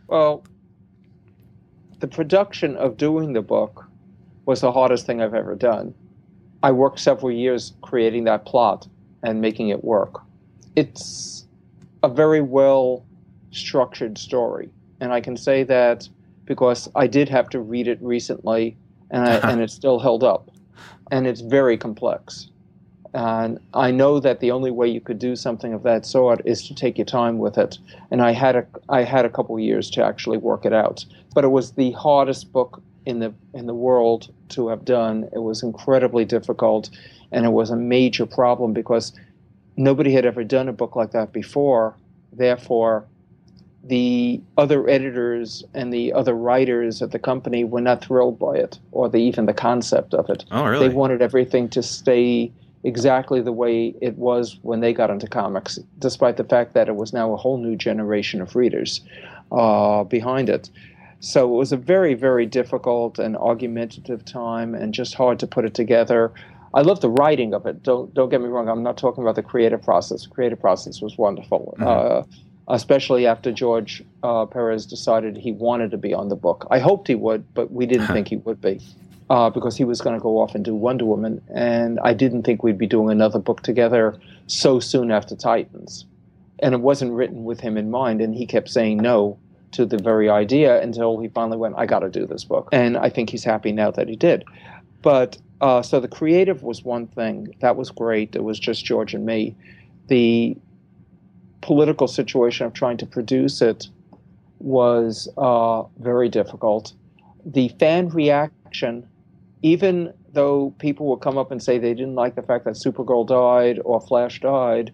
Well, 0.08 0.44
the 2.00 2.08
production 2.08 2.76
of 2.78 2.98
doing 2.98 3.34
the 3.34 3.44
book 3.44 3.86
was 4.46 4.62
the 4.62 4.72
hardest 4.72 5.06
thing 5.06 5.22
I've 5.22 5.36
ever 5.36 5.54
done. 5.54 5.94
I 6.64 6.72
worked 6.72 7.00
several 7.00 7.32
years 7.32 7.74
creating 7.84 8.24
that 8.24 8.46
plot 8.46 8.88
and 9.26 9.42
making 9.42 9.70
it 9.70 9.84
work. 9.84 10.22
It's 10.76 11.46
a 12.04 12.08
very 12.08 12.42
well 12.42 13.04
structured 13.52 14.18
story, 14.18 14.70
and 15.02 15.12
I 15.12 15.20
can 15.20 15.36
say 15.36 15.64
that 15.64 16.08
because 16.46 16.88
I 16.96 17.08
did 17.08 17.28
have 17.30 17.50
to 17.50 17.60
read 17.60 17.88
it 17.88 17.98
recently 18.02 18.78
and, 19.10 19.28
I, 19.28 19.36
and 19.52 19.62
it's 19.62 19.74
still 19.74 20.00
held 20.00 20.24
up. 20.24 20.52
And 21.12 21.28
it's 21.28 21.42
very 21.42 21.78
complex. 21.78 22.50
And 23.14 23.60
I 23.74 23.92
know 23.92 24.20
that 24.20 24.42
the 24.42 24.52
only 24.52 24.72
way 24.72 24.88
you 24.90 25.00
could 25.00 25.20
do 25.20 25.36
something 25.36 25.74
of 25.74 25.84
that 25.84 26.06
sort 26.06 26.42
is 26.46 26.68
to 26.68 26.76
take 26.76 26.98
your 26.98 27.06
time 27.06 27.38
with 27.38 27.58
it. 27.58 27.78
And 28.12 28.22
I 28.22 28.32
had 28.32 28.56
a 28.58 28.66
I 28.90 29.04
had 29.04 29.24
a 29.24 29.30
couple 29.30 29.58
years 29.58 29.90
to 29.92 30.04
actually 30.04 30.38
work 30.38 30.66
it 30.66 30.74
out. 30.74 31.06
But 31.34 31.46
it 31.46 31.50
was 31.50 31.72
the 31.72 31.92
hardest 31.92 32.52
book 32.52 32.84
in 33.06 33.20
the 33.20 33.34
in 33.54 33.68
the 33.68 33.74
world 33.74 34.34
to 34.50 34.68
have 34.68 34.84
done. 34.84 35.30
It 35.32 35.40
was 35.40 35.64
incredibly 35.64 36.26
difficult, 36.26 36.90
and 37.32 37.46
it 37.46 37.50
was 37.50 37.70
a 37.70 37.76
major 37.76 38.26
problem 38.26 38.74
because 38.74 39.14
nobody 39.78 40.12
had 40.14 40.26
ever 40.26 40.44
done 40.44 40.70
a 40.70 40.74
book 40.74 40.96
like 40.96 41.12
that 41.12 41.34
before. 41.34 41.96
Therefore, 42.34 43.06
the 43.84 44.42
other 44.58 44.90
editors 44.90 45.64
and 45.74 45.94
the 45.94 46.12
other 46.14 46.34
writers 46.34 47.02
at 47.02 47.12
the 47.12 47.20
company 47.20 47.64
were 47.64 47.82
not 47.82 48.04
thrilled 48.04 48.40
by 48.40 48.56
it 48.56 48.80
or 48.92 49.10
the, 49.10 49.18
even 49.18 49.46
the 49.46 49.54
concept 49.54 50.14
of 50.14 50.30
it. 50.30 50.44
Oh, 50.52 50.66
really? 50.66 50.88
They 50.88 50.94
wanted 50.94 51.22
everything 51.22 51.70
to 51.70 51.84
stay 51.84 52.52
exactly 52.84 53.42
the 53.42 53.52
way 53.52 53.96
it 54.02 54.18
was 54.18 54.60
when 54.62 54.80
they 54.80 54.94
got 54.94 55.10
into 55.10 55.28
comics, 55.28 55.80
despite 56.00 56.38
the 56.38 56.44
fact 56.44 56.74
that 56.74 56.88
it 56.88 56.96
was 56.96 57.14
now 57.14 57.34
a 57.34 57.38
whole 57.38 57.58
new 57.58 57.76
generation 57.76 58.42
of 58.42 58.56
readers 58.56 59.02
uh, 59.52 60.04
behind 60.04 60.50
it. 60.50 60.70
So 61.20 61.52
it 61.54 61.58
was 61.58 61.72
a 61.72 61.78
very, 61.78 62.14
very 62.14 62.46
difficult 62.46 63.18
and 63.18 63.36
argumentative 63.38 64.24
time 64.26 64.76
and 64.76 64.94
just 64.94 65.16
hard 65.16 65.40
to 65.40 65.48
put 65.48 65.66
it 65.66 65.74
together. 65.74 66.32
I 66.76 66.82
love 66.82 67.00
the 67.00 67.10
writing 67.10 67.54
of 67.54 67.66
it. 67.66 67.82
Don't 67.82 68.14
don't 68.14 68.30
get 68.30 68.42
me 68.42 68.48
wrong. 68.48 68.70
I'm 68.70 68.84
not 68.84 68.98
talking 68.98 69.24
about 69.24 69.36
the 69.36 69.44
creative 69.44 69.82
process. 69.82 70.24
The 70.24 70.30
creative 70.30 70.60
process 70.60 71.02
was 71.02 71.18
wonderful. 71.18 71.74
Mm-hmm. 71.80 71.88
Uh, 71.88 72.24
especially 72.68 73.28
after 73.28 73.52
George 73.52 74.04
uh, 74.24 74.46
Perez 74.46 74.86
decided 74.86 75.38
he 75.38 75.52
wanted 75.52 75.92
to 75.92 75.98
be 75.98 76.14
on 76.14 76.30
the 76.30 76.36
book. 76.36 76.68
I 76.72 76.80
hoped 76.80 77.08
he 77.08 77.16
would, 77.16 77.54
but 77.54 77.72
we 77.72 77.86
didn't 77.86 78.08
think 78.08 78.28
he 78.28 78.38
would 78.38 78.60
be 78.60 78.82
uh, 79.30 79.50
because 79.50 79.78
he 79.78 79.84
was 79.84 80.02
going 80.02 80.16
to 80.16 80.22
go 80.22 80.40
off 80.40 80.56
and 80.56 80.66
do 80.66 80.76
Wonder 80.76 81.06
Woman. 81.06 81.42
And 81.54 82.00
I 82.04 82.14
didn't 82.14 82.44
think 82.44 82.64
we'd 82.64 82.78
be 82.78 82.88
doing 82.88 83.12
another 83.12 83.40
book 83.40 83.62
together 83.62 84.20
so 84.48 84.80
soon 84.80 85.12
after 85.12 85.36
Titans. 85.36 86.06
And 86.60 86.74
it 86.74 86.82
wasn't 86.82 87.12
written 87.14 87.44
with 87.44 87.60
him 87.60 87.78
in 87.78 87.92
mind. 87.92 88.22
And 88.22 88.34
he 88.34 88.46
kept 88.46 88.70
saying 88.70 88.98
no 88.98 89.38
to 89.74 89.86
the 89.86 89.98
very 89.98 90.30
idea 90.30 90.82
until 90.82 91.20
he 91.20 91.28
finally 91.28 91.58
went, 91.58 91.76
I 91.78 91.86
got 91.86 92.00
to 92.00 92.10
do 92.10 92.26
this 92.26 92.46
book. 92.46 92.70
And 92.72 92.98
I 92.98 93.10
think 93.10 93.30
he's 93.30 93.44
happy 93.44 93.72
now 93.72 93.92
that 93.92 94.08
he 94.08 94.16
did. 94.16 94.46
But 95.06 95.38
uh, 95.62 95.84
so 95.84 96.00
the 96.00 96.08
creative 96.08 96.64
was 96.64 96.84
one 96.84 97.06
thing. 97.06 97.56
That 97.60 97.76
was 97.76 97.92
great. 97.92 98.36
It 98.36 98.44
was 98.44 98.58
just 98.58 98.84
George 98.84 99.14
and 99.14 99.24
me. 99.24 99.56
The 100.08 100.58
political 101.62 102.08
situation 102.08 102.66
of 102.66 102.74
trying 102.74 102.98
to 102.98 103.06
produce 103.06 103.62
it 103.62 103.88
was 104.58 105.30
uh, 105.38 105.84
very 106.00 106.28
difficult. 106.28 106.94
The 107.46 107.68
fan 107.80 108.10
reaction, 108.10 109.08
even 109.62 110.12
though 110.34 110.74
people 110.80 111.06
would 111.12 111.22
come 111.22 111.38
up 111.38 111.52
and 111.52 111.62
say 111.62 111.78
they 111.78 111.94
didn't 111.94 112.16
like 112.16 112.34
the 112.34 112.42
fact 112.42 112.66
that 112.66 112.74
Supergirl 112.74 113.28
died 113.28 113.80
or 113.86 114.02
Flash 114.02 114.40
died, 114.42 114.92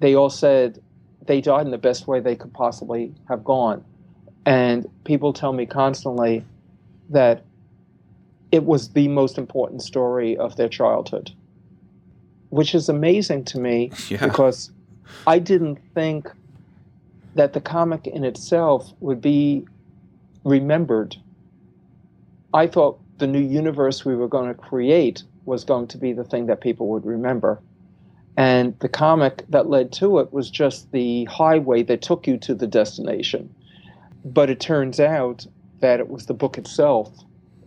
they 0.00 0.14
all 0.14 0.28
said 0.28 0.78
they 1.24 1.40
died 1.40 1.64
in 1.64 1.70
the 1.70 1.78
best 1.78 2.06
way 2.06 2.20
they 2.20 2.36
could 2.36 2.52
possibly 2.52 3.14
have 3.30 3.44
gone. 3.44 3.82
And 4.44 4.86
people 5.04 5.32
tell 5.32 5.54
me 5.54 5.64
constantly 5.64 6.44
that 7.08 7.44
it 8.50 8.64
was 8.64 8.90
the 8.90 9.08
most 9.08 9.38
important 9.38 9.82
story 9.82 10.36
of 10.36 10.56
their 10.56 10.68
childhood, 10.68 11.30
which 12.50 12.74
is 12.74 12.88
amazing 12.88 13.44
to 13.46 13.60
me 13.60 13.92
yeah. 14.08 14.24
because 14.24 14.70
I 15.26 15.38
didn't 15.38 15.78
think 15.94 16.30
that 17.34 17.52
the 17.52 17.60
comic 17.60 18.06
in 18.06 18.24
itself 18.24 18.92
would 19.00 19.20
be 19.20 19.66
remembered. 20.44 21.16
I 22.54 22.66
thought 22.66 22.98
the 23.18 23.26
new 23.26 23.40
universe 23.40 24.04
we 24.04 24.16
were 24.16 24.28
going 24.28 24.48
to 24.48 24.54
create 24.54 25.22
was 25.44 25.64
going 25.64 25.86
to 25.88 25.98
be 25.98 26.12
the 26.12 26.24
thing 26.24 26.46
that 26.46 26.60
people 26.60 26.88
would 26.88 27.04
remember. 27.04 27.60
And 28.36 28.78
the 28.78 28.88
comic 28.88 29.44
that 29.48 29.68
led 29.68 29.92
to 29.94 30.20
it 30.20 30.32
was 30.32 30.48
just 30.48 30.90
the 30.92 31.24
highway 31.24 31.82
that 31.84 32.02
took 32.02 32.26
you 32.26 32.38
to 32.38 32.54
the 32.54 32.66
destination. 32.66 33.52
But 34.24 34.48
it 34.48 34.60
turns 34.60 35.00
out 35.00 35.46
that 35.80 36.00
it 36.00 36.08
was 36.08 36.26
the 36.26 36.34
book 36.34 36.56
itself 36.56 37.10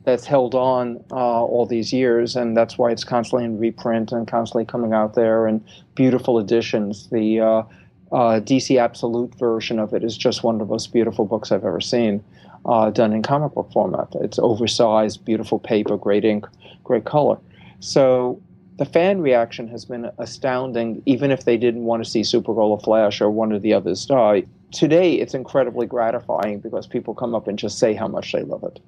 that's 0.03 0.25
held 0.25 0.55
on 0.55 1.03
uh, 1.11 1.43
all 1.43 1.65
these 1.65 1.93
years, 1.93 2.35
and 2.35 2.57
that's 2.57 2.77
why 2.77 2.91
it's 2.91 3.03
constantly 3.03 3.45
in 3.45 3.59
reprint 3.59 4.11
and 4.11 4.27
constantly 4.27 4.65
coming 4.65 4.93
out 4.93 5.13
there 5.13 5.45
and 5.45 5.63
beautiful 5.95 6.39
editions. 6.39 7.07
The 7.09 7.39
uh, 7.39 7.63
uh, 8.11 8.39
DC 8.41 8.77
Absolute 8.77 9.33
version 9.35 9.79
of 9.79 9.93
it 9.93 10.03
is 10.03 10.17
just 10.17 10.43
one 10.43 10.55
of 10.55 10.59
the 10.59 10.71
most 10.71 10.91
beautiful 10.91 11.25
books 11.25 11.51
I've 11.51 11.65
ever 11.65 11.81
seen, 11.81 12.23
uh, 12.65 12.89
done 12.89 13.13
in 13.13 13.21
comic 13.21 13.53
book 13.53 13.71
format. 13.71 14.07
It's 14.15 14.39
oversized, 14.39 15.23
beautiful 15.23 15.59
paper, 15.59 15.97
great 15.97 16.25
ink, 16.25 16.47
great 16.83 17.05
color. 17.05 17.37
So 17.79 18.41
the 18.77 18.85
fan 18.85 19.21
reaction 19.21 19.67
has 19.67 19.85
been 19.85 20.09
astounding, 20.17 21.03
even 21.05 21.29
if 21.29 21.45
they 21.45 21.57
didn't 21.57 21.83
want 21.83 22.03
to 22.03 22.09
see 22.09 22.21
Supergirl 22.21 22.69
or 22.69 22.79
Flash 22.79 23.21
or 23.21 23.29
one 23.29 23.51
of 23.51 23.61
the 23.61 23.73
others 23.73 24.05
die. 24.05 24.45
Today, 24.71 25.15
it's 25.15 25.33
incredibly 25.33 25.85
gratifying 25.85 26.59
because 26.59 26.87
people 26.87 27.13
come 27.13 27.35
up 27.35 27.47
and 27.47 27.59
just 27.59 27.77
say 27.77 27.93
how 27.93 28.07
much 28.07 28.31
they 28.31 28.41
love 28.41 28.63
it 28.63 28.79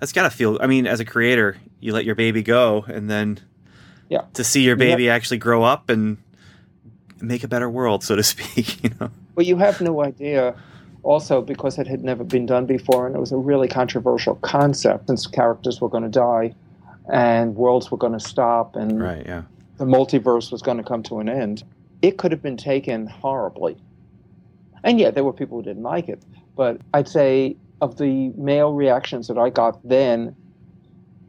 that's 0.00 0.12
gotta 0.12 0.30
feel. 0.30 0.58
I 0.60 0.66
mean, 0.66 0.86
as 0.86 1.00
a 1.00 1.04
creator, 1.04 1.56
you 1.80 1.92
let 1.92 2.04
your 2.04 2.14
baby 2.14 2.42
go, 2.42 2.84
and 2.88 3.10
then 3.10 3.40
yeah, 4.08 4.22
to 4.34 4.44
see 4.44 4.62
your 4.62 4.76
baby 4.76 5.04
yeah. 5.04 5.14
actually 5.14 5.38
grow 5.38 5.62
up 5.62 5.88
and 5.88 6.18
make 7.20 7.44
a 7.44 7.48
better 7.48 7.68
world, 7.68 8.04
so 8.04 8.16
to 8.16 8.22
speak. 8.22 8.82
You 8.82 8.90
know. 9.00 9.10
Well, 9.34 9.46
you 9.46 9.56
have 9.56 9.80
no 9.80 10.02
idea. 10.02 10.54
Also, 11.02 11.40
because 11.40 11.78
it 11.78 11.86
had 11.86 12.02
never 12.02 12.24
been 12.24 12.46
done 12.46 12.66
before, 12.66 13.06
and 13.06 13.14
it 13.14 13.20
was 13.20 13.30
a 13.30 13.36
really 13.36 13.68
controversial 13.68 14.34
concept, 14.36 15.06
since 15.06 15.28
characters 15.28 15.80
were 15.80 15.88
going 15.88 16.02
to 16.02 16.08
die, 16.08 16.52
and 17.12 17.54
worlds 17.54 17.92
were 17.92 17.96
going 17.96 18.12
to 18.12 18.20
stop, 18.20 18.74
and 18.74 19.00
right, 19.00 19.24
yeah. 19.24 19.42
the 19.78 19.84
multiverse 19.84 20.50
was 20.50 20.62
going 20.62 20.78
to 20.78 20.82
come 20.82 21.04
to 21.04 21.20
an 21.20 21.28
end. 21.28 21.62
It 22.02 22.18
could 22.18 22.32
have 22.32 22.42
been 22.42 22.56
taken 22.56 23.06
horribly, 23.06 23.76
and 24.82 24.98
yeah, 24.98 25.12
there 25.12 25.22
were 25.22 25.32
people 25.32 25.58
who 25.58 25.62
didn't 25.62 25.84
like 25.84 26.08
it. 26.08 26.20
But 26.56 26.80
I'd 26.92 27.06
say 27.06 27.56
of 27.80 27.98
the 27.98 28.30
mail 28.36 28.72
reactions 28.72 29.28
that 29.28 29.38
I 29.38 29.50
got 29.50 29.86
then, 29.86 30.36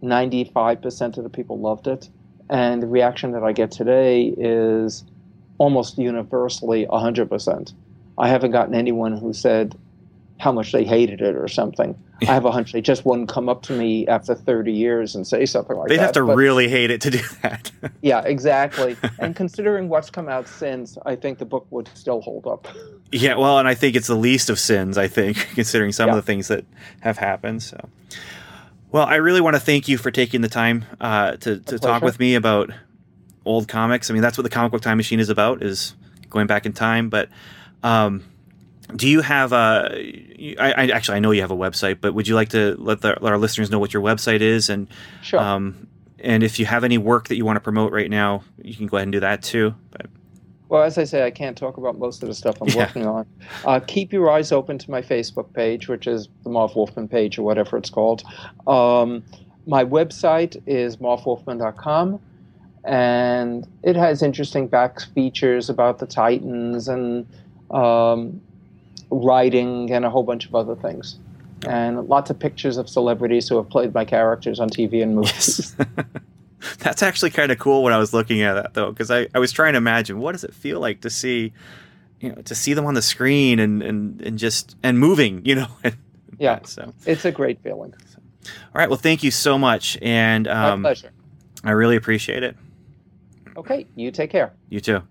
95% 0.03 1.17
of 1.17 1.23
the 1.23 1.29
people 1.29 1.59
loved 1.59 1.87
it. 1.87 2.09
And 2.49 2.81
the 2.81 2.87
reaction 2.87 3.31
that 3.33 3.43
I 3.43 3.51
get 3.51 3.71
today 3.71 4.33
is 4.37 5.03
almost 5.57 5.97
universally 5.97 6.85
100%. 6.85 7.73
I 8.17 8.27
haven't 8.29 8.51
gotten 8.51 8.75
anyone 8.75 9.17
who 9.17 9.33
said 9.33 9.75
how 10.39 10.51
much 10.51 10.71
they 10.71 10.83
hated 10.83 11.21
it 11.21 11.35
or 11.35 11.47
something. 11.47 11.95
I 12.21 12.25
have 12.25 12.45
a 12.45 12.51
hunch 12.51 12.71
they 12.73 12.81
just 12.81 13.05
wouldn't 13.05 13.29
come 13.29 13.47
up 13.47 13.61
to 13.63 13.73
me 13.73 14.07
after 14.07 14.33
30 14.33 14.71
years 14.71 15.15
and 15.15 15.25
say 15.27 15.45
something 15.45 15.75
like 15.75 15.87
that. 15.87 15.93
They'd 15.95 16.01
have 16.01 16.11
to 16.13 16.25
but- 16.25 16.35
really 16.35 16.67
hate 16.67 16.89
it 16.89 17.01
to 17.01 17.11
do 17.11 17.19
that. 17.43 17.71
Yeah, 18.01 18.21
exactly. 18.21 18.95
and 19.19 19.35
considering 19.35 19.89
what's 19.89 20.09
come 20.09 20.27
out 20.29 20.47
since, 20.47 20.97
I 21.05 21.15
think 21.15 21.37
the 21.39 21.45
book 21.45 21.67
would 21.69 21.89
still 21.93 22.21
hold 22.21 22.47
up. 22.47 22.67
yeah, 23.11 23.35
well, 23.35 23.59
and 23.59 23.67
I 23.67 23.75
think 23.75 23.95
it's 23.95 24.07
the 24.07 24.15
least 24.15 24.49
of 24.49 24.59
sins, 24.59 24.97
I 24.97 25.07
think, 25.07 25.37
considering 25.55 25.91
some 25.91 26.07
Yeah. 26.07 26.13
of 26.13 26.15
the 26.17 26.21
things 26.25 26.47
that 26.47 26.65
have 27.01 27.17
happened. 27.17 27.61
So, 27.63 27.77
well, 28.91 29.05
I 29.05 29.15
really 29.15 29.41
want 29.41 29.55
to 29.55 29.59
thank 29.59 29.87
you 29.87 29.97
for 29.97 30.11
taking 30.11 30.41
the 30.41 30.49
time 30.49 30.85
uh, 31.01 31.37
to, 31.37 31.59
to 31.59 31.77
talk 31.79 32.01
with 32.01 32.19
me 32.19 32.35
about 32.35 32.71
old 33.45 33.67
comics. 33.67 34.09
I 34.09 34.13
mean, 34.13 34.21
that's 34.21 34.37
what 34.37 34.43
the 34.43 34.49
comic 34.49 34.71
book 34.71 34.81
time 34.81 34.97
machine 34.97 35.19
is 35.19 35.29
about, 35.29 35.61
is 35.63 35.95
going 36.29 36.47
back 36.47 36.65
in 36.65 36.73
time. 36.73 37.09
But 37.09 37.29
um, 37.83 38.23
do 38.95 39.07
you 39.07 39.21
have 39.21 39.51
a? 39.53 40.55
I, 40.59 40.71
I 40.71 40.87
actually 40.87 41.17
I 41.17 41.19
know 41.19 41.31
you 41.31 41.41
have 41.41 41.51
a 41.51 41.55
website, 41.57 41.99
but 42.01 42.13
would 42.13 42.27
you 42.27 42.35
like 42.35 42.49
to 42.49 42.75
let, 42.79 43.01
the, 43.01 43.17
let 43.19 43.31
our 43.33 43.37
listeners 43.37 43.69
know 43.69 43.79
what 43.79 43.93
your 43.93 44.01
website 44.03 44.41
is 44.41 44.69
and 44.69 44.87
Sure. 45.21 45.39
um, 45.39 45.87
and 46.19 46.41
if 46.43 46.57
you 46.59 46.65
have 46.65 46.83
any 46.83 46.97
work 46.97 47.27
that 47.27 47.35
you 47.35 47.45
want 47.45 47.57
to 47.57 47.61
promote 47.61 47.91
right 47.91 48.09
now, 48.09 48.43
you 48.63 48.75
can 48.75 48.87
go 48.87 48.97
ahead 48.97 49.03
and 49.05 49.11
do 49.11 49.19
that 49.19 49.43
too. 49.43 49.75
But 49.91 50.07
Well, 50.69 50.83
as 50.83 50.97
I 50.97 51.03
say, 51.03 51.23
I 51.25 51.31
can't 51.31 51.57
talk 51.57 51.77
about 51.77 51.97
most 51.99 52.23
of 52.23 52.29
the 52.29 52.33
stuff 52.35 52.55
I'm 52.61 52.67
Yeah. 52.75 52.77
working 52.77 53.05
on. 53.05 53.25
Uh, 53.65 53.79
keep 53.85 54.11
your 54.13 54.29
eyes 54.31 54.51
open 54.51 54.77
to 54.79 54.89
my 54.89 55.01
Facebook 55.01 55.53
page, 55.53 55.87
which 55.87 56.07
is 56.07 56.27
the 56.43 56.49
Marv 56.49 56.75
Wolfman 56.75 57.07
page 57.07 57.37
or 57.37 57.43
whatever 57.43 57.77
it's 57.77 57.89
called. 57.89 58.23
Um, 58.65 59.23
my 59.67 59.83
website 59.83 60.61
is 60.65 60.97
marvwolfman.com, 60.97 62.19
and 62.83 63.67
it 63.83 63.95
has 63.95 64.23
interesting 64.23 64.67
back 64.67 65.01
features 65.13 65.69
about 65.69 65.99
the 65.99 66.05
Titans 66.07 66.87
and 66.87 67.27
um, 67.69 68.41
writing 69.09 69.91
and 69.91 70.05
a 70.05 70.09
whole 70.09 70.23
bunch 70.23 70.45
of 70.45 70.55
other 70.55 70.75
things. 70.75 71.19
And 71.67 72.07
lots 72.07 72.29
of 72.29 72.37
pictures 72.37 72.77
of 72.77 72.87
celebrities 72.87 73.49
who 73.49 73.57
have 73.57 73.67
played 73.69 73.93
my 73.93 74.05
characters 74.05 74.59
on 74.59 74.69
TV 74.69 75.01
and 75.01 75.15
movies. 75.15 75.75
Yes. 75.79 75.87
That's 76.79 77.01
actually 77.03 77.31
kind 77.31 77.51
of 77.51 77.59
cool 77.59 77.83
when 77.83 77.93
I 77.93 77.97
was 77.97 78.13
looking 78.13 78.41
at 78.41 78.53
that 78.53 78.73
though, 78.73 78.91
because 78.91 79.09
I, 79.11 79.27
I 79.33 79.39
was 79.39 79.51
trying 79.51 79.73
to 79.73 79.77
imagine 79.77 80.19
what 80.19 80.33
does 80.33 80.43
it 80.43 80.53
feel 80.53 80.79
like 80.79 81.01
to 81.01 81.09
see, 81.09 81.53
you 82.19 82.29
know, 82.29 82.41
to 82.43 82.55
see 82.55 82.73
them 82.73 82.85
on 82.85 82.93
the 82.93 83.01
screen 83.01 83.59
and 83.59 83.81
and, 83.81 84.21
and 84.21 84.37
just 84.39 84.75
and 84.83 84.99
moving, 84.99 85.45
you 85.45 85.55
know. 85.55 85.67
Yeah. 86.39 86.59
So, 86.65 86.93
It's 87.07 87.25
a 87.25 87.31
great 87.31 87.59
feeling. 87.63 87.95
all 88.45 88.51
right. 88.75 88.87
Well, 88.89 88.99
thank 88.99 89.23
you 89.23 89.31
so 89.31 89.57
much, 89.57 89.97
and 90.03 90.45
My 90.45 90.69
um, 90.69 90.81
pleasure. 90.83 91.09
I 91.63 91.71
really 91.71 91.95
appreciate 91.95 92.43
it. 92.43 92.55
Okay, 93.55 93.87
you 93.95 94.11
take 94.11 94.29
care. 94.29 94.53
You 94.69 94.79
too. 94.79 95.01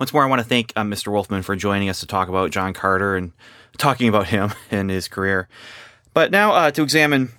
Once 0.00 0.14
more, 0.14 0.24
I 0.24 0.28
want 0.28 0.40
to 0.40 0.48
thank 0.48 0.72
uh, 0.76 0.82
Mr. 0.82 1.12
Wolfman 1.12 1.42
for 1.42 1.54
joining 1.54 1.90
us 1.90 2.00
to 2.00 2.06
talk 2.06 2.30
about 2.30 2.50
John 2.50 2.72
Carter 2.72 3.16
and 3.16 3.32
talking 3.76 4.08
about 4.08 4.28
him 4.28 4.50
and 4.70 4.88
his 4.88 5.08
career. 5.08 5.46
But 6.14 6.30
now 6.30 6.52
uh, 6.52 6.70
to 6.70 6.82
examine 6.82 7.32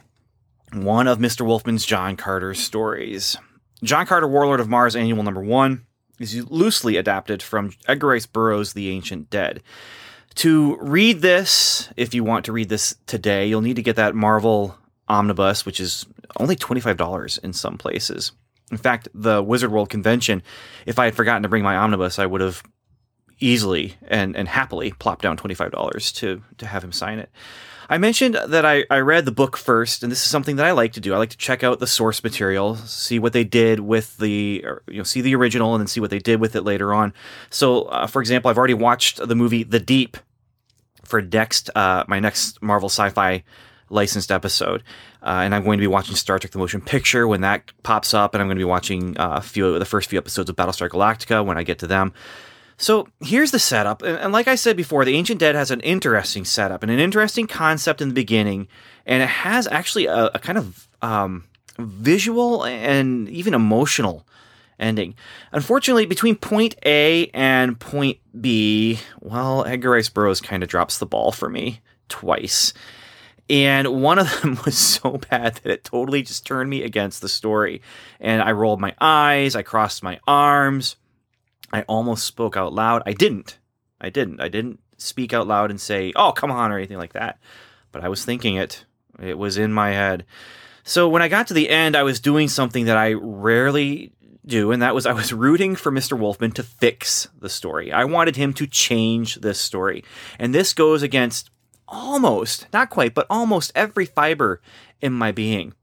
one 0.72 1.08
of 1.08 1.18
Mr. 1.18 1.44
Wolfman's 1.44 1.84
John 1.88 2.16
Carter 2.16 2.54
stories. 2.54 3.36
John 3.84 4.06
Carter, 4.06 4.28
Warlord 4.28 4.60
of 4.60 4.70
Mars, 4.70 4.96
Annual 4.96 5.24
Number 5.24 5.42
One, 5.42 5.88
is 6.20 6.36
loosely 6.52 6.98
adapted 6.98 7.42
from 7.42 7.74
Edgar 7.88 8.10
Rice 8.10 8.28
Burroughs' 8.28 8.74
The 8.74 8.90
Ancient 8.90 9.32
Dead. 9.32 9.64
To 10.36 10.78
read 10.80 11.22
this, 11.22 11.90
if 11.98 12.14
you 12.14 12.24
want 12.24 12.46
to 12.46 12.52
read 12.52 12.70
this 12.70 12.96
today, 13.08 13.48
you'll 13.48 13.62
need 13.62 13.78
to 13.78 13.82
get 13.82 13.96
that 13.96 14.14
Marvel 14.14 14.78
omnibus, 15.08 15.66
which 15.66 15.80
is 15.80 16.06
only 16.40 16.56
$25 16.56 17.40
in 17.44 17.54
some 17.54 17.80
places. 17.80 18.34
In 18.72 18.78
fact, 18.78 19.10
the 19.14 19.44
Wizard 19.44 19.72
World 19.72 19.90
convention, 19.90 20.42
if 20.86 20.98
I 20.98 21.06
had 21.06 21.16
forgotten 21.16 21.44
to 21.44 21.50
bring 21.50 21.64
my 21.64 21.76
omnibus, 21.76 22.20
I 22.20 22.26
would 22.26 22.42
have 22.42 22.64
easily 23.40 23.96
and, 24.08 24.36
and 24.36 24.48
happily 24.48 24.92
plopped 24.92 25.24
down 25.24 25.36
$25 25.36 26.14
to, 26.16 26.42
to 26.58 26.66
have 26.66 26.84
him 26.84 26.92
sign 26.92 27.20
it. 27.20 27.30
I 27.90 27.98
mentioned 27.98 28.36
that 28.36 28.66
I, 28.66 28.86
I 28.90 29.00
read 29.00 29.26
the 29.26 29.34
book 29.34 29.58
first, 29.58 30.02
and 30.02 30.10
this 30.10 30.24
is 30.24 30.32
something 30.32 30.56
that 30.56 30.66
I 30.66 30.72
like 30.72 30.94
to 30.94 31.02
do. 31.02 31.14
I 31.14 31.18
like 31.18 31.32
to 31.32 31.38
check 31.38 31.62
out 31.62 31.80
the 31.80 31.88
source 31.88 32.24
material, 32.24 32.78
see 32.78 33.20
what 33.20 33.34
they 33.34 33.44
did 33.44 33.82
with 33.82 34.18
the, 34.18 34.64
you 34.88 34.98
know, 34.98 35.04
see 35.04 35.20
the 35.20 35.36
original, 35.36 35.76
and 35.76 35.82
then 35.82 35.88
see 35.88 36.00
what 36.00 36.10
they 36.10 36.20
did 36.20 36.40
with 36.40 36.56
it 36.56 36.62
later 36.62 36.94
on. 36.94 37.14
So, 37.50 37.84
uh, 37.84 38.08
for 38.08 38.22
example, 38.22 38.50
I've 38.50 38.58
already 38.58 38.76
watched 38.76 39.18
the 39.28 39.36
movie 39.36 39.64
The 39.64 39.80
Deep 39.82 40.16
for 41.04 41.22
next 41.22 41.70
uh, 41.76 42.06
my 42.08 42.22
next 42.22 42.62
Marvel 42.62 42.88
Sci-Fi 42.88 43.44
licensed 43.92 44.32
episode, 44.32 44.84
uh, 45.22 45.42
and 45.44 45.54
I'm 45.54 45.64
going 45.64 45.78
to 45.78 45.82
be 45.82 45.88
watching 45.88 46.16
Star 46.16 46.40
Trek: 46.40 46.52
The 46.52 46.58
Motion 46.58 46.82
Picture 46.82 47.28
when 47.28 47.42
that 47.42 47.72
pops 47.84 48.14
up, 48.14 48.34
and 48.34 48.42
I'm 48.42 48.48
going 48.48 48.58
to 48.58 48.62
be 48.62 48.66
watching 48.66 49.18
uh, 49.18 49.36
a 49.38 49.42
few 49.42 49.78
the 49.78 49.86
first 49.86 50.10
few 50.10 50.18
episodes 50.18 50.50
of 50.50 50.56
Battlestar 50.56 50.90
Galactica 50.90 51.46
when 51.46 51.58
I 51.58 51.64
get 51.64 51.80
to 51.80 51.88
them. 51.88 52.14
So 52.78 53.08
here's 53.20 53.52
the 53.52 53.60
setup, 53.60 54.02
and, 54.02 54.18
and 54.18 54.34
like 54.34 54.48
I 54.48 54.56
said 54.56 54.76
before, 54.76 55.06
the 55.06 55.16
Ancient 55.16 55.40
Dead 55.40 55.54
has 55.54 55.70
an 55.70 55.82
interesting 55.82 56.46
setup 56.46 56.82
and 56.82 56.92
an 56.92 57.00
interesting 57.00 57.46
concept 57.46 58.02
in 58.02 58.08
the 58.08 58.16
beginning, 58.16 58.68
and 59.06 59.22
it 59.22 59.30
has 59.30 59.68
actually 59.68 60.08
a, 60.08 60.32
a 60.34 60.40
kind 60.40 60.58
of 60.58 60.88
um, 61.04 61.44
visual 61.78 62.66
and 62.66 63.30
even 63.30 63.54
emotional 63.54 64.26
ending. 64.80 65.14
Unfortunately, 65.52 66.08
between 66.08 66.36
point 66.36 66.76
A 66.86 67.28
and 67.34 67.80
point 67.80 68.18
B, 68.40 69.00
well, 69.20 69.64
Edgar 69.66 69.92
Rice 69.92 70.10
Burroughs 70.10 70.42
kind 70.42 70.64
of 70.64 70.70
drops 70.70 70.98
the 70.98 71.06
ball 71.06 71.32
for 71.32 71.50
me 71.50 71.82
twice. 72.10 72.74
And 73.52 74.02
one 74.02 74.18
of 74.18 74.42
them 74.42 74.58
was 74.66 74.78
so 74.78 75.20
bad 75.30 75.56
that 75.56 75.72
it 75.72 75.84
totally 75.84 76.24
just 76.24 76.46
turned 76.48 76.70
me 76.70 76.84
against 76.84 77.22
the 77.22 77.28
story. 77.28 77.82
And 78.22 78.42
I 78.42 78.54
rolled 78.54 78.80
my 78.80 78.96
eyes, 79.00 79.56
I 79.58 79.62
crossed 79.62 80.02
my 80.02 80.20
arms, 80.26 80.96
I 81.74 81.82
almost 81.84 82.26
spoke 82.26 82.56
out 82.56 82.74
loud. 82.74 83.04
I 83.06 83.12
didn't. 83.12 83.60
I 84.00 84.10
didn't. 84.10 84.40
I 84.40 84.48
didn't 84.48 84.80
speak 84.98 85.34
out 85.34 85.48
loud 85.48 85.70
and 85.70 85.80
say, 85.80 86.14
oh, 86.16 86.32
come 86.32 86.50
on, 86.50 86.72
or 86.72 86.78
anything 86.78 86.98
like 86.98 87.14
that. 87.14 87.40
But 87.92 88.04
I 88.04 88.08
was 88.10 88.24
thinking 88.24 88.56
it. 88.56 88.86
It 89.22 89.38
was 89.38 89.58
in 89.58 89.74
my 89.74 89.92
head. 89.92 90.26
So 90.84 91.10
when 91.10 91.22
I 91.22 91.28
got 91.28 91.48
to 91.48 91.54
the 91.54 91.70
end, 91.70 91.96
I 91.96 92.04
was 92.04 92.20
doing 92.20 92.48
something 92.48 92.86
that 92.86 92.98
I 92.98 93.14
rarely 93.14 94.14
do, 94.46 94.72
and 94.72 94.82
that 94.82 94.96
was 94.96 95.06
I 95.06 95.14
was 95.14 95.32
rooting 95.32 95.76
for 95.76 95.92
Mr. 95.92 96.18
Wolfman 96.18 96.52
to 96.54 96.64
fix 96.64 97.28
the 97.40 97.50
story. 97.50 97.92
I 97.92 98.06
wanted 98.06 98.38
him 98.38 98.54
to 98.54 98.66
change 98.66 99.36
this 99.36 99.60
story. 99.60 100.04
And 100.40 100.56
this 100.56 100.74
goes 100.74 101.04
against 101.04 101.52
almost, 101.92 102.66
not 102.74 102.90
quite, 102.90 103.14
but 103.14 103.28
almost 103.30 103.72
every 103.76 104.06
fiber 104.06 104.62
in 105.02 105.14
my 105.14 105.32
being. 105.32 105.74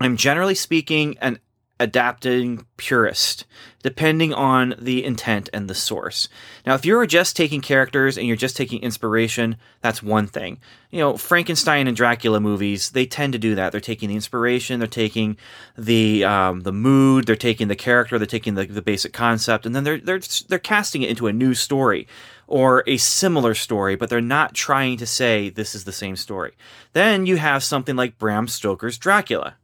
I'm 0.00 0.16
generally 0.16 0.54
speaking 0.54 1.16
an 1.20 1.40
adapting 1.80 2.66
purist, 2.76 3.44
depending 3.82 4.34
on 4.34 4.74
the 4.78 5.04
intent 5.04 5.48
and 5.52 5.70
the 5.70 5.74
source. 5.74 6.28
Now, 6.66 6.74
if 6.74 6.84
you're 6.84 7.06
just 7.06 7.36
taking 7.36 7.60
characters 7.60 8.18
and 8.18 8.26
you're 8.26 8.36
just 8.36 8.56
taking 8.56 8.80
inspiration, 8.82 9.56
that's 9.80 10.02
one 10.02 10.26
thing. 10.26 10.58
You 10.90 10.98
know, 10.98 11.16
Frankenstein 11.16 11.86
and 11.86 11.96
Dracula 11.96 12.40
movies, 12.40 12.90
they 12.90 13.06
tend 13.06 13.32
to 13.34 13.38
do 13.38 13.54
that. 13.54 13.70
They're 13.70 13.80
taking 13.80 14.08
the 14.08 14.16
inspiration, 14.16 14.80
they're 14.80 14.88
taking 14.88 15.36
the 15.76 16.24
um, 16.24 16.60
the 16.60 16.72
mood, 16.72 17.26
they're 17.26 17.36
taking 17.36 17.68
the 17.68 17.76
character, 17.76 18.18
they're 18.18 18.26
taking 18.26 18.54
the, 18.54 18.66
the 18.66 18.82
basic 18.82 19.12
concept, 19.12 19.64
and 19.64 19.74
then 19.74 19.84
they're 19.84 19.98
they're 19.98 20.20
they're 20.48 20.58
casting 20.58 21.02
it 21.02 21.10
into 21.10 21.28
a 21.28 21.32
new 21.32 21.54
story 21.54 22.08
or 22.48 22.82
a 22.86 22.96
similar 22.96 23.54
story, 23.54 23.94
but 23.94 24.08
they're 24.08 24.20
not 24.20 24.54
trying 24.54 24.96
to 24.96 25.06
say 25.06 25.50
this 25.50 25.74
is 25.74 25.84
the 25.84 25.92
same 25.92 26.16
story. 26.16 26.54
Then 26.94 27.26
you 27.26 27.36
have 27.36 27.62
something 27.62 27.94
like 27.94 28.18
Bram 28.18 28.48
Stoker's 28.48 28.98
Dracula 28.98 29.56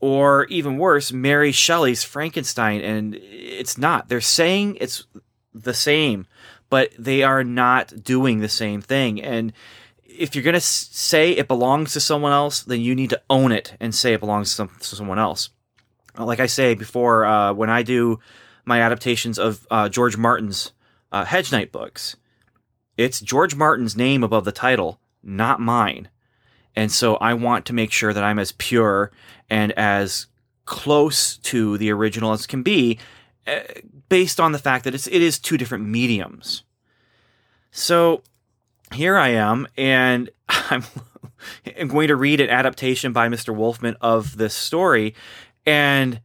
or 0.00 0.46
even 0.46 0.76
worse, 0.76 1.12
Mary 1.12 1.52
Shelley's 1.52 2.02
Frankenstein, 2.02 2.80
and 2.80 3.14
it's 3.20 3.78
not. 3.78 4.08
They're 4.08 4.20
saying 4.20 4.78
it's 4.80 5.04
the 5.54 5.74
same, 5.74 6.26
but 6.68 6.90
they 6.98 7.22
are 7.22 7.44
not 7.44 8.02
doing 8.02 8.40
the 8.40 8.48
same 8.48 8.80
thing. 8.80 9.22
And 9.22 9.52
if 10.04 10.34
you're 10.34 10.44
going 10.44 10.54
to 10.54 10.60
say 10.60 11.32
it 11.32 11.48
belongs 11.48 11.92
to 11.92 12.00
someone 12.00 12.32
else, 12.32 12.62
then 12.62 12.80
you 12.80 12.94
need 12.94 13.10
to 13.10 13.22
own 13.30 13.52
it 13.52 13.76
and 13.78 13.94
say 13.94 14.14
it 14.14 14.20
belongs 14.20 14.50
to, 14.50 14.54
some, 14.56 14.76
to 14.80 14.96
someone 14.96 15.18
else. 15.18 15.50
Like 16.18 16.40
I 16.40 16.46
say 16.46 16.74
before, 16.74 17.24
uh, 17.24 17.52
when 17.52 17.70
I 17.70 17.82
do 17.82 18.18
my 18.64 18.80
adaptations 18.80 19.38
of 19.38 19.66
uh, 19.70 19.88
George 19.88 20.16
Martin's 20.16 20.72
uh, 21.12 21.24
Hedge 21.24 21.52
Knight 21.52 21.72
books, 21.72 22.16
it's 22.96 23.20
George 23.20 23.54
Martin's 23.54 23.96
name 23.96 24.22
above 24.22 24.44
the 24.44 24.52
title, 24.52 25.00
not 25.22 25.60
mine. 25.60 26.08
And 26.76 26.92
so 26.92 27.16
I 27.16 27.34
want 27.34 27.66
to 27.66 27.72
make 27.72 27.92
sure 27.92 28.12
that 28.12 28.22
I'm 28.22 28.38
as 28.38 28.52
pure 28.52 29.10
and 29.48 29.72
as 29.72 30.26
close 30.64 31.36
to 31.38 31.76
the 31.78 31.90
original 31.90 32.32
as 32.32 32.46
can 32.46 32.62
be, 32.62 32.98
uh, 33.46 33.60
based 34.08 34.38
on 34.38 34.52
the 34.52 34.58
fact 34.58 34.84
that 34.84 34.94
it's 34.94 35.06
it 35.06 35.22
is 35.22 35.38
two 35.38 35.56
different 35.56 35.86
mediums. 35.86 36.62
So 37.70 38.22
here 38.92 39.16
I 39.16 39.28
am, 39.28 39.66
and 39.76 40.30
I'm, 40.48 40.84
I'm 41.78 41.88
going 41.88 42.08
to 42.08 42.16
read 42.16 42.40
an 42.40 42.50
adaptation 42.50 43.12
by 43.12 43.28
Mr. 43.28 43.54
Wolfman 43.54 43.96
of 44.00 44.36
this 44.36 44.54
story, 44.54 45.14
and 45.66 46.20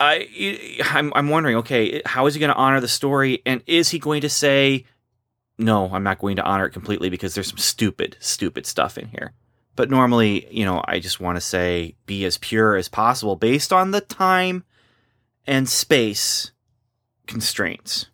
I 0.00 0.78
I'm, 0.84 1.12
I'm 1.14 1.28
wondering, 1.28 1.56
okay, 1.58 2.02
how 2.06 2.26
is 2.26 2.34
he 2.34 2.40
going 2.40 2.52
to 2.52 2.56
honor 2.56 2.80
the 2.80 2.88
story, 2.88 3.42
and 3.46 3.62
is 3.66 3.90
he 3.90 3.98
going 3.98 4.22
to 4.22 4.30
say? 4.30 4.86
No, 5.58 5.90
I'm 5.92 6.02
not 6.02 6.18
going 6.18 6.36
to 6.36 6.42
honor 6.42 6.64
it 6.66 6.72
completely 6.72 7.10
because 7.10 7.34
there's 7.34 7.48
some 7.48 7.58
stupid, 7.58 8.16
stupid 8.18 8.64
stuff 8.64 8.96
in 8.96 9.08
here. 9.08 9.34
But 9.76 9.90
normally, 9.90 10.48
you 10.50 10.64
know, 10.64 10.82
I 10.88 11.00
just 11.00 11.20
want 11.20 11.36
to 11.36 11.40
say 11.40 11.96
be 12.06 12.24
as 12.24 12.38
pure 12.38 12.76
as 12.76 12.88
possible 12.88 13.36
based 13.36 13.70
on 13.72 13.90
the 13.90 14.00
time 14.00 14.64
and 15.46 15.68
space 15.68 16.52
constraints. 17.26 18.06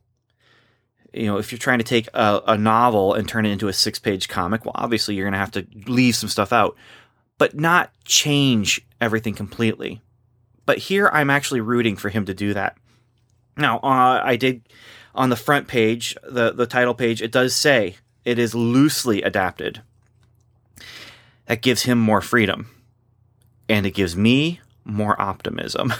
you 1.16 1.26
know, 1.26 1.38
if 1.38 1.50
you're 1.50 1.58
trying 1.58 1.78
to 1.78 1.84
take 1.84 2.08
a, 2.14 2.42
a 2.46 2.58
novel 2.58 3.14
and 3.14 3.28
turn 3.28 3.46
it 3.46 3.50
into 3.50 3.68
a 3.68 3.72
six 3.72 3.98
page 3.98 4.28
comic, 4.28 4.64
well, 4.64 4.72
obviously 4.74 5.14
you're 5.14 5.24
going 5.24 5.32
to 5.32 5.38
have 5.38 5.52
to 5.52 5.66
leave 5.86 6.14
some 6.14 6.28
stuff 6.28 6.52
out, 6.52 6.76
but 7.38 7.54
not 7.58 7.90
change 8.04 8.86
everything 9.00 9.34
completely. 9.34 10.02
But 10.66 10.78
here 10.78 11.08
I'm 11.12 11.30
actually 11.30 11.60
rooting 11.60 11.96
for 11.96 12.08
him 12.08 12.26
to 12.26 12.34
do 12.34 12.52
that. 12.54 12.76
Now, 13.56 13.78
uh, 13.78 14.20
I 14.22 14.36
did 14.36 14.68
on 15.14 15.30
the 15.30 15.36
front 15.36 15.66
page, 15.66 16.16
the, 16.22 16.52
the 16.52 16.66
title 16.66 16.94
page, 16.94 17.22
it 17.22 17.32
does 17.32 17.54
say 17.54 17.96
it 18.24 18.38
is 18.38 18.54
loosely 18.54 19.22
adapted. 19.22 19.80
That 21.46 21.62
gives 21.62 21.84
him 21.84 21.98
more 21.98 22.20
freedom. 22.20 22.68
And 23.68 23.86
it 23.86 23.92
gives 23.92 24.16
me 24.16 24.60
more 24.84 25.20
optimism. 25.20 25.92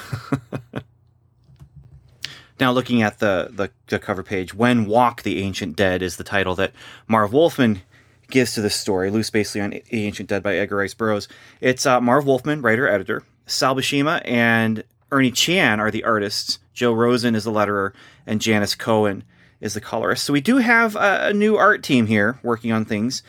now, 2.61 2.73
looking 2.73 3.03
at 3.03 3.19
the, 3.19 3.49
the, 3.51 3.71
the, 3.87 3.99
cover 3.99 4.23
page, 4.23 4.55
When 4.55 4.87
Walk 4.87 5.23
the 5.23 5.43
Ancient 5.43 5.77
Dead 5.77 6.03
is 6.03 6.17
the 6.17 6.25
title 6.25 6.55
that 6.57 6.73
Marv 7.09 7.33
Wolfman 7.33 7.83
gives 8.29 8.55
to 8.55 8.61
this 8.61 8.77
story, 8.77 9.11
loose 9.11 9.31
basically 9.31 9.61
on 9.63 9.71
The 9.71 10.05
Ancient 10.05 10.29
Dead 10.29 10.43
by 10.43 10.57
Edgar 10.57 10.77
Rice 10.77 10.95
Burroughs. 10.95 11.29
It's 11.61 11.87
uh, 11.87 12.01
Marv 12.01 12.27
Wolfman, 12.27 12.63
writer, 12.63 12.89
editor. 12.89 13.25
Sal 13.47 13.77
Buscema 13.77 14.21
and 14.25 14.85
Ernie 15.11 15.31
Chan 15.31 15.81
are 15.81 15.91
the 15.91 16.05
artists. 16.05 16.59
Joe 16.75 16.93
Rosen 16.93 17.35
is 17.35 17.45
the 17.45 17.53
letterer, 17.53 17.93
and 18.27 18.41
Janice 18.41 18.75
Cohen 18.75 19.25
is 19.61 19.75
the 19.75 19.81
colorist. 19.81 20.25
So 20.25 20.33
we 20.33 20.41
do 20.41 20.59
have 20.59 20.97
a, 20.97 21.29
a 21.29 21.33
new 21.33 21.57
art 21.57 21.83
team 21.83 22.07
here 22.07 22.39
working 22.43 22.73
on 22.73 22.85
things. 22.85 23.23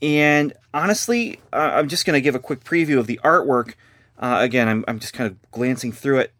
And 0.00 0.52
honestly, 0.72 1.40
uh, 1.52 1.72
I'm 1.74 1.88
just 1.88 2.06
going 2.06 2.14
to 2.14 2.20
give 2.20 2.34
a 2.34 2.38
quick 2.38 2.64
preview 2.64 2.98
of 2.98 3.06
the 3.06 3.20
artwork. 3.24 3.74
Uh, 4.18 4.38
again, 4.40 4.68
I'm, 4.68 4.84
I'm 4.88 4.98
just 4.98 5.12
kind 5.12 5.30
of 5.30 5.50
glancing 5.50 5.92
through 5.92 6.20
it. 6.20 6.32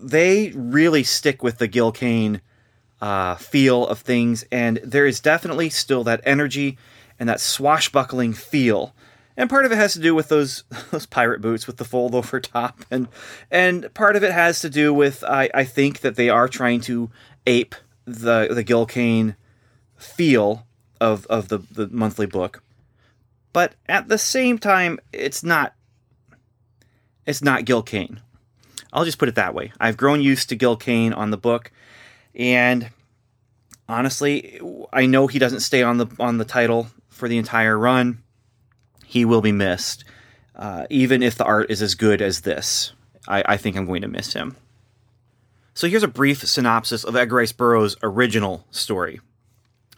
They 0.00 0.52
really 0.54 1.02
stick 1.02 1.42
with 1.42 1.58
the 1.58 1.66
Gil 1.66 1.90
Kane 1.90 2.40
uh, 3.00 3.34
feel 3.36 3.86
of 3.86 4.00
things, 4.00 4.44
and 4.52 4.78
there 4.84 5.06
is 5.06 5.20
definitely 5.20 5.70
still 5.70 6.04
that 6.04 6.20
energy 6.24 6.78
and 7.18 7.28
that 7.28 7.40
swashbuckling 7.40 8.34
feel 8.34 8.94
and 9.36 9.50
part 9.50 9.66
of 9.66 9.72
it 9.72 9.76
has 9.76 9.92
to 9.92 10.00
do 10.00 10.14
with 10.14 10.28
those 10.28 10.64
those 10.90 11.06
pirate 11.06 11.40
boots 11.40 11.66
with 11.66 11.76
the 11.76 11.84
fold 11.84 12.14
over 12.14 12.40
top, 12.40 12.84
and 12.90 13.08
and 13.50 13.92
part 13.94 14.16
of 14.16 14.24
it 14.24 14.32
has 14.32 14.60
to 14.60 14.70
do 14.70 14.92
with 14.92 15.22
I, 15.24 15.50
I 15.52 15.64
think 15.64 16.00
that 16.00 16.16
they 16.16 16.28
are 16.28 16.48
trying 16.48 16.80
to 16.82 17.10
ape 17.46 17.74
the 18.04 18.48
the 18.50 18.62
Gil 18.62 18.86
Kane 18.86 19.36
feel 19.96 20.66
of 21.00 21.26
of 21.26 21.48
the 21.48 21.58
the 21.58 21.88
monthly 21.88 22.26
book, 22.26 22.62
but 23.52 23.74
at 23.88 24.08
the 24.08 24.18
same 24.18 24.58
time, 24.58 24.98
it's 25.12 25.42
not 25.42 25.74
it's 27.26 27.42
not 27.42 27.64
Gil 27.64 27.82
Kane. 27.82 28.20
I'll 28.92 29.04
just 29.04 29.18
put 29.18 29.28
it 29.28 29.34
that 29.34 29.52
way. 29.54 29.72
I've 29.78 29.96
grown 29.96 30.22
used 30.22 30.48
to 30.48 30.56
Gil 30.56 30.76
Kane 30.76 31.12
on 31.12 31.30
the 31.30 31.36
book, 31.36 31.70
and 32.34 32.90
honestly, 33.88 34.60
I 34.92 35.06
know 35.06 35.26
he 35.26 35.38
doesn't 35.38 35.60
stay 35.60 35.82
on 35.82 35.98
the 35.98 36.06
on 36.18 36.38
the 36.38 36.44
title 36.44 36.88
for 37.08 37.28
the 37.28 37.38
entire 37.38 37.78
run 37.78 38.22
he 39.06 39.24
will 39.24 39.40
be 39.40 39.52
missed. 39.52 40.04
Uh, 40.54 40.86
even 40.90 41.22
if 41.22 41.36
the 41.36 41.44
art 41.44 41.70
is 41.70 41.80
as 41.80 41.94
good 41.94 42.20
as 42.20 42.40
this, 42.40 42.92
I, 43.28 43.42
I, 43.46 43.56
think 43.56 43.76
I'm 43.76 43.86
going 43.86 44.02
to 44.02 44.08
miss 44.08 44.32
him. 44.32 44.56
So 45.74 45.86
here's 45.86 46.02
a 46.02 46.08
brief 46.08 46.46
synopsis 46.46 47.04
of 47.04 47.14
Edgar 47.14 47.36
Rice 47.36 47.52
Burroughs' 47.52 47.96
original 48.02 48.66
story. 48.70 49.20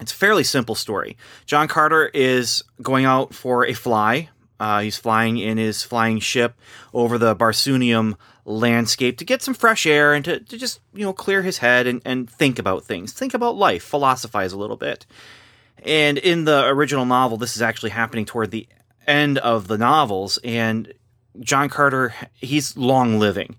It's 0.01 0.13
a 0.13 0.17
fairly 0.17 0.45
simple 0.45 0.75
story. 0.75 1.17
John 1.47 1.69
Carter 1.69 2.11
is 2.13 2.65
going 2.83 3.05
out 3.05 3.35
for 3.35 3.65
a 3.65 3.73
fly. 3.73 4.29
Uh, 4.61 4.81
he's 4.81 4.99
flying 4.99 5.39
in 5.39 5.57
his 5.59 5.85
flying 5.85 6.19
ship 6.19 6.55
over 6.93 7.19
the 7.19 7.37
Barsoomian 7.37 8.17
landscape 8.45 9.19
to 9.19 9.25
get 9.25 9.43
some 9.43 9.55
fresh 9.55 9.87
air 9.87 10.13
and 10.13 10.25
to, 10.25 10.41
to 10.41 10.59
just, 10.59 10.81
you 10.93 11.05
know, 11.05 11.13
clear 11.13 11.43
his 11.43 11.59
head 11.59 11.87
and, 11.87 12.03
and 12.05 12.29
think 12.29 12.59
about 12.59 12.85
things, 12.85 13.13
think 13.13 13.35
about 13.35 13.57
life, 13.57 13.85
philosophize 13.85 14.53
a 14.53 14.59
little 14.59 14.77
bit. 14.77 15.07
And 15.85 16.19
in 16.19 16.45
the 16.45 16.67
original 16.67 17.05
novel, 17.05 17.37
this 17.37 17.55
is 17.55 17.63
actually 17.63 17.91
happening 17.91 18.25
toward 18.25 18.51
the 18.51 18.67
end 19.09 19.39
of 19.39 19.67
the 19.69 19.79
novels, 19.79 20.39
and 20.45 20.93
John 21.41 21.69
Carter 21.69 22.15
he's 22.35 22.77
long 22.77 23.19
living. 23.19 23.57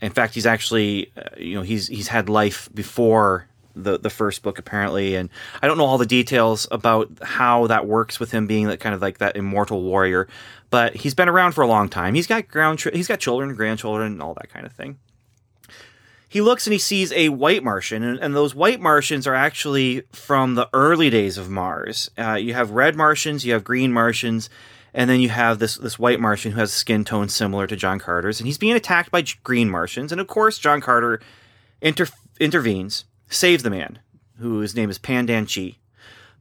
In 0.00 0.10
fact, 0.10 0.34
he's 0.34 0.46
actually 0.46 1.12
uh, 1.16 1.36
you 1.36 1.54
know 1.54 1.62
he's 1.62 1.88
he's 1.88 2.08
had 2.08 2.28
life 2.28 2.68
before 2.74 3.48
the 3.74 3.98
the 3.98 4.10
first 4.10 4.42
book 4.42 4.58
apparently, 4.58 5.16
and 5.16 5.28
I 5.60 5.66
don't 5.66 5.76
know 5.76 5.86
all 5.86 5.98
the 5.98 6.06
details 6.06 6.66
about 6.70 7.10
how 7.22 7.66
that 7.66 7.86
works 7.86 8.20
with 8.20 8.30
him 8.30 8.46
being 8.46 8.68
that 8.68 8.80
kind 8.80 8.94
of 8.94 9.02
like 9.02 9.18
that 9.18 9.36
immortal 9.36 9.82
warrior, 9.82 10.28
but 10.70 10.94
he's 10.94 11.14
been 11.14 11.28
around 11.28 11.52
for 11.52 11.62
a 11.62 11.66
long 11.66 11.88
time. 11.88 12.14
He's 12.14 12.26
got 12.26 12.48
ground 12.48 12.80
he's 12.92 13.08
got 13.08 13.18
children, 13.18 13.54
grandchildren, 13.54 14.12
and 14.12 14.22
all 14.22 14.34
that 14.34 14.50
kind 14.50 14.64
of 14.64 14.72
thing 14.72 14.98
he 16.34 16.40
looks 16.40 16.66
and 16.66 16.72
he 16.72 16.80
sees 16.80 17.12
a 17.12 17.28
white 17.28 17.62
Martian, 17.62 18.02
and, 18.02 18.18
and, 18.18 18.34
those 18.34 18.56
white 18.56 18.80
Martians 18.80 19.24
are 19.28 19.36
actually 19.36 20.02
from 20.10 20.56
the 20.56 20.68
early 20.72 21.08
days 21.08 21.38
of 21.38 21.48
Mars. 21.48 22.10
Uh, 22.18 22.32
you 22.32 22.54
have 22.54 22.72
red 22.72 22.96
Martians, 22.96 23.46
you 23.46 23.52
have 23.52 23.62
green 23.62 23.92
Martians, 23.92 24.50
and 24.94 25.10
then 25.10 25.20
you 25.20 25.28
have 25.28 25.58
this 25.58 25.76
this 25.76 25.98
white 25.98 26.20
Martian 26.20 26.52
who 26.52 26.60
has 26.60 26.70
a 26.70 26.76
skin 26.76 27.04
tone 27.04 27.28
similar 27.28 27.66
to 27.66 27.76
John 27.76 27.98
Carter's, 27.98 28.40
and 28.40 28.46
he's 28.46 28.58
being 28.58 28.76
attacked 28.76 29.10
by 29.10 29.24
green 29.42 29.68
Martians. 29.68 30.12
And 30.12 30.20
of 30.20 30.28
course, 30.28 30.58
John 30.58 30.80
Carter 30.80 31.20
inter- 31.80 32.06
intervenes, 32.38 33.04
saves 33.28 33.64
the 33.64 33.70
man, 33.70 33.98
whose 34.38 34.76
name 34.76 34.88
is 34.88 34.98
Pan 34.98 35.26
Dan 35.26 35.46
Chee. 35.46 35.78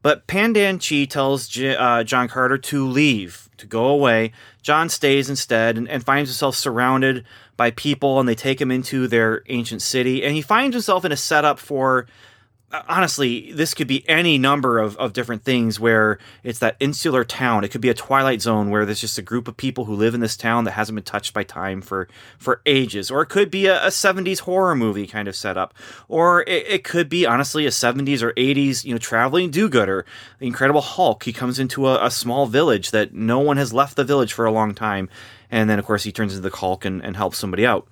But 0.04 0.28
Pan 0.28 0.54
Dan 0.54 0.80
Chee 0.80 1.08
tells 1.08 1.48
J- 1.48 1.76
uh, 1.76 2.04
John 2.04 2.28
Carter 2.28 2.58
to 2.58 2.88
leave, 2.88 3.50
to 3.58 3.66
go 3.66 3.86
away. 3.86 4.34
John 4.62 4.90
stays 4.90 5.30
instead 5.30 5.78
and, 5.78 5.88
and 5.90 6.04
finds 6.04 6.30
himself 6.30 6.56
surrounded 6.56 7.26
by 7.58 7.72
people, 7.72 8.20
and 8.20 8.28
they 8.28 8.36
take 8.36 8.62
him 8.62 8.70
into 8.70 9.08
their 9.08 9.44
ancient 9.48 9.82
city. 9.82 10.24
And 10.24 10.36
he 10.36 10.42
finds 10.42 10.76
himself 10.76 11.06
in 11.06 11.12
a 11.12 11.18
setup 11.18 11.58
for 11.58 12.06
Uh, 12.74 12.82
honestly, 12.90 13.52
this 13.52 13.76
could 13.76 13.88
be 13.88 14.08
any 14.10 14.40
number 14.40 14.80
of, 14.80 14.98
of 14.98 15.14
different 15.14 15.44
things 15.44 15.80
where 15.80 16.18
it's 16.44 16.58
that 16.58 16.76
insular 16.80 17.24
town. 17.24 17.64
It 17.64 17.68
could 17.68 17.82
be 17.82 17.90
a 17.90 17.94
twilight 17.94 18.42
zone 18.42 18.72
where 18.72 18.84
there's 18.84 19.00
just 19.00 19.20
a 19.20 19.22
group 19.22 19.48
of 19.48 19.56
people 19.56 19.86
who 19.86 19.94
live 19.94 20.16
in 20.16 20.22
this 20.22 20.36
town 20.36 20.64
that 20.64 20.72
hasn't 20.72 20.96
been 20.96 21.04
touched 21.04 21.34
by 21.34 21.44
time 21.44 21.84
for, 21.84 22.08
for 22.40 22.62
ages. 22.66 23.12
Or 23.12 23.22
it 23.22 23.28
could 23.28 23.52
be 23.52 23.68
a, 23.68 23.84
a 23.84 23.90
70s 23.90 24.40
horror 24.40 24.76
movie 24.76 25.06
kind 25.06 25.28
of 25.28 25.36
setup. 25.36 25.76
Or 26.08 26.42
it, 26.42 26.66
it, 26.68 26.84
could 26.84 27.10
be, 27.10 27.28
honestly, 27.28 27.68
a 27.68 27.70
70s 27.70 28.24
or 28.24 28.34
80s, 28.34 28.84
you 28.84 28.94
know, 28.94 28.98
traveling 28.98 29.52
do 29.52 29.70
gooder. 29.70 30.04
The 30.40 30.48
Incredible 30.48 30.82
Hulk, 30.82 31.24
he 31.24 31.32
comes 31.32 31.60
into 31.60 31.88
a, 31.88 32.04
a 32.04 32.10
small 32.10 32.48
village 32.48 32.90
that 32.90 33.14
no 33.14 33.38
one 33.40 33.58
has 33.58 33.72
left 33.72 33.96
the 33.96 34.04
village 34.04 34.34
for 34.34 34.46
a 34.46 34.52
long 34.52 34.74
time. 34.74 35.10
And 35.52 35.70
then, 35.70 35.78
of 35.78 35.86
course, 35.86 36.06
he 36.06 36.12
turns 36.12 36.36
into 36.36 36.50
the 36.50 36.56
Hulk 36.56 36.86
and, 36.86 37.04
and 37.04 37.16
helps 37.16 37.38
somebody 37.38 37.68
out 37.68 37.88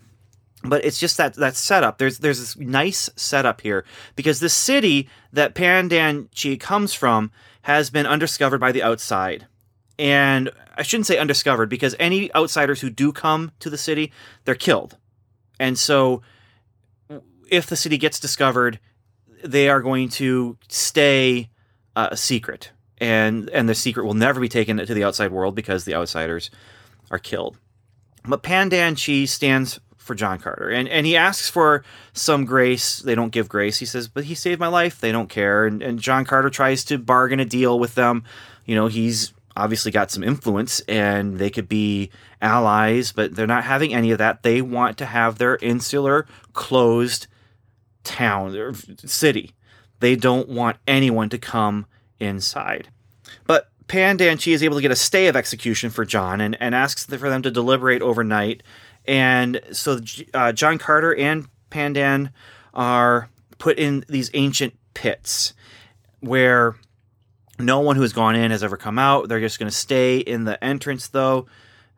but 0.64 0.86
it's 0.86 1.00
just 1.00 1.18
that 1.18 1.34
that 1.36 1.56
setup. 1.56 1.98
There's 1.98 2.20
there's 2.20 2.40
this 2.40 2.58
nice 2.58 3.10
setup 3.16 3.62
here 3.62 3.86
because 4.16 4.40
the 4.40 4.50
city 4.50 5.10
that 5.34 5.56
Pandan 5.56 6.28
Chi 6.40 6.56
comes 6.56 6.94
from 6.94 7.32
has 7.64 7.90
been 7.90 8.06
undiscovered 8.06 8.60
by 8.60 8.72
the 8.72 8.84
outside. 8.84 9.48
And 9.98 10.50
I 10.76 10.84
shouldn't 10.84 11.08
say 11.08 11.18
undiscovered 11.18 11.70
because 11.70 11.96
any 12.00 12.34
outsiders 12.34 12.82
who 12.82 12.90
do 12.90 13.12
come 13.12 13.52
to 13.60 13.70
the 13.70 13.78
city, 13.78 14.12
they're 14.46 14.56
killed. 14.56 14.98
And 15.60 15.78
so 15.78 16.22
if 17.50 17.68
the 17.68 17.76
city 17.76 17.98
gets 17.98 18.20
discovered, 18.20 18.80
they 19.44 19.70
are 19.70 19.82
going 19.82 20.10
to 20.10 20.58
stay 20.70 21.50
uh, 21.96 22.10
a 22.12 22.18
secret. 22.18 22.72
And 22.98 23.50
and 23.50 23.68
the 23.68 23.76
secret 23.76 24.06
will 24.06 24.14
never 24.14 24.40
be 24.40 24.50
taken 24.50 24.78
to 24.78 24.94
the 24.94 25.04
outside 25.04 25.32
world 25.32 25.56
because 25.56 25.86
the 25.86 25.96
outsiders 25.96 26.52
are 27.10 27.20
killed. 27.20 27.58
But 28.24 28.44
Pan 28.44 28.70
Dan 28.70 28.96
Chee 28.96 29.26
stands 29.26 29.80
for 30.02 30.16
John 30.16 30.40
Carter. 30.40 30.70
And 30.70 30.90
and 30.90 31.06
he 31.06 31.16
asks 31.16 31.50
for 31.50 31.84
some 32.14 32.46
grace. 32.46 33.00
They 33.00 33.16
don't 33.16 33.32
give 33.32 33.48
grace. 33.48 33.78
He 33.78 33.86
says, 33.86 34.08
"But 34.08 34.26
he 34.26 34.36
saved 34.36 34.60
my 34.60 34.68
life." 34.68 35.00
They 35.00 35.12
don't 35.12 35.30
care. 35.30 35.66
And 35.66 35.82
and 35.82 36.00
John 36.00 36.26
Carter 36.26 36.50
tries 36.50 36.84
to 36.86 36.98
bargain 36.98 37.40
a 37.40 37.46
deal 37.46 37.80
with 37.80 37.96
them. 37.96 38.24
You 38.66 38.76
know, 38.76 38.88
he's 38.88 39.34
obviously 39.56 39.92
got 39.92 40.12
some 40.12 40.24
influence 40.24 40.80
and 40.82 41.38
they 41.38 41.50
could 41.50 41.68
be 41.68 42.10
allies, 42.42 43.12
but 43.12 43.36
they're 43.36 43.48
not 43.48 43.64
having 43.64 43.94
any 43.94 44.12
of 44.12 44.18
that. 44.18 44.44
They 44.44 44.62
want 44.62 44.98
to 44.98 45.06
have 45.06 45.38
their 45.38 45.58
insular 45.58 46.26
closed 46.54 47.28
town 48.04 48.56
or 48.56 48.74
city. 49.06 49.54
They 50.00 50.16
don't 50.16 50.50
want 50.50 50.78
anyone 50.88 51.30
to 51.30 51.38
come 51.38 51.86
inside. 52.20 52.88
But 53.46 53.70
Pan 53.88 54.18
Dan 54.18 54.38
Chee 54.38 54.54
is 54.54 54.64
able 54.64 54.78
to 54.78 54.82
get 54.82 54.92
a 54.92 54.96
stay 54.96 55.28
of 55.28 55.36
execution 55.36 55.90
for 55.90 56.06
John 56.06 56.40
and, 56.42 56.58
and 56.62 56.74
asks 56.74 57.06
for 57.06 57.30
them 57.30 57.42
to 57.42 57.52
deliberate 57.52 58.02
overnight 58.02 58.64
and 59.06 59.62
so 59.72 60.00
uh, 60.34 60.52
John 60.52 60.78
Carter 60.78 61.16
and 61.16 61.48
Pan 61.70 61.94
Dan 61.94 62.32
are 62.74 63.30
put 63.58 63.78
in 63.78 64.04
these 64.08 64.30
ancient 64.34 64.74
pits 64.94 65.54
where 66.20 66.76
no 67.60 67.80
one 67.80 67.96
who 67.96 68.02
has 68.02 68.14
gone 68.14 68.36
in 68.36 68.52
has 68.52 68.64
ever 68.64 68.78
come 68.78 69.00
out. 69.00 69.30
They're 69.30 69.40
just 69.40 69.60
going 69.60 69.70
to 69.70 69.76
stay 69.76 70.18
in 70.18 70.46
the 70.46 70.62
entrance, 70.64 71.08
though. 71.08 71.48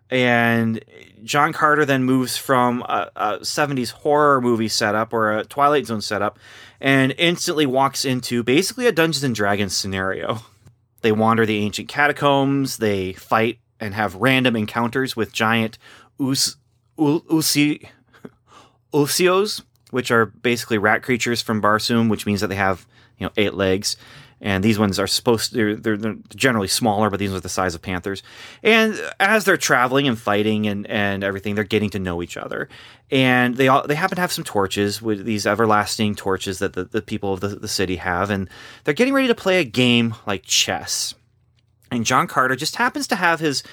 And 0.10 0.84
John 1.24 1.54
Carter 1.54 1.86
then 1.86 2.04
moves 2.04 2.38
from 2.38 2.82
a, 2.84 3.10
a, 3.16 3.40
70s 3.40 3.92
horror 3.92 4.42
movie 4.42 4.68
setup 4.68 5.14
or 5.14 5.38
a 5.38 5.46
Twilight 5.46 5.88
Zone 5.88 6.02
setup 6.02 6.38
and 6.80 7.16
instantly 7.18 7.66
walks 7.66 8.06
into 8.06 8.44
basically 8.44 8.86
a 8.86 8.92
Dungeons 8.92 9.24
and 9.24 9.34
Dragons 9.34 9.76
scenario. 9.76 10.40
They 11.02 11.12
wander 11.12 11.46
the 11.46 11.58
ancient 11.58 11.88
catacombs, 11.88 12.78
they 12.78 13.14
fight 13.14 13.60
and 13.80 13.94
have 13.94 14.16
random 14.16 14.56
encounters 14.56 15.16
with 15.16 15.34
giant 15.34 15.78
us- 16.20 16.56
Usi, 16.98 17.90
Usios, 18.94 19.64
which 19.92 20.12
are 20.12 20.28
basically 20.28 20.78
rat 20.78 21.04
creatures 21.04 21.42
from 21.42 21.62
Barsoom, 21.62 22.10
which 22.10 22.26
means 22.26 22.42
that 22.42 22.48
they 22.48 22.56
have 22.56 22.86
you 23.18 23.26
know, 23.26 23.34
eight 23.38 23.54
legs. 23.54 23.98
And 24.42 24.62
these 24.62 24.78
ones 24.78 25.00
are 25.00 25.08
supposed 25.08 25.54
to, 25.54 25.56
they're, 25.56 25.76
they're, 25.78 25.98
they're 25.98 26.18
generally 26.36 26.68
smaller, 26.68 27.10
but 27.10 27.18
these 27.18 27.30
ones 27.30 27.40
are 27.40 27.44
the 27.44 27.50
size 27.50 27.76
of 27.76 27.82
panthers. 27.82 28.24
And 28.62 29.00
as 29.18 29.46
they're 29.46 29.56
traveling 29.56 30.06
and 30.06 30.20
fighting 30.20 30.68
and, 30.68 30.86
and 30.88 31.24
everything, 31.24 31.56
they're 31.56 31.64
getting 31.64 31.90
to 31.92 32.00
know 32.00 32.22
each 32.22 32.36
other. 32.36 32.68
And 33.10 33.56
they 33.56 33.70
all, 33.70 33.88
they 33.88 33.96
happen 33.96 34.16
to 34.16 34.22
have 34.22 34.34
some 34.34 34.44
torches 34.44 35.02
with 35.02 35.24
these 35.24 35.48
everlasting 35.48 36.16
torches 36.16 36.60
that 36.60 36.74
the, 36.74 36.84
the 36.84 37.02
people 37.02 37.32
of 37.32 37.40
the, 37.40 37.50
the 37.50 37.70
city 37.70 37.96
have. 37.96 38.30
And 38.30 38.50
they're 38.84 38.94
getting 38.94 39.14
ready 39.14 39.30
to 39.30 39.36
play 39.36 39.62
a 39.62 39.64
game 39.64 40.14
like 40.28 40.44
chess. 40.44 41.16
And 41.90 42.06
John 42.06 42.28
Carter 42.28 42.58
just 42.58 42.76
happens 42.76 43.08
to 43.08 43.16
have 43.16 43.40
his, 43.40 43.64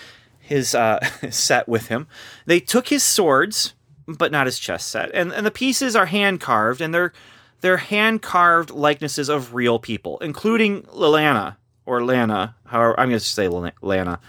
his 0.50 0.74
uh, 0.74 1.00
set 1.30 1.66
with 1.68 1.86
him. 1.86 2.06
They 2.44 2.60
took 2.60 2.88
his 2.88 3.02
swords, 3.02 3.74
but 4.06 4.32
not 4.32 4.46
his 4.46 4.58
chess 4.58 4.84
set. 4.84 5.10
And, 5.14 5.32
and 5.32 5.46
the 5.46 5.50
pieces 5.50 5.96
are 5.96 6.06
hand 6.06 6.40
carved 6.40 6.80
and 6.80 6.92
they're, 6.92 7.12
they're 7.62 7.78
hand 7.78 8.20
carved 8.20 8.70
likenesses 8.70 9.28
of 9.28 9.54
real 9.54 9.78
people, 9.78 10.18
including 10.18 10.82
Lilana 10.82 11.56
or 11.86 12.04
Lana. 12.04 12.56
However, 12.66 12.98
I'm 12.98 13.08
going 13.08 13.20
to 13.20 13.24
say 13.24 13.48
Lana. 13.48 14.20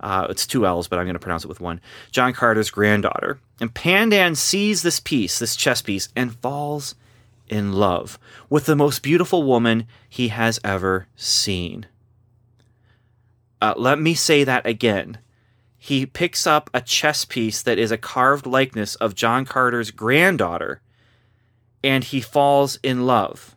Uh, 0.00 0.26
it's 0.28 0.46
two 0.46 0.66
L's, 0.66 0.88
but 0.88 0.98
I'm 0.98 1.04
going 1.04 1.14
to 1.14 1.20
pronounce 1.20 1.44
it 1.44 1.48
with 1.48 1.60
one. 1.60 1.80
John 2.10 2.32
Carter's 2.32 2.70
granddaughter. 2.70 3.38
And 3.60 3.72
Pan 3.72 4.10
Dan 4.10 4.34
sees 4.34 4.82
this 4.82 5.00
piece, 5.00 5.38
this 5.38 5.56
chess 5.56 5.82
piece, 5.82 6.08
and 6.14 6.34
falls 6.36 6.94
in 7.48 7.72
love 7.72 8.18
with 8.50 8.66
the 8.66 8.76
most 8.76 9.02
beautiful 9.02 9.42
woman 9.42 9.86
he 10.08 10.28
has 10.28 10.60
ever 10.64 11.06
seen. 11.16 11.86
Uh, 13.60 13.74
let 13.76 13.98
me 13.98 14.14
say 14.14 14.44
that 14.44 14.66
again. 14.66 15.18
He 15.86 16.04
picks 16.04 16.48
up 16.48 16.68
a 16.74 16.80
chess 16.80 17.24
piece 17.24 17.62
that 17.62 17.78
is 17.78 17.92
a 17.92 17.96
carved 17.96 18.44
likeness 18.44 18.96
of 18.96 19.14
John 19.14 19.44
Carter's 19.44 19.92
granddaughter 19.92 20.80
and 21.84 22.02
he 22.02 22.20
falls 22.20 22.80
in 22.82 23.06
love 23.06 23.54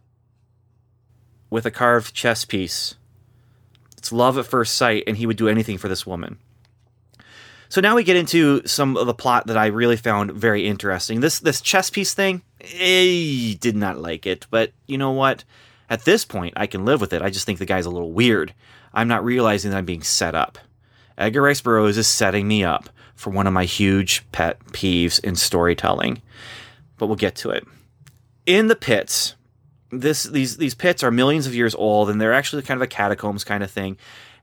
with 1.50 1.66
a 1.66 1.72
carved 1.72 2.14
chess 2.14 2.46
piece. 2.46 2.94
It's 3.98 4.12
love 4.12 4.38
at 4.38 4.46
first 4.46 4.76
sight, 4.76 5.06
and 5.08 5.18
he 5.18 5.26
would 5.26 5.38
do 5.38 5.48
anything 5.48 5.80
for 5.80 5.88
this 5.88 6.06
woman. 6.06 6.38
So 7.68 7.82
now 7.82 7.96
we 7.96 8.04
get 8.04 8.16
into 8.16 8.62
some 8.68 8.96
of 8.96 9.08
the 9.08 9.16
plot 9.16 9.48
that 9.48 9.58
I 9.58 9.66
really 9.66 9.98
found 9.98 10.32
very 10.32 10.68
interesting. 10.68 11.22
This 11.22 11.40
this 11.40 11.62
chess 11.62 11.90
piece 11.90 12.14
thing, 12.14 12.44
I 12.62 13.58
did 13.60 13.76
not 13.76 13.98
like 13.98 14.28
it, 14.28 14.46
but 14.52 14.72
you 14.86 15.00
know 15.00 15.12
what? 15.12 15.46
At 15.90 16.06
this 16.06 16.26
point, 16.26 16.54
I 16.56 16.68
can 16.68 16.86
live 16.86 17.02
with 17.02 17.14
it. 17.14 17.24
I 17.24 17.32
just 17.32 17.48
think 17.48 17.58
the 17.58 17.66
guy's 17.66 17.88
a 17.88 17.90
little 17.90 18.12
weird. 18.12 18.54
I'm 18.94 19.08
not 19.08 19.26
realizing 19.26 19.72
that 19.72 19.78
I'm 19.78 19.86
being 19.86 20.04
set 20.04 20.36
up. 20.36 20.60
Edgar 21.20 21.42
Rice 21.44 21.62
Burroughs 21.62 21.98
is 21.98 22.08
setting 22.08 22.48
me 22.48 22.64
up 22.64 22.90
for 23.16 23.30
one 23.30 23.46
of 23.46 23.54
my 23.54 23.66
huge 23.66 24.26
pet 24.32 24.60
peeves 24.68 25.20
in 25.24 25.36
storytelling. 25.36 26.22
But 26.98 27.08
we'll 27.08 27.16
get 27.18 27.36
to 27.38 27.52
it 27.52 27.68
in 28.46 28.68
the 28.68 28.76
pits. 28.76 29.36
This 29.92 30.24
these 30.24 30.58
these 30.58 30.74
pits 30.74 31.04
are 31.04 31.12
millions 31.12 31.46
of 31.46 31.56
years 31.56 31.76
old, 31.76 32.10
and 32.10 32.20
they're 32.20 32.34
actually 32.34 32.64
kind 32.64 32.78
of 32.78 32.82
a 32.82 32.88
catacombs 32.88 33.44
kind 33.44 33.64
of 33.64 33.70
thing. 33.70 33.98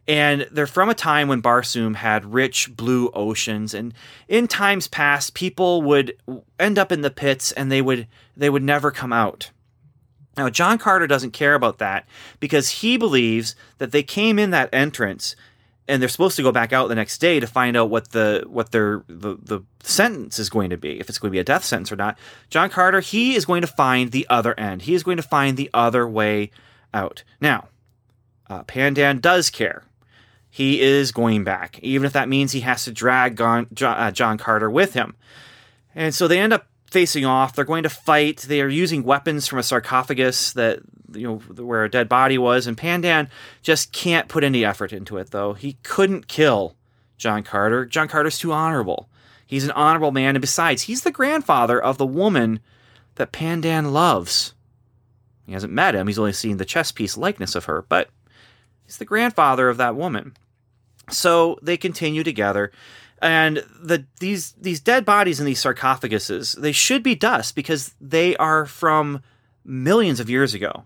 And 0.08 0.46
they're 0.52 0.68
from 0.68 0.88
a 0.88 0.94
time 0.94 1.26
when 1.26 1.42
Barsoom 1.42 1.96
had 1.96 2.32
rich 2.32 2.76
blue 2.76 3.10
oceans, 3.12 3.74
and 3.74 3.92
in 4.28 4.46
times 4.46 4.86
past, 4.86 5.34
people 5.34 5.82
would 5.82 6.16
end 6.60 6.78
up 6.78 6.92
in 6.92 7.00
the 7.00 7.10
pits, 7.10 7.50
and 7.52 7.70
they 7.70 7.82
would 7.82 8.06
they 8.36 8.48
would 8.48 8.62
never 8.62 8.90
come 8.90 9.12
out. 9.12 9.50
Now, 10.36 10.50
John 10.50 10.78
Carter 10.78 11.06
doesn't 11.06 11.32
care 11.32 11.54
about 11.54 11.78
that 11.78 12.06
because 12.40 12.68
he 12.68 12.96
believes 12.96 13.56
that 13.78 13.90
they 13.90 14.02
came 14.02 14.38
in 14.38 14.50
that 14.50 14.68
entrance 14.72 15.34
and 15.88 16.02
they're 16.02 16.08
supposed 16.08 16.36
to 16.36 16.42
go 16.42 16.52
back 16.52 16.72
out 16.72 16.88
the 16.88 16.94
next 16.94 17.18
day 17.18 17.40
to 17.40 17.46
find 17.46 17.76
out 17.76 17.90
what 17.90 18.10
the 18.10 18.44
what 18.46 18.72
their 18.72 19.04
the, 19.08 19.36
the 19.42 19.62
sentence 19.82 20.38
is 20.38 20.50
going 20.50 20.70
to 20.70 20.76
be 20.76 20.98
if 20.98 21.08
it's 21.08 21.18
going 21.18 21.30
to 21.30 21.32
be 21.32 21.38
a 21.38 21.44
death 21.44 21.64
sentence 21.64 21.92
or 21.92 21.96
not. 21.96 22.18
John 22.50 22.70
carter 22.70 23.00
he 23.00 23.34
is 23.34 23.44
going 23.44 23.60
to 23.60 23.66
find 23.66 24.12
the 24.12 24.26
other 24.28 24.58
end. 24.58 24.82
He 24.82 24.94
is 24.94 25.02
going 25.02 25.16
to 25.16 25.22
find 25.22 25.56
the 25.56 25.70
other 25.72 26.06
way 26.08 26.50
out. 26.92 27.22
Now 27.40 27.68
uh, 28.48 28.62
pan 28.64 28.94
dan 28.94 29.18
does 29.20 29.50
care. 29.50 29.84
He 30.50 30.80
is 30.80 31.12
going 31.12 31.44
back 31.44 31.78
even 31.82 32.06
if 32.06 32.12
that 32.12 32.28
means 32.28 32.52
he 32.52 32.60
has 32.60 32.84
to 32.84 32.92
drag 32.92 33.36
John, 33.36 33.68
uh, 33.80 34.10
john 34.10 34.38
carter 34.38 34.70
with 34.70 34.94
him. 34.94 35.14
And 35.94 36.14
so 36.14 36.28
they 36.28 36.38
end 36.38 36.52
up 36.52 36.66
facing 36.90 37.24
off. 37.24 37.54
They're 37.54 37.64
going 37.64 37.82
to 37.82 37.88
fight. 37.88 38.42
They 38.42 38.60
are 38.60 38.68
using 38.68 39.02
weapons 39.02 39.46
from 39.46 39.58
a 39.58 39.62
sarcophagus 39.62 40.52
that 40.52 40.80
you 41.12 41.26
know 41.26 41.36
where 41.62 41.84
a 41.84 41.90
dead 41.90 42.08
body 42.08 42.38
was 42.38 42.66
and 42.66 42.76
pan 42.76 43.00
dan 43.00 43.28
just 43.62 43.92
can't 43.92 44.28
put 44.28 44.44
any 44.44 44.64
effort 44.64 44.92
into 44.92 45.18
it 45.18 45.30
though. 45.30 45.54
He 45.54 45.74
couldn't 45.82 46.28
kill 46.28 46.76
john 47.16 47.42
carter. 47.42 47.86
John 47.86 48.08
carter's 48.08 48.38
too 48.38 48.52
honorable. 48.52 49.08
He's 49.46 49.64
an 49.64 49.70
honorable 49.72 50.12
man 50.12 50.34
and 50.34 50.40
besides 50.40 50.82
he's 50.82 51.02
the 51.02 51.12
grandfather 51.12 51.80
of 51.80 51.98
the 51.98 52.06
woman 52.06 52.60
that 53.14 53.32
pan 53.32 53.60
dan 53.60 53.92
loves. 53.92 54.54
He 55.46 55.52
hasn't 55.52 55.72
met 55.72 55.94
him. 55.94 56.08
He's 56.08 56.18
only 56.18 56.32
seen 56.32 56.56
the 56.56 56.64
chess 56.64 56.90
piece 56.90 57.16
likeness 57.16 57.54
of 57.54 57.66
her 57.66 57.82
but 57.88 58.10
he's 58.84 58.98
the 58.98 59.04
grandfather 59.04 59.68
of 59.68 59.76
that 59.76 59.96
woman. 59.96 60.36
So 61.10 61.58
they 61.62 61.76
continue 61.76 62.24
together 62.24 62.72
and 63.22 63.64
the 63.80 64.04
these 64.20 64.52
these 64.52 64.80
dead 64.80 65.04
bodies 65.04 65.40
in 65.40 65.46
these 65.46 65.62
sarcophaguses 65.62 66.60
they 66.60 66.72
should 66.72 67.02
be 67.02 67.14
dust 67.14 67.54
because 67.54 67.94
they 68.00 68.36
are 68.36 68.66
from 68.66 69.22
millions 69.64 70.20
of 70.20 70.28
years 70.28 70.54
ago 70.54 70.84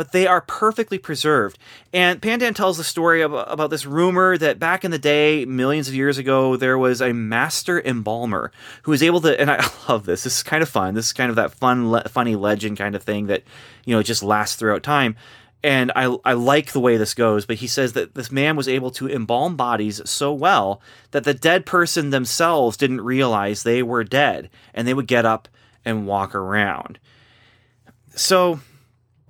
but 0.00 0.12
they 0.12 0.26
are 0.26 0.40
perfectly 0.40 0.96
preserved. 0.96 1.58
And 1.92 2.22
Pan 2.22 2.38
Dan 2.38 2.54
tells 2.54 2.78
the 2.78 2.84
story 2.84 3.20
about, 3.20 3.52
about 3.52 3.68
this 3.68 3.84
rumor 3.84 4.38
that 4.38 4.58
back 4.58 4.82
in 4.82 4.90
the 4.90 4.98
day, 4.98 5.44
millions 5.44 5.88
of 5.88 5.94
years 5.94 6.16
ago, 6.16 6.56
there 6.56 6.78
was 6.78 7.02
a 7.02 7.12
master 7.12 7.82
embalmer 7.84 8.50
who 8.84 8.92
was 8.92 9.02
able 9.02 9.20
to. 9.20 9.38
And 9.38 9.50
I 9.50 9.62
love 9.90 10.06
this. 10.06 10.22
This 10.24 10.38
is 10.38 10.42
kind 10.42 10.62
of 10.62 10.70
fun. 10.70 10.94
This 10.94 11.08
is 11.08 11.12
kind 11.12 11.28
of 11.28 11.36
that 11.36 11.52
fun, 11.52 11.90
le- 11.90 12.08
funny 12.08 12.34
legend 12.34 12.78
kind 12.78 12.94
of 12.94 13.02
thing 13.02 13.26
that 13.26 13.42
you 13.84 13.94
know 13.94 14.02
just 14.02 14.22
lasts 14.22 14.56
throughout 14.56 14.82
time. 14.82 15.16
And 15.62 15.92
I, 15.94 16.16
I 16.24 16.32
like 16.32 16.72
the 16.72 16.80
way 16.80 16.96
this 16.96 17.12
goes, 17.12 17.44
but 17.44 17.56
he 17.56 17.66
says 17.66 17.92
that 17.92 18.14
this 18.14 18.32
man 18.32 18.56
was 18.56 18.66
able 18.66 18.90
to 18.92 19.08
embalm 19.08 19.56
bodies 19.56 20.00
so 20.08 20.32
well 20.32 20.80
that 21.10 21.24
the 21.24 21.34
dead 21.34 21.66
person 21.66 22.10
themselves 22.10 22.78
didn't 22.78 23.02
realize 23.02 23.62
they 23.62 23.82
were 23.82 24.02
dead 24.02 24.48
and 24.72 24.88
they 24.88 24.94
would 24.94 25.06
get 25.06 25.26
up 25.26 25.48
and 25.84 26.06
walk 26.06 26.34
around. 26.34 26.98
So 28.14 28.60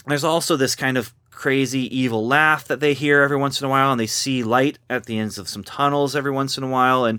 there's 0.06 0.24
also 0.24 0.56
this 0.56 0.76
kind 0.76 0.96
of 0.96 1.12
crazy 1.30 1.96
evil 1.96 2.26
laugh 2.26 2.66
that 2.68 2.80
they 2.80 2.92
hear 2.92 3.22
every 3.22 3.36
once 3.36 3.60
in 3.60 3.66
a 3.66 3.70
while, 3.70 3.90
and 3.90 3.98
they 4.00 4.06
see 4.06 4.42
light 4.42 4.78
at 4.90 5.06
the 5.06 5.18
ends 5.18 5.38
of 5.38 5.48
some 5.48 5.64
tunnels 5.64 6.14
every 6.14 6.30
once 6.30 6.58
in 6.58 6.64
a 6.64 6.68
while, 6.68 7.06
and 7.06 7.18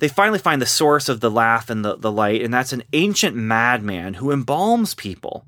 they 0.00 0.08
finally 0.08 0.38
find 0.38 0.60
the 0.60 0.66
source 0.66 1.08
of 1.08 1.20
the 1.20 1.30
laugh 1.30 1.70
and 1.70 1.84
the, 1.84 1.96
the 1.96 2.10
light, 2.10 2.42
and 2.42 2.52
that's 2.52 2.72
an 2.72 2.82
ancient 2.92 3.36
madman 3.36 4.14
who 4.14 4.32
embalms 4.32 4.96
people 4.96 5.46